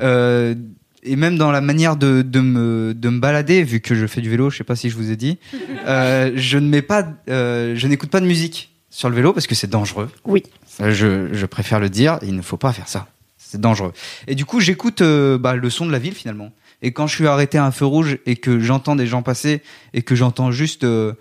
[0.00, 0.54] Euh,
[1.02, 4.20] et même dans la manière de, de, me, de me balader, vu que je fais
[4.20, 5.38] du vélo, je sais pas si je vous ai dit,
[5.86, 9.46] euh, je ne mets pas, euh, je n'écoute pas de musique sur le vélo parce
[9.46, 10.10] que c'est dangereux.
[10.26, 10.42] Oui.
[10.78, 12.18] Je, je préfère le dire.
[12.22, 13.08] Il ne faut pas faire ça.
[13.50, 13.92] C'est dangereux.
[14.28, 16.52] Et du coup, j'écoute euh, bah, le son de la ville finalement.
[16.82, 19.60] Et quand je suis arrêté à un feu rouge et que j'entends des gens passer
[19.92, 21.14] et que j'entends juste euh,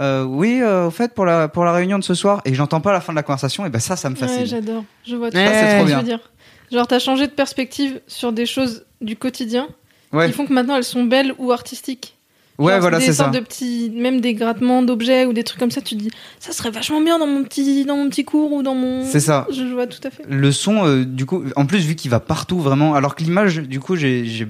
[0.00, 2.56] euh, oui, euh, au fait pour la pour la réunion de ce soir et que
[2.56, 4.40] j'entends pas la fin de la conversation, et ben ça, ça me fascine.
[4.40, 4.84] Ouais, j'adore.
[5.06, 5.98] Je vois tout Ça, à c'est fait trop ce que bien.
[5.98, 6.30] tu veux dire.
[6.70, 9.68] Genre, t'as changé de perspective sur des choses du quotidien
[10.12, 10.26] Ouais.
[10.26, 12.16] qui font que maintenant elles sont belles ou artistiques.
[12.60, 13.24] Ouais, Genre, voilà, c'est ça.
[13.24, 15.80] sortes de petits, même des grattements d'objets ou des trucs comme ça.
[15.80, 18.62] Tu te dis, ça serait vachement bien dans mon petit, dans mon petit cours ou
[18.62, 19.04] dans mon.
[19.04, 19.46] C'est ça.
[19.50, 20.24] Je vois tout à fait.
[20.28, 23.56] Le son, euh, du coup, en plus vu qu'il va partout vraiment, alors que l'image,
[23.56, 24.46] du coup, j'ai j'ai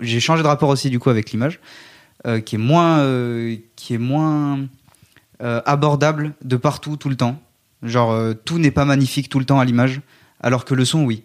[0.00, 1.60] j'ai changé de rapport aussi du coup avec l'image,
[2.26, 4.58] euh, qui est moins euh, qui est moins
[5.42, 7.40] euh, abordable de partout tout le temps.
[7.84, 10.00] Genre euh, tout n'est pas magnifique tout le temps à l'image,
[10.40, 11.22] alors que le son, oui.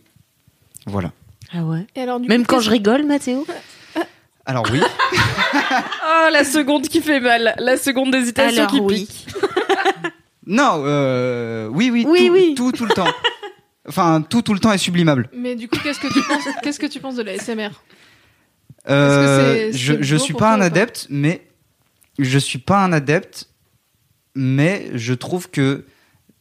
[0.85, 1.11] Voilà.
[1.53, 1.87] Ah ouais.
[1.95, 3.45] Et alors, du Même coup, quand je rigole, Mathéo
[4.47, 4.81] Alors oui.
[4.81, 7.53] Oh, la seconde qui fait mal.
[7.59, 9.05] La seconde d'hésitation Alors, qui oui.
[9.05, 9.27] pique.
[10.47, 12.55] non, euh, oui, oui, Oui, tout, oui.
[12.55, 13.11] tout, tout le temps.
[13.89, 15.29] Enfin, tout, tout le temps est sublimable.
[15.33, 17.71] Mais du coup, qu'est-ce que tu penses Qu'est-ce que tu penses de la SMR
[18.89, 21.45] Euh, je c'est je beau suis pas toi un adepte, mais
[22.17, 23.49] je suis pas un adepte,
[24.33, 25.85] mais je trouve que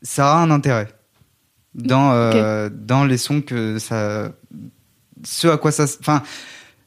[0.02, 0.88] ça a un intérêt
[1.74, 4.30] dans euh, dans les sons que ça,
[5.24, 6.22] ce à quoi ça, enfin,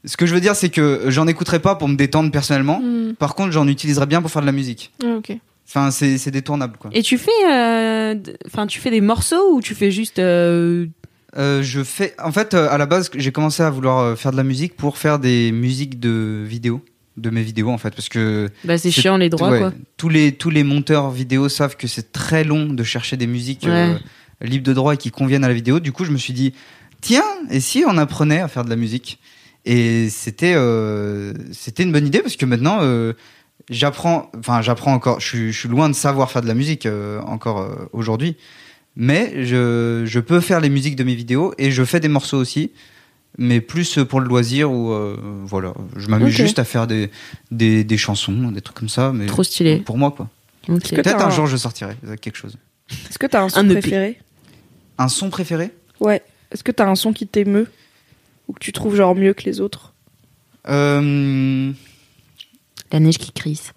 [0.05, 2.79] ce que je veux dire, c'est que j'en écouterai pas pour me détendre personnellement.
[2.81, 3.13] Hmm.
[3.15, 4.91] Par contre, j'en utiliserai bien pour faire de la musique.
[5.03, 5.37] Ah, ok.
[5.67, 6.89] Enfin, c'est détournable quoi.
[6.93, 8.15] Et tu fais, euh,
[8.47, 10.87] enfin, tu fais des morceaux ou tu fais juste euh,
[11.37, 14.43] Euh, je fais, en fait, à la base, j'ai commencé à vouloir faire de la
[14.43, 16.81] musique pour faire des musiques de vidéos,
[17.17, 19.73] de mes vidéos en fait, parce que Bah, c'est chiant les droits, Ouais, quoi.
[19.97, 23.65] Tous les, tous les monteurs vidéo savent que c'est très long de chercher des musiques
[23.67, 23.95] Ouais.
[24.41, 25.79] libres de droit et qui conviennent à la vidéo.
[25.79, 26.51] Du coup, je me suis dit,
[27.01, 29.18] tiens, et si on apprenait à faire de la musique?
[29.65, 33.13] Et c'était euh, c'était une bonne idée parce que maintenant, euh,
[33.69, 36.85] j'apprends, enfin, j'apprends encore, je suis, je suis loin de savoir faire de la musique
[36.85, 38.37] euh, encore euh, aujourd'hui.
[38.95, 42.37] Mais je, je peux faire les musiques de mes vidéos et je fais des morceaux
[42.37, 42.71] aussi,
[43.37, 45.73] mais plus pour le loisir ou euh, voilà.
[45.95, 47.09] Je m'amuse juste à faire des,
[47.51, 49.11] des, des chansons, des trucs comme ça.
[49.13, 49.77] Mais Trop stylé.
[49.77, 50.27] Pour moi, quoi.
[50.65, 52.57] Peut-être un un- jour je sortirai avec quelque chose.
[53.09, 53.79] Est-ce que t'as un son Un EP.
[53.79, 54.19] préféré?
[54.97, 55.71] Un son préféré?
[55.99, 56.21] Ouais.
[56.51, 57.67] Est-ce que t'as un son qui t'émeut?
[58.49, 59.93] Ou que tu trouves genre mieux que les autres
[60.67, 61.71] euh,
[62.91, 63.71] La neige qui crisse.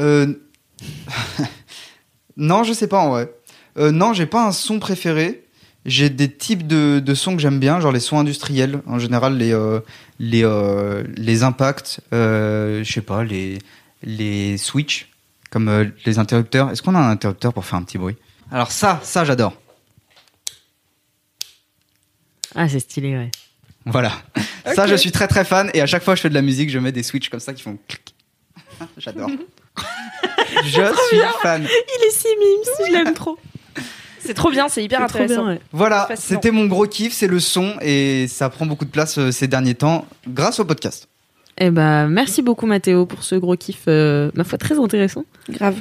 [0.00, 0.32] euh,
[2.38, 3.30] Non, je sais pas en vrai.
[3.76, 5.44] Euh, non, j'ai pas un son préféré.
[5.84, 8.80] J'ai des types de, de sons que j'aime bien, genre les sons industriels.
[8.86, 9.80] En général, les euh,
[10.18, 13.58] les euh, les impacts, euh, je sais pas, les
[14.04, 15.08] les switches,
[15.50, 16.70] comme euh, les interrupteurs.
[16.70, 18.16] Est-ce qu'on a un interrupteur pour faire un petit bruit?
[18.52, 19.54] Alors ça, ça j'adore.
[22.54, 23.30] Ah, c'est stylé, ouais.
[23.86, 24.12] Voilà.
[24.74, 25.70] Ça, je suis très très fan.
[25.74, 27.40] Et à chaque fois que je fais de la musique, je mets des switches comme
[27.40, 28.14] ça qui font clic.
[28.96, 29.30] J'adore.
[30.64, 31.62] je suis fan.
[31.64, 33.38] Il est si mimes, je l'aime trop.
[34.20, 35.44] C'est trop bien, c'est hyper intéressant.
[35.44, 35.60] bien, ouais.
[35.72, 39.32] Voilà, c'était mon gros kiff, c'est le son et ça prend beaucoup de place euh,
[39.32, 41.08] ces derniers temps grâce au podcast.
[41.58, 45.24] Eh bah, merci beaucoup, Mathéo, pour ce gros kiff, euh, ma foi, très intéressant.
[45.50, 45.74] Grave.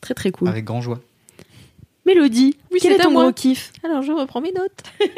[0.00, 0.46] Très, très cool.
[0.48, 1.00] Avec grand joie.
[2.06, 3.24] Mélodie, Oui, quel c'est est à ton moi.
[3.24, 3.72] gros kiff?
[3.84, 4.82] Alors, je reprends mes notes.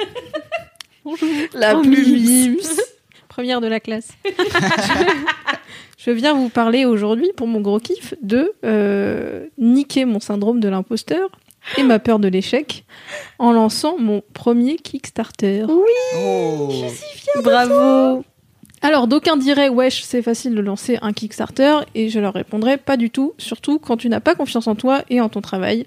[1.04, 1.28] Bonjour.
[1.54, 2.56] La Oh, plus mimes.
[3.28, 4.08] Première de la classe.
[5.98, 10.68] je viens vous parler aujourd'hui, pour mon gros kiff, de euh, niquer mon syndrome de
[10.68, 11.30] l'imposteur
[11.78, 12.84] et ma peur de l'échec
[13.38, 15.64] en lançant mon premier Kickstarter.
[15.68, 16.68] Oh.
[17.42, 18.24] Bravo
[18.82, 22.96] Alors, d'aucuns diraient, wesh, c'est facile de lancer un Kickstarter, et je leur répondrais, pas
[22.96, 25.86] du tout, surtout quand tu n'as pas confiance en toi et en ton travail.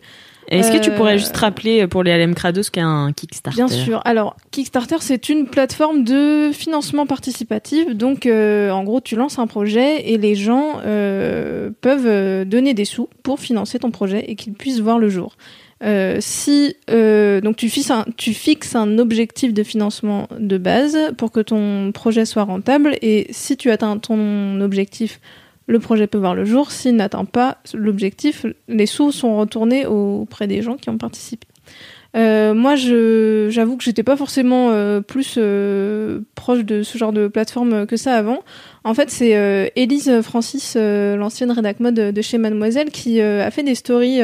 [0.60, 3.56] Est-ce que tu Euh, pourrais juste rappeler pour les LM Crado ce qu'est un Kickstarter?
[3.58, 4.02] Bien sûr.
[4.06, 7.96] Alors, Kickstarter, c'est une plateforme de financement participatif.
[7.96, 12.74] Donc, euh, en gros, tu lances un projet et les gens euh, peuvent euh, donner
[12.74, 15.36] des sous pour financer ton projet et qu'il puisse voir le jour.
[15.84, 20.98] Euh, si euh, donc tu fixes, un, tu fixes un objectif de financement de base
[21.18, 25.20] pour que ton projet soit rentable et si tu atteins ton objectif,
[25.68, 26.72] le projet peut voir le jour.
[26.72, 31.48] S'il n'atteint pas l'objectif, les sous sont retournés auprès des gens qui ont participé.
[32.16, 37.28] Euh, moi, j'avoue que j'étais pas forcément euh, plus euh, proche de ce genre de
[37.28, 38.44] plateforme que ça avant.
[38.84, 43.76] En fait, c'est Élise Francis, l'ancienne rédac mode de chez Mademoiselle, qui a fait des
[43.76, 44.20] stories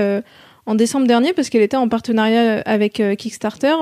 [0.65, 3.73] en décembre dernier parce qu'elle était en partenariat avec Kickstarter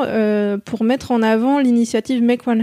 [0.66, 2.53] pour mettre en avant l'initiative Make 100.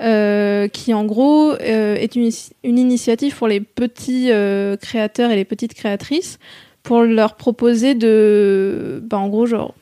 [0.00, 2.30] Euh, qui en gros euh, est une,
[2.64, 6.38] une initiative pour les petits euh, créateurs et les petites créatrices
[6.82, 9.74] pour leur proposer de, bah, en gros, genre,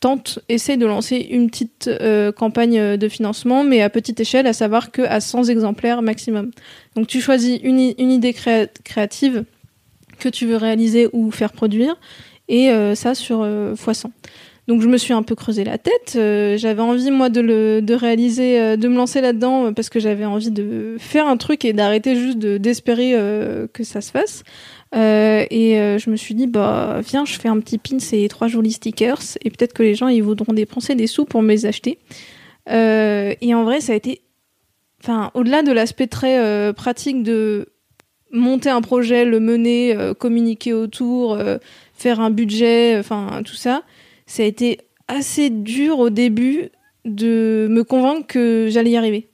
[0.00, 4.52] tente, essaye de lancer une petite euh, campagne de financement, mais à petite échelle, à
[4.52, 6.50] savoir que à 100 exemplaires maximum.
[6.96, 9.44] Donc tu choisis une, une idée créa- créative
[10.18, 11.96] que tu veux réaliser ou faire produire,
[12.48, 14.10] et euh, ça sur euh, x 100.
[14.68, 16.14] Donc je me suis un peu creusé la tête.
[16.16, 20.24] euh, j'avais envie moi de réaliser, euh, de me lancer là-dedans euh, parce que j'avais
[20.24, 23.12] envie de faire un truc et d'arrêter juste de d'espérer
[23.72, 24.44] que ça se fasse.
[24.94, 28.72] Et je me suis dit bah viens, je fais un petit pin et trois jolis
[28.72, 31.98] stickers et peut-être que les gens ils voudront dépenser des sous pour me les acheter.
[32.68, 34.20] Et en vrai ça a été,
[35.02, 37.66] enfin au-delà de l'aspect très pratique de
[38.30, 41.36] monter un projet, le mener, communiquer autour,
[41.94, 43.82] faire un budget, enfin tout ça
[44.26, 44.78] ça a été
[45.08, 46.70] assez dur au début
[47.04, 49.28] de me convaincre que j'allais y arriver.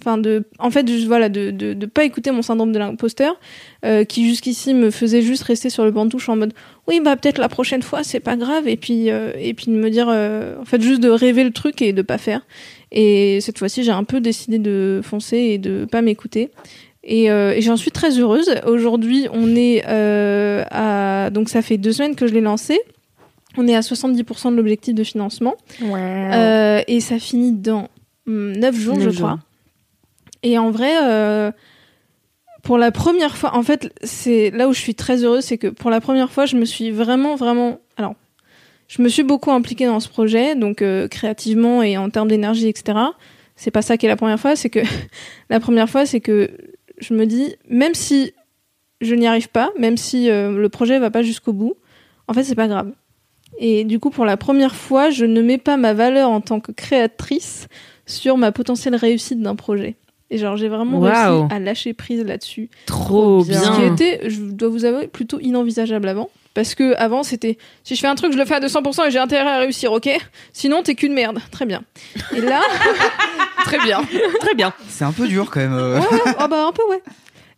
[0.00, 3.38] Enfin, de, en fait, voilà, de, de, de pas écouter mon syndrome de l'imposteur,
[3.84, 6.52] euh, qui jusqu'ici me faisait juste rester sur le banc de touche en mode,
[6.88, 9.76] oui, bah peut-être la prochaine fois, c'est pas grave, et puis, euh, et puis de
[9.76, 12.44] me dire, euh, en fait, juste de rêver le truc et de pas faire.
[12.90, 16.50] Et cette fois-ci, j'ai un peu décidé de foncer et de pas m'écouter.
[17.04, 17.28] Et,
[17.60, 18.50] j'en suis très heureuse.
[18.66, 22.80] Aujourd'hui, on est à, donc ça fait deux semaines que je l'ai lancé.
[23.56, 25.54] On est à 70% de l'objectif de financement.
[25.82, 27.88] Euh, et ça finit dans
[28.26, 29.28] 9 jours, Neuf je jours.
[29.28, 29.38] crois.
[30.42, 31.52] Et en vrai, euh,
[32.62, 35.68] pour la première fois, en fait, c'est là où je suis très heureuse, c'est que
[35.68, 37.78] pour la première fois, je me suis vraiment, vraiment.
[37.96, 38.14] Alors,
[38.88, 42.68] je me suis beaucoup impliquée dans ce projet, donc euh, créativement et en termes d'énergie,
[42.68, 42.98] etc.
[43.56, 44.80] C'est pas ça qui est la première fois, c'est que
[45.50, 46.50] la première fois, c'est que
[46.98, 48.32] je me dis, même si
[49.00, 51.74] je n'y arrive pas, même si le projet va pas jusqu'au bout,
[52.28, 52.92] en fait, c'est pas grave.
[53.58, 56.60] Et du coup, pour la première fois, je ne mets pas ma valeur en tant
[56.60, 57.68] que créatrice
[58.06, 59.94] sur ma potentielle réussite d'un projet.
[60.30, 62.68] Et genre, j'ai vraiment réussi à lâcher prise là-dessus.
[62.86, 63.60] Trop bien.
[63.60, 66.30] Ce qui était, je dois vous avouer, plutôt inenvisageable avant.
[66.54, 69.10] Parce que avant, c'était si je fais un truc, je le fais à 200% et
[69.10, 70.08] j'ai intérêt à réussir, ok?
[70.52, 71.38] Sinon, t'es qu'une merde.
[71.50, 71.82] Très bien.
[72.34, 72.60] Et là,
[73.64, 74.02] Très bien.
[74.40, 74.72] Très bien.
[74.88, 75.72] C'est un peu dur quand même.
[75.74, 75.98] euh.
[76.00, 77.02] Ouais, ouais, ah bah un peu ouais.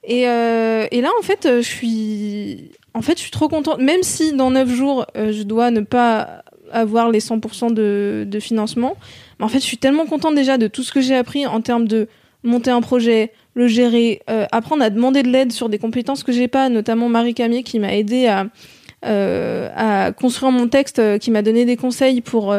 [0.04, 3.78] Et, euh, et là en fait euh, je suis en fait je suis trop contente
[3.78, 6.42] même si dans 9 jours euh, je dois ne pas
[6.72, 8.96] avoir les 100% de, financement
[9.38, 11.60] mais en fait je suis tellement contente déjà de tout ce que j'ai appris en
[11.60, 12.08] termes de
[12.42, 16.32] monter un projet le gérer euh, apprendre à demander de l'aide sur des compétences que
[16.32, 18.46] j'ai pas notamment Marie Camier qui m'a aidé à
[19.04, 22.56] euh, construire mon texte, qui m'a donné des conseils pour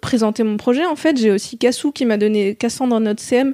[0.00, 0.86] présenter mon projet.
[0.86, 3.52] En fait, j'ai aussi Cassou qui m'a donné Cassandre notre CM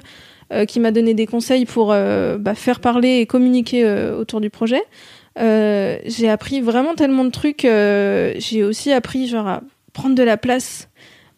[0.67, 3.85] qui m'a donné des conseils pour bah, faire parler et communiquer
[4.17, 4.83] autour du projet.
[5.39, 7.65] Euh, j'ai appris vraiment tellement de trucs.
[7.65, 9.61] euh, j'ai aussi appris genre à
[9.93, 10.89] prendre de la place,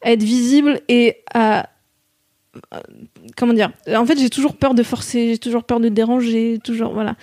[0.02, 1.70] à être visible et à
[3.36, 3.72] comment dire?
[3.88, 7.16] En fait, j'ai toujours peur de forcer, j'ai toujours peur de déranger, toujours voilà.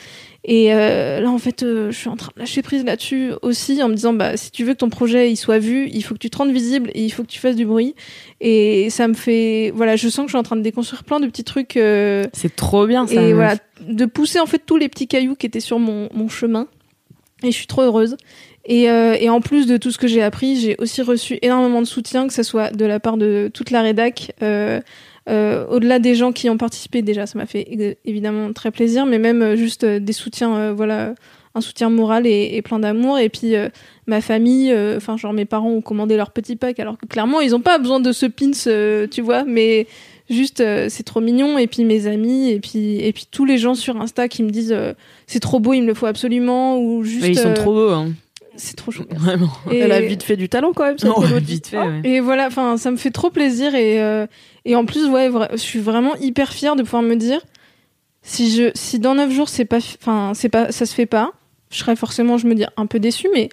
[0.44, 3.82] Et euh, là, en fait, euh, je suis en train de lâcher prise là-dessus aussi,
[3.82, 6.14] en me disant, bah, si tu veux que ton projet il soit vu, il faut
[6.14, 7.94] que tu te rendes visible et il faut que tu fasses du bruit.
[8.40, 11.18] Et ça me fait, voilà, je sens que je suis en train de déconstruire plein
[11.18, 11.76] de petits trucs.
[11.76, 13.20] euh, C'est trop bien ça.
[13.20, 16.28] et voilà, de pousser en fait tous les petits cailloux qui étaient sur mon, mon
[16.28, 16.68] chemin.
[17.42, 18.16] Et je suis trop heureuse.
[18.64, 21.80] Et, euh, et en plus de tout ce que j'ai appris, j'ai aussi reçu énormément
[21.80, 24.80] de soutien, que ce soit de la part de toute la rédac, euh,
[25.28, 29.18] euh, au-delà des gens qui ont participé déjà, ça m'a fait évidemment très plaisir, mais
[29.18, 31.14] même euh, juste euh, des soutiens, voilà,
[31.54, 33.18] un soutien moral et, et plein d'amour.
[33.18, 33.54] Et puis
[34.06, 37.54] ma famille, enfin genre mes parents ont commandé leur petit pack, alors que clairement ils
[37.54, 39.86] ont pas besoin de ce pins, tu vois, mais
[40.28, 41.58] juste euh, c'est trop mignon.
[41.58, 44.50] Et puis mes amis, et puis et puis tous les gens sur Insta qui me
[44.50, 44.92] disent euh,
[45.26, 47.72] c'est trop beau, il me le faut absolument, ou juste Mais ils sont euh, trop
[47.72, 48.10] beaux, hein.
[48.56, 49.04] C'est trop chou.
[49.10, 49.50] Vraiment.
[49.70, 51.54] Et- Elle a vite fait du talent quand même, cette Oh, Elodie.
[51.54, 52.00] vite fait, ouais.
[52.04, 54.26] Et voilà, enfin, ça me fait trop plaisir et euh,
[54.64, 57.40] et en plus, ouais, vra- je suis vraiment hyper fière de pouvoir me dire
[58.22, 61.06] si je si dans 9 jours c'est pas, fi- enfin, c'est pas, ça se fait
[61.06, 61.32] pas,
[61.70, 63.48] je serais forcément, je me dis un peu déçue, mais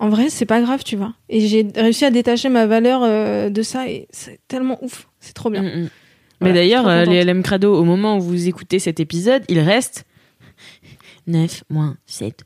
[0.00, 1.12] en vrai, c'est pas grave, tu vois.
[1.28, 5.34] Et j'ai réussi à détacher ma valeur euh, de ça et c'est tellement ouf, c'est
[5.34, 5.62] trop bien.
[5.62, 5.88] Mm, mm.
[6.40, 9.60] Mais Voilà, d'ailleurs, euh, les LM Crado, au moment où vous écoutez cet épisode, il
[9.60, 10.04] reste
[11.26, 12.40] 9 moins 7.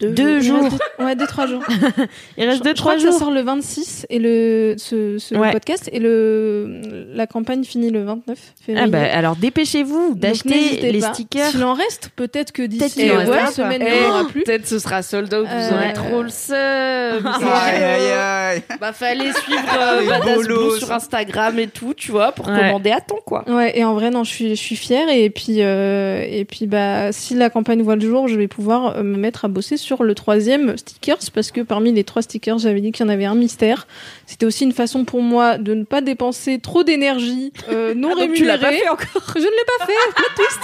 [0.00, 0.60] Deux, jours.
[0.98, 1.62] deux- ouais, deux trois jours.
[2.38, 3.12] Il reste Je- 2 je crois 3 que jours.
[3.14, 5.50] ça sort le 26 et le ce, ce Ouais.
[5.50, 6.80] podcast et le
[7.14, 8.84] la campagne finit le 29 février.
[8.86, 11.12] Ah bah alors dépêchez-vous d'acheter les pas.
[11.14, 11.50] stickers.
[11.50, 13.46] S'il en reste, peut-être que d'ici euh, une pas.
[13.50, 14.42] semaine, il Eh, n'y en aura plus.
[14.44, 17.26] Peut-être ce sera sold out, vous Euh, aurez trop le seum.
[17.26, 18.62] Aïe aïe aïe.
[18.80, 20.46] Bah fallait suivre euh, Badass.
[20.46, 22.56] Blue sur Instagram et tout, tu vois, pour Ouais.
[22.56, 23.42] commander à temps quoi.
[23.48, 25.08] Ouais, et en vrai, non, je suis, je suis fière.
[25.08, 28.96] Et puis, euh, et puis, bah, si la campagne voit le jour, je vais pouvoir
[28.96, 32.58] euh, me mettre à bosser sur le troisième stickers parce que parmi les trois stickers,
[32.58, 33.86] j'avais dit qu'il y en avait un mystère.
[34.26, 38.20] C'était aussi une façon pour moi de ne pas dépenser trop d'énergie euh, non Ah,
[38.26, 38.84] donc tu l'as rémunérée.
[38.84, 39.32] pas fait encore.
[39.34, 40.12] Je ne l'ai pas fait.
[40.14, 40.60] plot twist.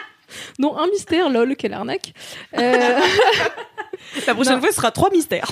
[0.58, 2.12] non, un mystère, lol, quelle arnaque.
[2.58, 2.98] Euh,
[4.26, 4.60] La prochaine Non.
[4.60, 5.48] fois, ce sera trois mystères.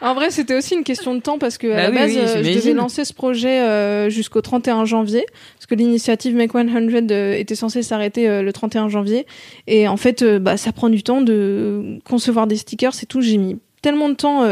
[0.00, 2.10] En vrai, c'était aussi une question de temps parce que à Bah la oui, base,
[2.10, 5.26] oui, euh, je devais lancer ce projet euh, jusqu'au 31 janvier
[5.56, 9.26] parce que l'initiative Make 100 euh, était censée s'arrêter le 31 janvier
[9.66, 13.20] et en fait, bah, ça prend du temps de concevoir des stickers et tout.
[13.20, 14.44] J'ai mis tellement de temps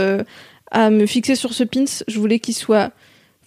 [0.72, 1.84] à me fixer sur ce pins.
[2.08, 2.90] Je voulais qu'il soit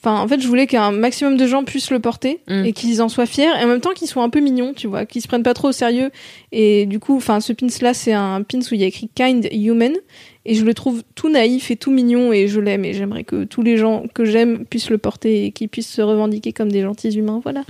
[0.02, 2.64] Enfin, en fait, je voulais qu'un maximum de gens puissent le porter Mm.
[2.64, 4.88] et qu'ils en soient fiers et en même temps qu'ils soient un peu mignons, tu
[4.88, 6.10] vois, qu'ils se prennent pas trop au sérieux.
[6.54, 9.10] Et du coup, enfin, ce pins là, c'est un pins où il y a écrit
[9.14, 9.92] Kind Human
[10.46, 13.44] et je le trouve tout naïf et tout mignon et je l'aime et j'aimerais que
[13.44, 16.82] tous les gens que j'aime puissent le porter et qu'ils puissent se revendiquer comme des
[16.82, 17.40] gentils humains.
[17.44, 17.64] Voilà.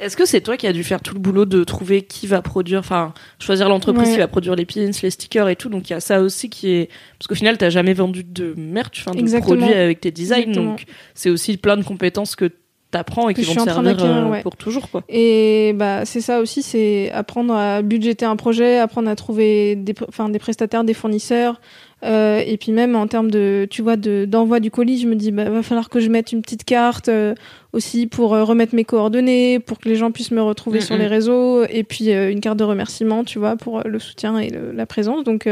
[0.00, 2.40] Est-ce que c'est toi qui as dû faire tout le boulot de trouver qui va
[2.40, 4.12] produire, enfin, choisir l'entreprise Ouais.
[4.14, 5.68] qui va produire les pins, les stickers et tout?
[5.68, 6.88] Donc il y a ça aussi qui est
[7.18, 9.56] parce qu'au final t'as jamais vendu de merch, enfin de Exactement.
[9.56, 10.36] produits avec tes designs.
[10.38, 10.70] Exactement.
[10.70, 10.84] Donc
[11.14, 12.50] c'est aussi plein de compétences que
[12.90, 14.42] t'apprends et Que qui je vont te suis en train servir euh, ouais.
[14.42, 15.02] pour toujours quoi.
[15.08, 19.94] Et bah c'est ça aussi, c'est apprendre à budgéter un projet, apprendre à trouver des,
[20.08, 21.60] enfin, des prestataires, des fournisseurs.
[22.04, 25.16] Euh, et puis même en termes de, tu vois, de d'envoi du colis, je me
[25.16, 27.34] dis, bah va falloir que je mette une petite carte euh,
[27.72, 30.94] aussi pour euh, remettre mes coordonnées, pour que les gens puissent me retrouver Mm, sur
[30.96, 30.98] mm.
[31.00, 34.70] les réseaux, et puis une carte de remerciement, tu vois, pour le soutien et le-
[34.70, 35.24] la présence.
[35.24, 35.48] Donc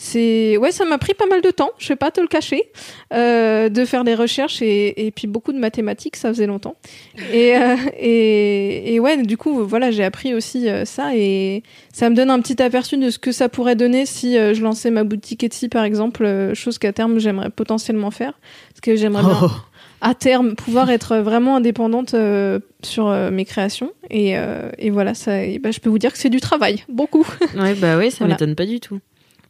[0.00, 2.70] c'est, ouais, ça m'a pris pas mal de temps, je vais pas te le cacher,
[3.12, 6.76] euh, de faire des recherches et, et puis beaucoup de mathématiques, ça faisait longtemps.
[7.32, 12.08] Et, euh, et, et ouais, du coup, voilà, j'ai appris aussi euh, ça et ça
[12.10, 14.90] me donne un petit aperçu de ce que ça pourrait donner si euh, je lançais
[14.92, 18.38] ma boutique Etsy, par exemple, euh, chose qu'à terme j'aimerais potentiellement faire,
[18.70, 19.50] parce que j'aimerais bien Oh.
[20.00, 25.14] à terme pouvoir être vraiment indépendante euh, sur euh, mes créations et, euh, et voilà,
[25.14, 27.26] ça, et bah, je peux vous dire que c'est du travail, beaucoup.
[27.56, 28.34] Ouais, bah ouais, ça Voilà.
[28.34, 29.00] m'étonne pas du tout.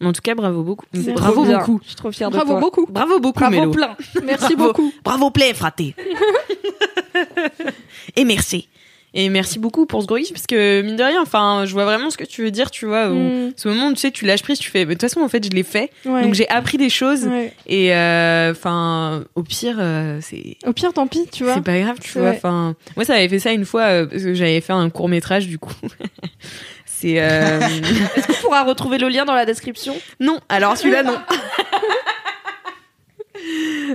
[0.00, 0.86] Mais en tout cas, bravo beaucoup.
[0.92, 1.58] Bravo bien.
[1.58, 1.80] beaucoup.
[1.82, 2.60] Je suis trop fière de Bravo toi.
[2.60, 2.86] beaucoup.
[2.88, 3.70] Bravo beaucoup, Bravo Mélo.
[3.72, 3.96] plein.
[4.24, 4.72] Merci Bravo.
[4.72, 4.92] beaucoup.
[5.04, 5.94] Bravo plein, fraté.
[8.16, 8.68] Et merci.
[9.14, 12.10] Et merci beaucoup pour ce gros parce que mine de rien, enfin, je vois vraiment
[12.10, 13.08] ce que tu veux dire, tu vois.
[13.08, 13.52] au- Mm.
[13.56, 15.28] Ce moment où tu sais, tu lâches prise, tu fais, mais de toute façon, en
[15.28, 15.90] fait, je l'ai fait.
[16.04, 16.22] Ouais.
[16.22, 17.26] Donc j'ai appris des choses.
[17.26, 17.52] Ouais.
[17.66, 21.54] Et euh, enfin, au pire, euh, c'est Au pire, tant pis, tu vois.
[21.54, 22.30] c'est pas grave, tu vois.
[22.30, 25.08] Enfin, moi, ça avait fait ça une fois euh, parce que j'avais fait un court
[25.08, 25.72] métrage du coup.
[27.00, 27.60] c'est euh...
[28.16, 29.94] Est-ce qu'on pourra retrouver le lien dans la description?
[30.20, 30.40] Non.
[30.48, 31.16] Alors celui-là, non.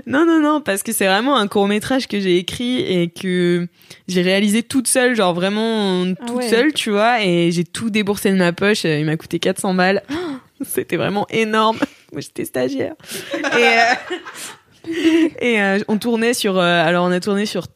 [0.08, 3.68] non, non, non, parce que c'est vraiment un court métrage que j'ai écrit et que
[4.08, 6.50] j'ai réalisé toute seule, genre vraiment Ah toute ouais.
[6.50, 7.22] seule, tu vois.
[7.24, 8.86] Et j'ai tout déboursé de ma poche.
[8.86, 10.02] Il m'a coûté 400 balles.
[10.66, 11.78] C'était vraiment énorme.
[12.14, 12.94] Moi, j'étais stagiaire.
[13.34, 16.58] Et, euh, et euh, on tournait sur.
[16.58, 17.68] euh, alors, on a tourné sur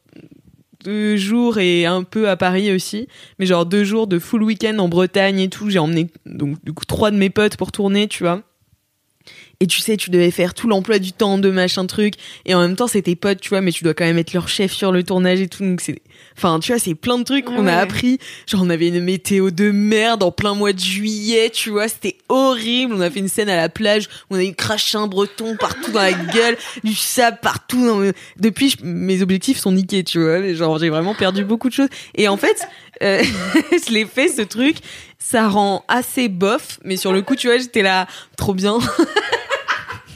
[0.87, 3.09] deux jours et un peu à Paris aussi,
[3.39, 5.69] mais genre deux jours de full week-end en Bretagne et tout.
[5.69, 8.41] J'ai emmené donc du coup trois de mes potes pour tourner, tu vois.
[9.59, 12.13] Et tu sais, tu devais faire tout l'emploi du temps de machin truc.
[12.45, 14.31] Et en même temps, c'est tes potes, tu vois, mais tu dois quand même être
[14.31, 15.65] leur chef sur le tournage et tout.
[15.65, 16.01] Donc c'est,
[16.37, 18.19] enfin, tu vois, c'est plein de trucs Ouais, qu'on a appris.
[18.45, 22.17] Genre, on avait une météo de merde en plein mois de juillet, tu vois, c'était
[22.29, 22.93] horrible.
[22.95, 25.55] On a fait une scène à la plage où on a eu craché un breton
[25.57, 27.85] partout dans la gueule, du sable partout.
[27.85, 30.53] Dans le- Depuis, je- mes objectifs sont niqués, tu vois.
[30.53, 31.89] Genre, j'ai vraiment perdu beaucoup de choses.
[32.15, 32.67] Et en fait,
[33.03, 33.23] euh,
[33.87, 34.77] je l'ai fait ce truc.
[35.19, 38.07] Ça rend assez bof, mais sur le coup, tu vois, j'étais là,
[38.37, 38.77] trop bien.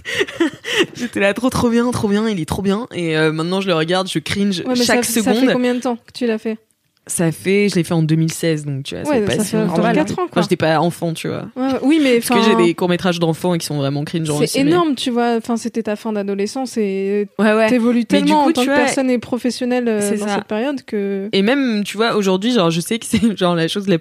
[0.96, 2.88] J'étais là trop trop bien, trop bien, il est trop bien.
[2.94, 5.48] Et euh, maintenant je le regarde, je cringe Ouais, mais chaque ça, ça seconde.
[5.48, 6.58] fait combien de temps que tu l'as fait?
[7.08, 9.96] Ça fait, je l'ai fait en 2016, donc tu vois, Ouais, ça si fait que-
[9.96, 10.28] quatre ans, quoi.
[10.32, 11.48] Quand j'étais pas enfant, tu vois.
[11.56, 11.80] Ouais.
[11.82, 14.04] Oui, mais Parce que j'ai des courts métrages d'enfants qui sont vraiment
[14.44, 14.48] aussi.
[14.54, 15.36] C'est mais- énorme, tu vois.
[15.38, 18.74] Enfin, c'était ta fin d'adolescence et Ouais, t'évolues tellement du coup, en tant tu que
[18.74, 20.36] vois, personne et professionnelle euh, dans ça.
[20.36, 21.28] cette période que.
[21.34, 23.98] Et même, tu vois, aujourd'hui, genre, je sais que c'est genre la chose la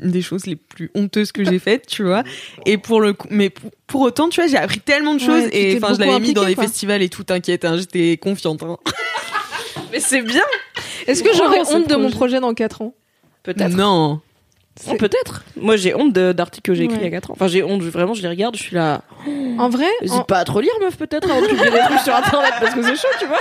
[0.00, 2.22] des choses les plus honteuses que j'ai faites, tu vois.
[2.66, 5.44] Et pour le coup, mais pour, pour autant, tu vois, j'ai appris tellement de choses
[5.52, 6.64] et enfin, je l'avais mis dans les quoi.
[6.64, 8.62] festivals et tout, t'inquiète, hein, j'étais confiante.
[8.62, 8.78] hein.
[9.92, 10.44] Mais c'est bien.
[11.06, 12.16] Est-ce que ce honte de mon projet.
[12.16, 12.94] projet dans 4 ans?
[13.42, 13.68] Peut-être.
[13.76, 14.20] Non.
[14.88, 15.44] Oh, peut-être.
[15.56, 17.02] Moi j'ai honte de- d'articles que j'ai écrits Ouais.
[17.02, 17.34] il y a 4 ans.
[17.34, 19.02] Enfin j'ai honte, vraiment je les regarde, je suis là.
[19.58, 22.00] En vrai, N'hésite en- pas à trop lire meuf peut-être avant de publier des trucs
[22.00, 23.38] sur internet parce que c'est chaud tu vois.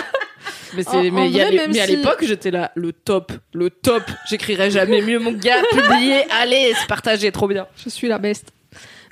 [0.75, 2.51] Mais, c'est- En- mais, en il y a vrai, les- même mais à l'époque j'étais
[2.51, 4.03] là, le top, le top.
[4.29, 7.67] J'écrirai jamais mieux mon gars, publier, allez, c'est partagé, trop bien.
[7.83, 8.51] je suis la best.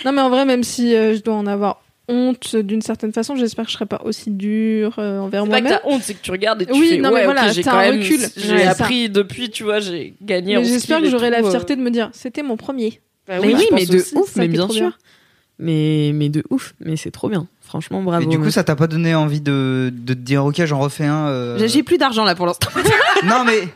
[0.05, 3.35] Non, mais en vrai, même si euh, je dois en avoir honte d'une certaine façon,
[3.37, 5.79] j'espère que je serai pas aussi dure euh, envers C'est pas que moi-même.
[5.83, 7.63] t'as honte, c'est que tu regardes et tu Oui, fais non, mais ouais, voilà, j'ai
[7.63, 8.19] quand un même, recul.
[8.35, 8.71] j'ai Ouais, ça.
[8.71, 10.57] appris depuis, tu vois, j'ai gagné.
[10.57, 11.49] Mais j'espère que j'aurai la euh.
[11.49, 12.99] fierté de me dire, c'était mon premier.
[13.27, 14.15] Bah mais oui, mais de aussi.
[14.17, 14.73] ouf, mais bien sûr.
[14.87, 14.93] bien.
[15.59, 17.47] Mais, mais de ouf, mais c'est trop bien.
[17.61, 18.23] Franchement, bravo.
[18.23, 21.05] Et du coup, ça t'a pas donné envie de, de te dire, ok, j'en refais
[21.05, 21.27] un.
[21.27, 22.69] euh, J'ai- J'ai plus d'argent là pour l'instant.
[23.25, 23.67] Non, mais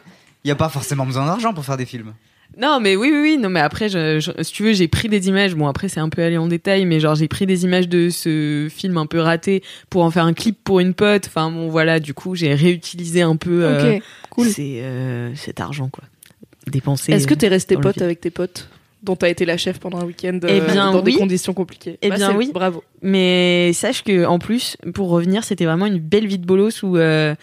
[0.43, 2.13] il y a pas forcément besoin d'argent pour faire des films.
[2.59, 3.37] Non, mais oui, oui, oui.
[3.37, 5.55] Non, mais après, je, je- si tu veux, j'ai pris des images.
[5.55, 8.09] Bon, après, c'est un peu allé en détail, mais genre, j'ai pris des images de
[8.09, 11.25] ce film un peu raté pour en faire un clip pour une pote.
[11.27, 11.99] Enfin, bon, voilà.
[11.99, 14.47] Du coup, j'ai réutilisé un peu euh, Ok, cool.
[14.49, 16.03] c'est, euh, cet argent, quoi.
[16.67, 17.11] Dépensé.
[17.11, 18.69] Est-ce que euh, t'es resté pote avec tes potes
[19.01, 21.97] dont t'as été la chef pendant un week-end Eh euh, dans des conditions compliquées?
[22.01, 22.51] Eh Bah, bien, oui.
[22.53, 22.83] Bravo.
[23.01, 26.95] Mais sache que en plus, pour revenir, c'était vraiment une belle vie de bolos où
[26.97, 27.35] euh,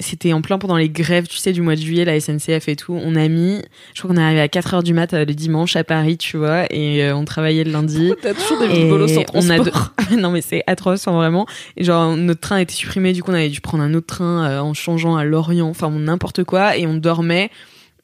[0.00, 2.76] c'était en plein pendant les grèves, tu sais, du mois de juillet, la SNCF et
[2.76, 2.98] tout.
[3.00, 3.60] On a mis,
[3.94, 6.16] je crois qu'on est arrivé à 4 heures du mat euh, le dimanche à Paris,
[6.18, 8.12] tu vois, et euh, on travaillait le lundi.
[8.20, 9.92] T'as toujours des Et bolos sans on a transport.
[10.10, 11.46] de- non mais c'est atroce hein, vraiment.
[11.76, 14.06] Et genre notre train a été supprimé, du coup on avait dû prendre un autre
[14.06, 17.50] train euh, en changeant à Lorient, enfin n'importe quoi, et on dormait.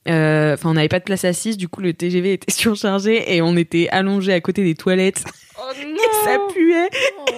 [0.08, 3.42] euh, Enfin, on n'avait pas de place assise, du coup le TGV était surchargé et
[3.42, 5.24] on était allongé à côté des toilettes.
[5.62, 6.88] Oh Et ça puait.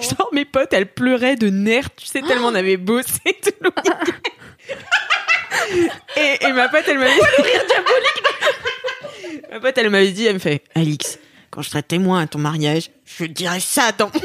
[0.01, 3.69] Genre mes potes, elles pleuraient de nerfs, tu sais tellement on avait bossé tout le
[3.69, 3.99] week-end.
[6.17, 7.11] et, et ma pote, elle m'avait
[9.51, 11.19] Ma pote, elle m'avait dit, elle me fait, Alix,
[11.51, 14.09] quand je serai témoin à ton mariage, je dirai ça dans.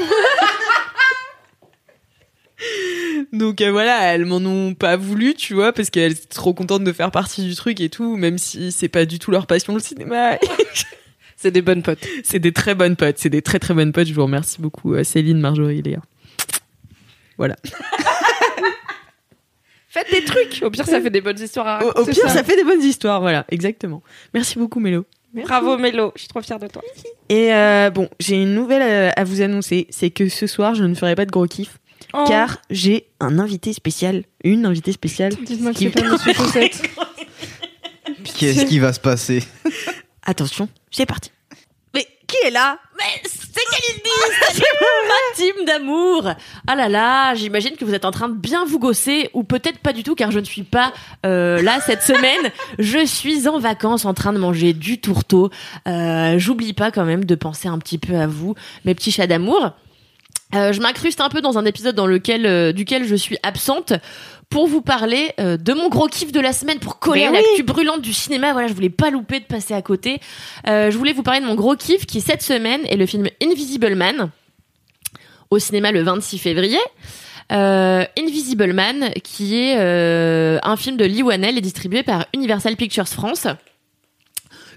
[3.31, 6.83] Donc euh, voilà, elles m'en ont pas voulu, tu vois, parce qu'elles étaient trop contentes
[6.83, 9.73] de faire partie du truc et tout, même si c'est pas du tout leur passion
[9.73, 10.37] le cinéma.
[11.41, 12.05] C'est des bonnes potes.
[12.23, 14.07] c'est des très bonnes potes, c'est des très très bonnes potes.
[14.07, 15.99] Je vous remercie beaucoup, euh, Céline, Marjorie, Léa.
[17.37, 17.55] Voilà.
[19.91, 20.59] Faites des trucs.
[20.61, 22.11] Au pire, ça fait des bonnes histoires à Au, raconter.
[22.11, 22.43] au pire, ça.
[22.43, 24.03] fait des bonnes histoires, voilà, exactement.
[24.33, 25.05] Merci beaucoup, Mélo.
[25.33, 26.81] Bravo Mélo, je suis trop fière de toi.
[27.29, 30.83] Et euh, bon, j'ai une nouvelle à, à vous annoncer, c'est que ce soir, je
[30.83, 31.77] ne ferai pas de gros kiff,
[32.13, 32.23] Oh.
[32.27, 35.33] car j'ai un invité spécial, une invitée spéciale.
[35.45, 36.81] Dites-moi qui- c'est pas Monsieur Chaussette.
[38.37, 39.43] Qu'est-ce qui va se passer?
[40.29, 41.31] Attention, c'est parti.
[41.95, 42.77] Mais qui est là?
[42.99, 44.61] Mais c'est Kalindi,
[45.07, 46.35] ma team d'amour.
[46.67, 49.79] Ah là là, j'imagine que vous êtes en train de bien vous gosser, ou peut-être
[49.79, 50.93] pas du tout, car je ne suis pas
[51.25, 52.51] euh, là cette semaine.
[52.77, 55.49] Je suis en vacances en train de manger du tourteau.
[55.87, 58.53] Euh, J'oublie pas quand même de penser un petit peu à vous,
[58.85, 59.71] mes petits chats d'amour.
[60.53, 63.93] Euh, je m'incruste un peu dans un épisode dans lequel, duquel je suis absente
[64.49, 67.31] pour vous parler euh, de mon gros kiff de la semaine pour coller Mais à
[67.31, 67.37] oui.
[67.37, 68.51] l'actu brûlante du cinéma.
[68.53, 70.19] Voilà, je voulais pas louper de passer à côté.
[70.67, 73.27] Euh, je voulais vous parler de mon gros kiff qui cette semaine est le film
[73.43, 74.31] Invisible Man
[75.51, 76.79] au cinéma le 26 février.
[77.51, 82.75] Euh, Invisible Man, qui est euh, un film de Lee Wanell et distribué par Universal
[82.75, 83.47] Pictures France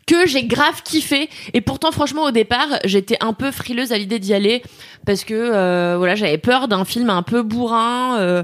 [0.06, 4.18] que j'ai grave kiffé et pourtant franchement au départ j'étais un peu frileuse à l'idée
[4.18, 4.62] d'y aller
[5.06, 8.42] parce que euh, voilà j'avais peur d'un film un peu bourrin euh,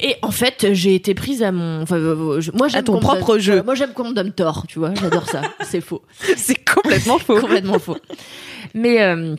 [0.00, 2.98] et en fait j'ai été prise à mon enfin euh, je- moi j'aime ton qu'on
[2.98, 3.52] me propre donne- jeu.
[3.52, 6.02] voilà, moi j'aime qu'on me donne tort tu vois j'adore ça c'est faux
[6.36, 7.36] C'est complètement faux.
[7.40, 7.96] complètement faux.
[8.74, 9.34] Mais euh,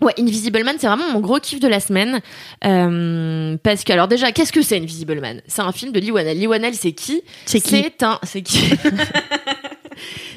[0.00, 2.20] ouais, Invisible Man, c'est vraiment mon gros kiff de la semaine.
[2.64, 5.40] Euh, parce que, alors déjà, qu'est-ce que c'est Invisible Man?
[5.46, 6.36] C'est un film de Lee Wanell.
[6.38, 7.22] Lee Wanell, c'est qui?
[7.46, 7.76] C'est qui?
[7.82, 8.18] C'est un...
[8.24, 8.70] C'est qui?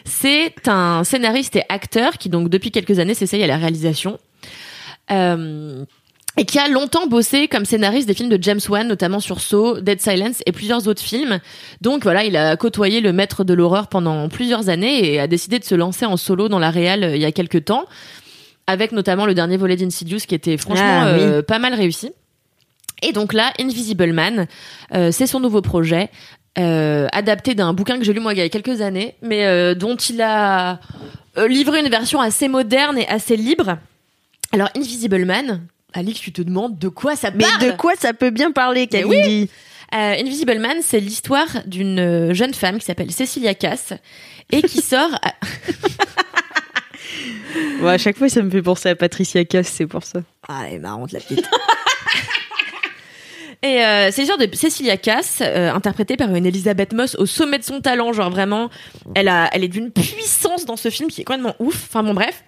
[0.04, 4.20] C'est un scénariste et acteur qui, donc, depuis quelques années, s'essaye à la réalisation.
[5.12, 5.86] Euh,
[6.38, 9.80] et qui a longtemps bossé comme scénariste des films de James Wan, notamment sur Saw,
[9.80, 11.40] Dead Silence et plusieurs autres films.
[11.82, 15.60] Donc voilà, il a côtoyé le maître de l'horreur pendant plusieurs années et a décidé
[15.60, 17.86] de se lancer en solo dans la réal euh, il y a quelques temps,
[18.68, 21.22] avec notamment le dernier volet d'Insidious qui était franchement Ah, oui.
[21.22, 22.12] euh, pas mal réussi.
[23.02, 24.48] Et donc là, Invisible Man,
[24.94, 26.10] euh, c'est son nouveau projet.
[26.58, 29.76] euh, adapté d'un bouquin que j'ai lu moi il y a quelques années, mais euh,
[29.76, 30.80] dont il a
[31.50, 33.78] livré une version assez moderne et assez libre.
[34.54, 35.68] Alors Invisible Man,
[35.98, 38.88] Alix, tu te demandes de quoi ça Mais parle de quoi ça peut bien parler,
[38.88, 39.50] Kalindi
[39.94, 43.94] Euh, Invisible Man, c'est l'histoire d'une euh, jeune femme qui s'appelle Cecilia Cass
[44.52, 45.12] et qui sort.
[45.22, 45.34] à-
[47.88, 50.20] à chaque fois, ça me fait penser à Patricia Cass, c'est pour ça.
[50.48, 51.48] Ah, elle est marrante la petite.
[53.64, 57.58] Et euh, c'est l'histoire de Cecilia Cass, euh, interprétée par une Elisabeth Moss au sommet
[57.58, 58.70] de son talent, genre vraiment,
[59.16, 61.76] elle a, elle est d'une puissance dans ce film qui est complètement ouf.
[61.88, 62.44] Enfin bon bref.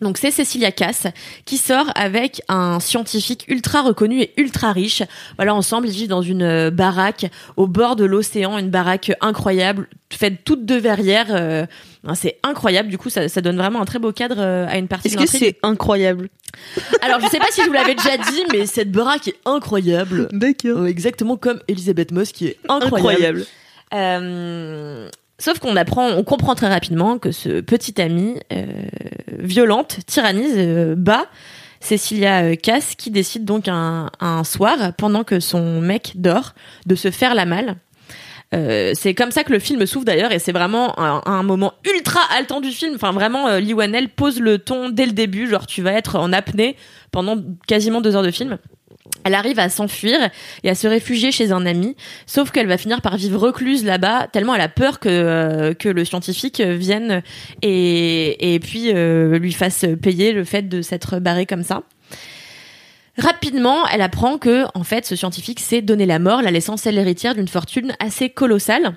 [0.00, 1.06] Donc c'est Cecilia Cass
[1.44, 5.02] qui sort avec un scientifique ultra reconnu et ultra riche.
[5.36, 9.88] Voilà, ensemble ils vivent dans une euh, baraque au bord de l'océan, une baraque incroyable,
[10.12, 11.28] faite toute de verrières.
[11.30, 11.66] euh,
[12.06, 12.88] hein, c'est incroyable.
[12.88, 15.16] Du coup, ça, ça donne vraiment un très beau cadre euh, à une partie Est-ce
[15.16, 16.28] que c'est incroyable?
[17.02, 20.28] Alors, je sais pas si je vous l'avais déjà dit, mais cette baraque est incroyable.
[20.32, 20.86] D'accord.
[20.86, 22.96] Exactement comme Elisabeth Moss qui est incroyable.
[22.96, 23.46] Incroyable.
[23.92, 25.08] Euh,
[25.40, 28.66] sauf qu'on apprend, on comprend très rapidement que ce petit ami euh,
[29.38, 31.26] violente, tyrannise, euh, bat
[31.80, 34.10] Cecilia euh, Cass, qui décide donc un,
[34.44, 36.54] soir, pendant que son mec dort,
[36.86, 37.76] de se faire la malle.
[38.52, 42.20] C'est comme ça que le film s'ouvre d'ailleurs et c'est vraiment un, un moment ultra
[42.36, 42.96] haletant du film.
[42.96, 46.16] Enfin vraiment, euh, Lee Wanell pose le ton dès le début, genre tu vas être
[46.16, 46.74] en apnée
[47.12, 47.36] pendant
[47.68, 48.58] quasiment deux heures de film.
[49.24, 50.18] Elle arrive à s'enfuir
[50.64, 51.96] et à se réfugier chez un ami,
[52.26, 55.88] sauf qu'elle va finir par vivre recluse là-bas, tellement elle a peur que euh, que
[55.88, 57.22] le scientifique vienne
[57.62, 61.82] et et puis euh, lui fasse payer le fait de s'être barré comme ça.
[63.18, 66.96] Rapidement, elle apprend que en fait ce scientifique s'est donné la mort, la laissant celle
[66.96, 68.94] héritière d'une fortune assez colossale.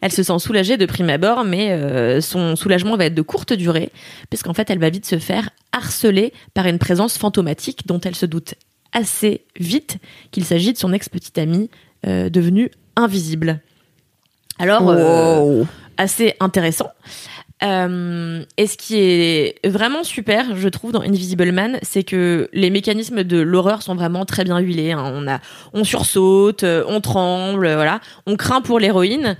[0.00, 3.52] Elle se sent soulagée de prime abord, mais euh, son soulagement va être de courte
[3.52, 3.90] durée,
[4.30, 8.26] puisqu'en fait elle va vite se faire harceler par une présence fantomatique dont elle se
[8.26, 8.54] doute
[8.92, 9.98] assez vite
[10.30, 11.70] qu'il s'agit de son ex-petite amie
[12.06, 13.60] euh, devenue invisible.
[14.58, 15.64] Alors, euh,
[15.96, 16.90] assez intéressant.
[17.64, 22.70] Euh, et ce qui est vraiment super, je trouve, dans Invisible Man, c'est que les
[22.70, 24.92] mécanismes de l'horreur sont vraiment très bien huilés.
[24.92, 25.12] hein.
[25.12, 25.40] On a,
[25.72, 29.36] on sursaute, on tremble, voilà, on craint pour l'héroïne.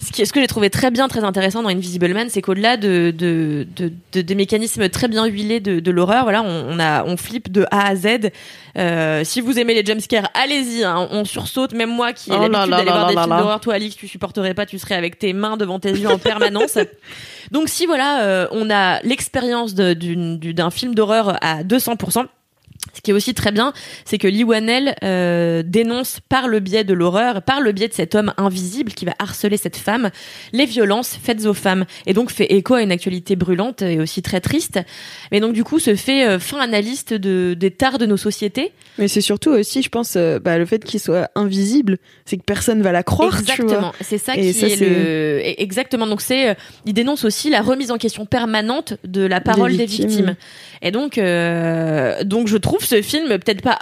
[0.00, 2.76] Ce, qui, ce que j'ai trouvé très bien, très intéressant dans Invisible Man, c'est qu'au-delà
[2.76, 6.78] de, de, de, de- des mécanismes très bien huilés de, de l'horreur, voilà, on, on
[6.78, 8.30] a, on flippe de A à Z.
[8.76, 11.72] Euh, si vous aimez les jumpscares, allez-y, hein, on sursaute.
[11.72, 13.96] Même moi qui ai Oh l'habitude d'aller voir là des là films d'horreur, toi Alix,
[13.96, 16.78] tu supporterais pas, tu serais avec tes mains devant tes yeux en permanence.
[17.50, 22.26] Donc si voilà, euh, on a l'expérience d'un film d'horreur à 200%.
[22.98, 23.72] Ce qui est aussi très bien,
[24.04, 27.92] c'est que Lee Wanell euh, dénonce par le biais de l'horreur, par le biais de
[27.94, 30.10] cet homme invisible qui va harceler cette femme,
[30.52, 34.20] les violences faites aux femmes, et donc fait écho à une actualité brûlante et aussi
[34.20, 34.80] très triste.
[35.30, 38.72] Mais donc du coup, se fait euh, fin analyste de, des tares de nos sociétés.
[38.98, 42.42] Mais c'est surtout aussi, je pense, euh, bah, le fait qu'il soit invisible, c'est que
[42.42, 43.38] personne va la croire.
[43.38, 46.08] Exactement, c'est ça Et qui ça, est, le exactement.
[46.08, 46.54] Donc c'est, euh,
[46.84, 50.08] il dénonce aussi la remise en question permanente de la parole des victimes.
[50.08, 50.36] victimes.
[50.82, 53.78] Et donc, euh, donc je trouve ce film peut-être pas,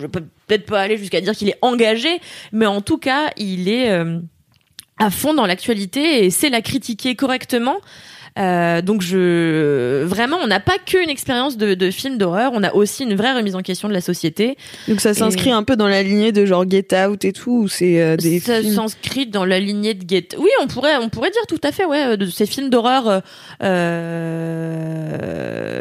[0.00, 2.20] je peux peut-être pas aller jusqu'à dire qu'il est engagé,
[2.52, 4.18] mais en tout cas, il est euh,
[4.98, 7.76] à fond dans l'actualité et sait la critiquer correctement.
[8.36, 12.74] Euh, donc je vraiment on n'a pas qu'une expérience de, de film d'horreur on a
[12.74, 14.56] aussi une vraie remise en question de la société
[14.88, 17.68] Donc ça s'inscrit un peu dans la lignée de genre Get Out et tout, où
[17.68, 18.74] c'est euh, des ça films...
[18.74, 20.30] s'inscrit dans la lignée de Get.
[20.36, 23.22] Oui, on pourrait, on pourrait dire tout à fait, ouais, de ces films d'horreur.
[23.62, 24.34] Euh,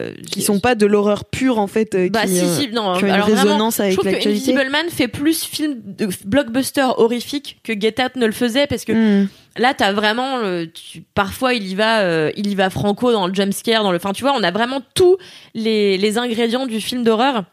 [0.03, 2.67] euh, qui sont pas de l'horreur pure en fait, euh, Bah qui, si, euh, si,
[2.69, 2.95] non.
[2.97, 4.27] qui ont une alors vraiment, résonance je avec trouve que.
[4.27, 8.85] Invisible Man fait plus film de blockbuster horrifique que Get Out ne le faisait parce
[8.85, 9.27] que Hmm.
[9.57, 10.39] Là t'as vraiment
[10.73, 13.97] tu- parfois il y va euh, il y va franco dans le jumpscare dans le
[13.97, 15.17] enfin tu vois on a vraiment tous
[15.53, 17.43] les, les ingrédients du film d'horreur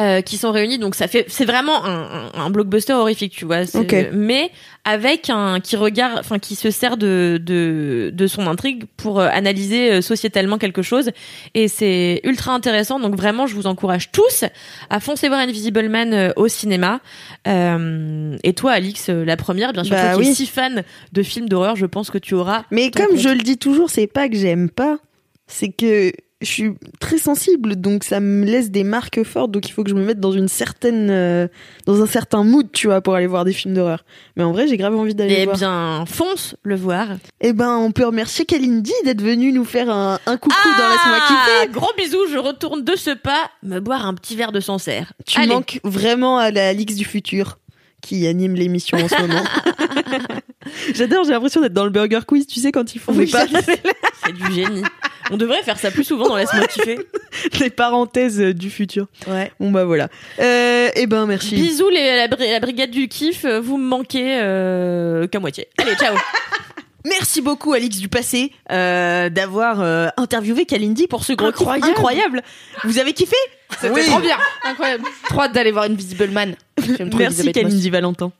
[0.00, 0.78] euh, qui sont réunis.
[0.78, 3.64] Donc ça fait c'est vraiment un, un, un blockbuster horrifique tu vois.
[3.66, 4.10] C'est- Ok.
[4.12, 4.50] mais
[4.84, 9.28] avec un qui regarde enfin qui se sert de de, de son intrigue pour euh,
[9.32, 11.10] analyser euh, sociétalement quelque chose.
[11.54, 13.00] Et c'est ultra intéressant.
[13.00, 14.44] Donc vraiment je vous encourage tous
[14.90, 17.00] à foncer voir Invisible Man au cinéma.
[17.48, 20.82] Euh, et toi Alix la première bien sûr Bah toi qui es si fan
[21.12, 23.18] de films d'horreur je pense que tu auras Mais comme compte.
[23.18, 24.98] je le dis toujours, c'est pas que j'aime pas,
[25.46, 26.12] c'est que
[26.42, 29.88] je suis très sensible, donc ça me laisse des marques fortes, donc il faut que
[29.90, 31.48] je me mette dans une certaine, euh,
[31.86, 34.04] dans un certain mood, tu vois, pour aller voir des films d'horreur.
[34.36, 35.56] Mais en vrai, j'ai grave envie d'aller eh voir.
[35.56, 37.08] bien fonce le voir
[37.40, 41.18] Eh ben, on peut remercier Kalindi d'être venue nous faire un, un coucou dans Laisse-moi
[41.26, 41.58] kiffer.
[41.62, 45.14] Ah, gros bisous je retourne de ce pas me boire un petit verre de Sancerre
[45.26, 45.48] Tu Allez.
[45.54, 47.58] manques vraiment à la Alix du futur
[48.02, 49.42] qui anime l'émission en ce moment.
[50.94, 53.30] J'adore, j'ai l'impression d'être dans le Burger Quiz, tu sais, quand ils font Oui, des,
[53.32, 54.82] pa- c'est du génie
[55.30, 56.98] on devrait faire ça plus souvent dans Laisse-moi kiffer
[57.58, 59.06] des parenthèses du futur.
[59.26, 60.08] ouais Bon bah voilà.
[60.38, 61.54] Euh, eh ben merci.
[61.56, 65.68] Bisous les, la, bri- la brigade du kiff, vous me manquez euh, qu'à moitié.
[65.78, 66.14] Allez, ciao
[67.08, 71.88] Merci beaucoup Alix du passé euh, d'avoir euh, interviewé Kalindi pour ce gros kiff Incroyable.
[71.90, 72.42] incroyable.
[72.82, 73.36] Vous avez kiffé
[73.80, 74.04] C'était Oui.
[74.06, 74.36] trop bien.
[74.64, 75.04] Incroyable.
[75.28, 76.56] Trop hâte d'aller voir Invisible Man.
[76.98, 77.52] J'aime trop Merci.
[77.52, 78.32] Kalindi Valentin.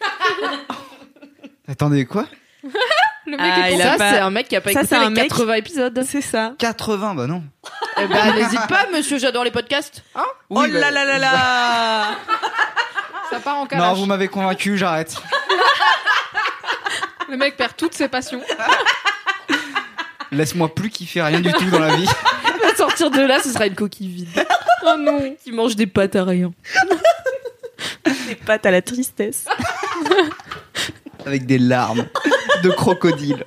[1.68, 2.26] Attendez, quoi?
[3.30, 4.94] Le mec Ah, est il Ça, pas- c'est un mec qui a pas Ça, écouté
[4.94, 6.02] c'est les un mec- 80 épisodes.
[6.08, 6.52] C'est ça.
[6.58, 7.42] 80, bah non.
[8.00, 10.02] Eh ben, n'hésite pas, monsieur, j'adore les podcasts.
[10.14, 12.06] Hein oh bah, là là là là
[13.30, 13.98] Ça part en Non, calage.
[13.98, 15.14] vous m'avez convaincu, j'arrête.
[17.28, 18.40] Le mec perd toutes ses passions.
[20.32, 22.08] Laisse-moi plus kiffer rien du tout dans la vie.
[22.72, 24.28] À sortir de là, ce sera une coquille vide.
[24.84, 25.34] Oh non.
[25.42, 26.52] Qui mange des pâtes à rien.
[28.28, 29.44] Des pattes à la tristesse.
[31.26, 32.06] Avec des larmes
[32.62, 33.44] de crocodile.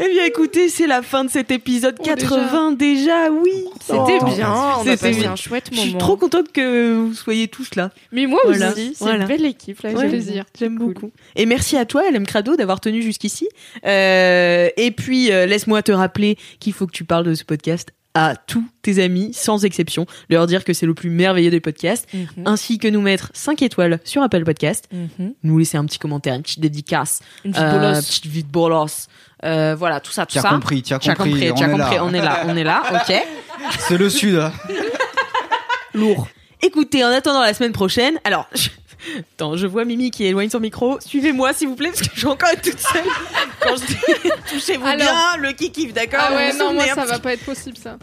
[0.00, 3.64] Eh bien écoutez, c'est la fin de cet épisode Oh, 80 déjà, oui.
[3.80, 4.24] C'était Oh.
[4.26, 4.54] bien,
[4.84, 5.88] C'était un chouette Je moment.
[5.88, 7.90] suis trop contente que vous soyez tous là.
[8.12, 8.70] Mais moi Voilà.
[8.72, 9.22] aussi, c'est Voilà.
[9.22, 9.90] une belle équipe là.
[9.90, 10.08] Ouais.
[10.08, 10.44] plaisir.
[10.58, 10.94] J'aime Cool.
[10.94, 11.10] beaucoup.
[11.36, 13.48] Et merci à toi, LM Crado, d'avoir tenu jusqu'ici.
[13.84, 17.88] Euh, et puis, euh, laisse-moi te rappeler qu'il faut que tu parles de ce podcast
[18.14, 20.06] à tous tes amis, sans exception.
[20.30, 22.26] Leur dire que c'est le plus merveilleux des podcasts, Mhm.
[22.46, 25.32] ainsi que nous mettre 5 étoiles sur Apple Podcast, Mhm.
[25.42, 28.06] nous laisser un petit commentaire, une petite dédicace, Une petite euh, bolosse.
[28.06, 29.08] petite vie de bolos.
[29.44, 30.50] Euh, voilà, tout ça, tout Tu as ça.
[30.50, 31.30] compris, tu as Tu as compris.
[31.32, 32.04] compris, on as est compris, là.
[32.04, 33.14] on est là, on est là, ok.
[33.80, 34.36] C'est le sud.
[34.36, 34.52] hein.
[35.92, 36.28] Lourd.
[36.62, 38.48] Écoutez, en attendant la semaine prochaine, alors.
[38.54, 38.68] je-
[39.34, 40.98] Attends, je vois Mimi qui éloigne son micro.
[41.00, 43.04] Suivez-moi, s'il vous plaît, parce que je vais encore être toute seule.
[43.60, 43.96] Quand je dis
[44.50, 47.76] touchez-vous Alors- bien, le kikif, d'accord Ah ouais, non, moi ça va pas être possible
[47.76, 47.98] ça.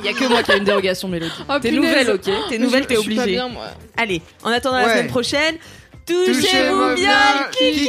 [0.00, 1.32] Il y a que moi qui a une dérogation mélodie.
[1.48, 3.36] Oh, T'es nouvelle, ok T'es nouvelle, t'es je suis pas obligée.
[3.38, 3.66] bien, moi.
[3.96, 5.56] Allez, en attendant la semaine prochaine,
[6.06, 7.88] touchez-vous Touchez-vous bien, le kiki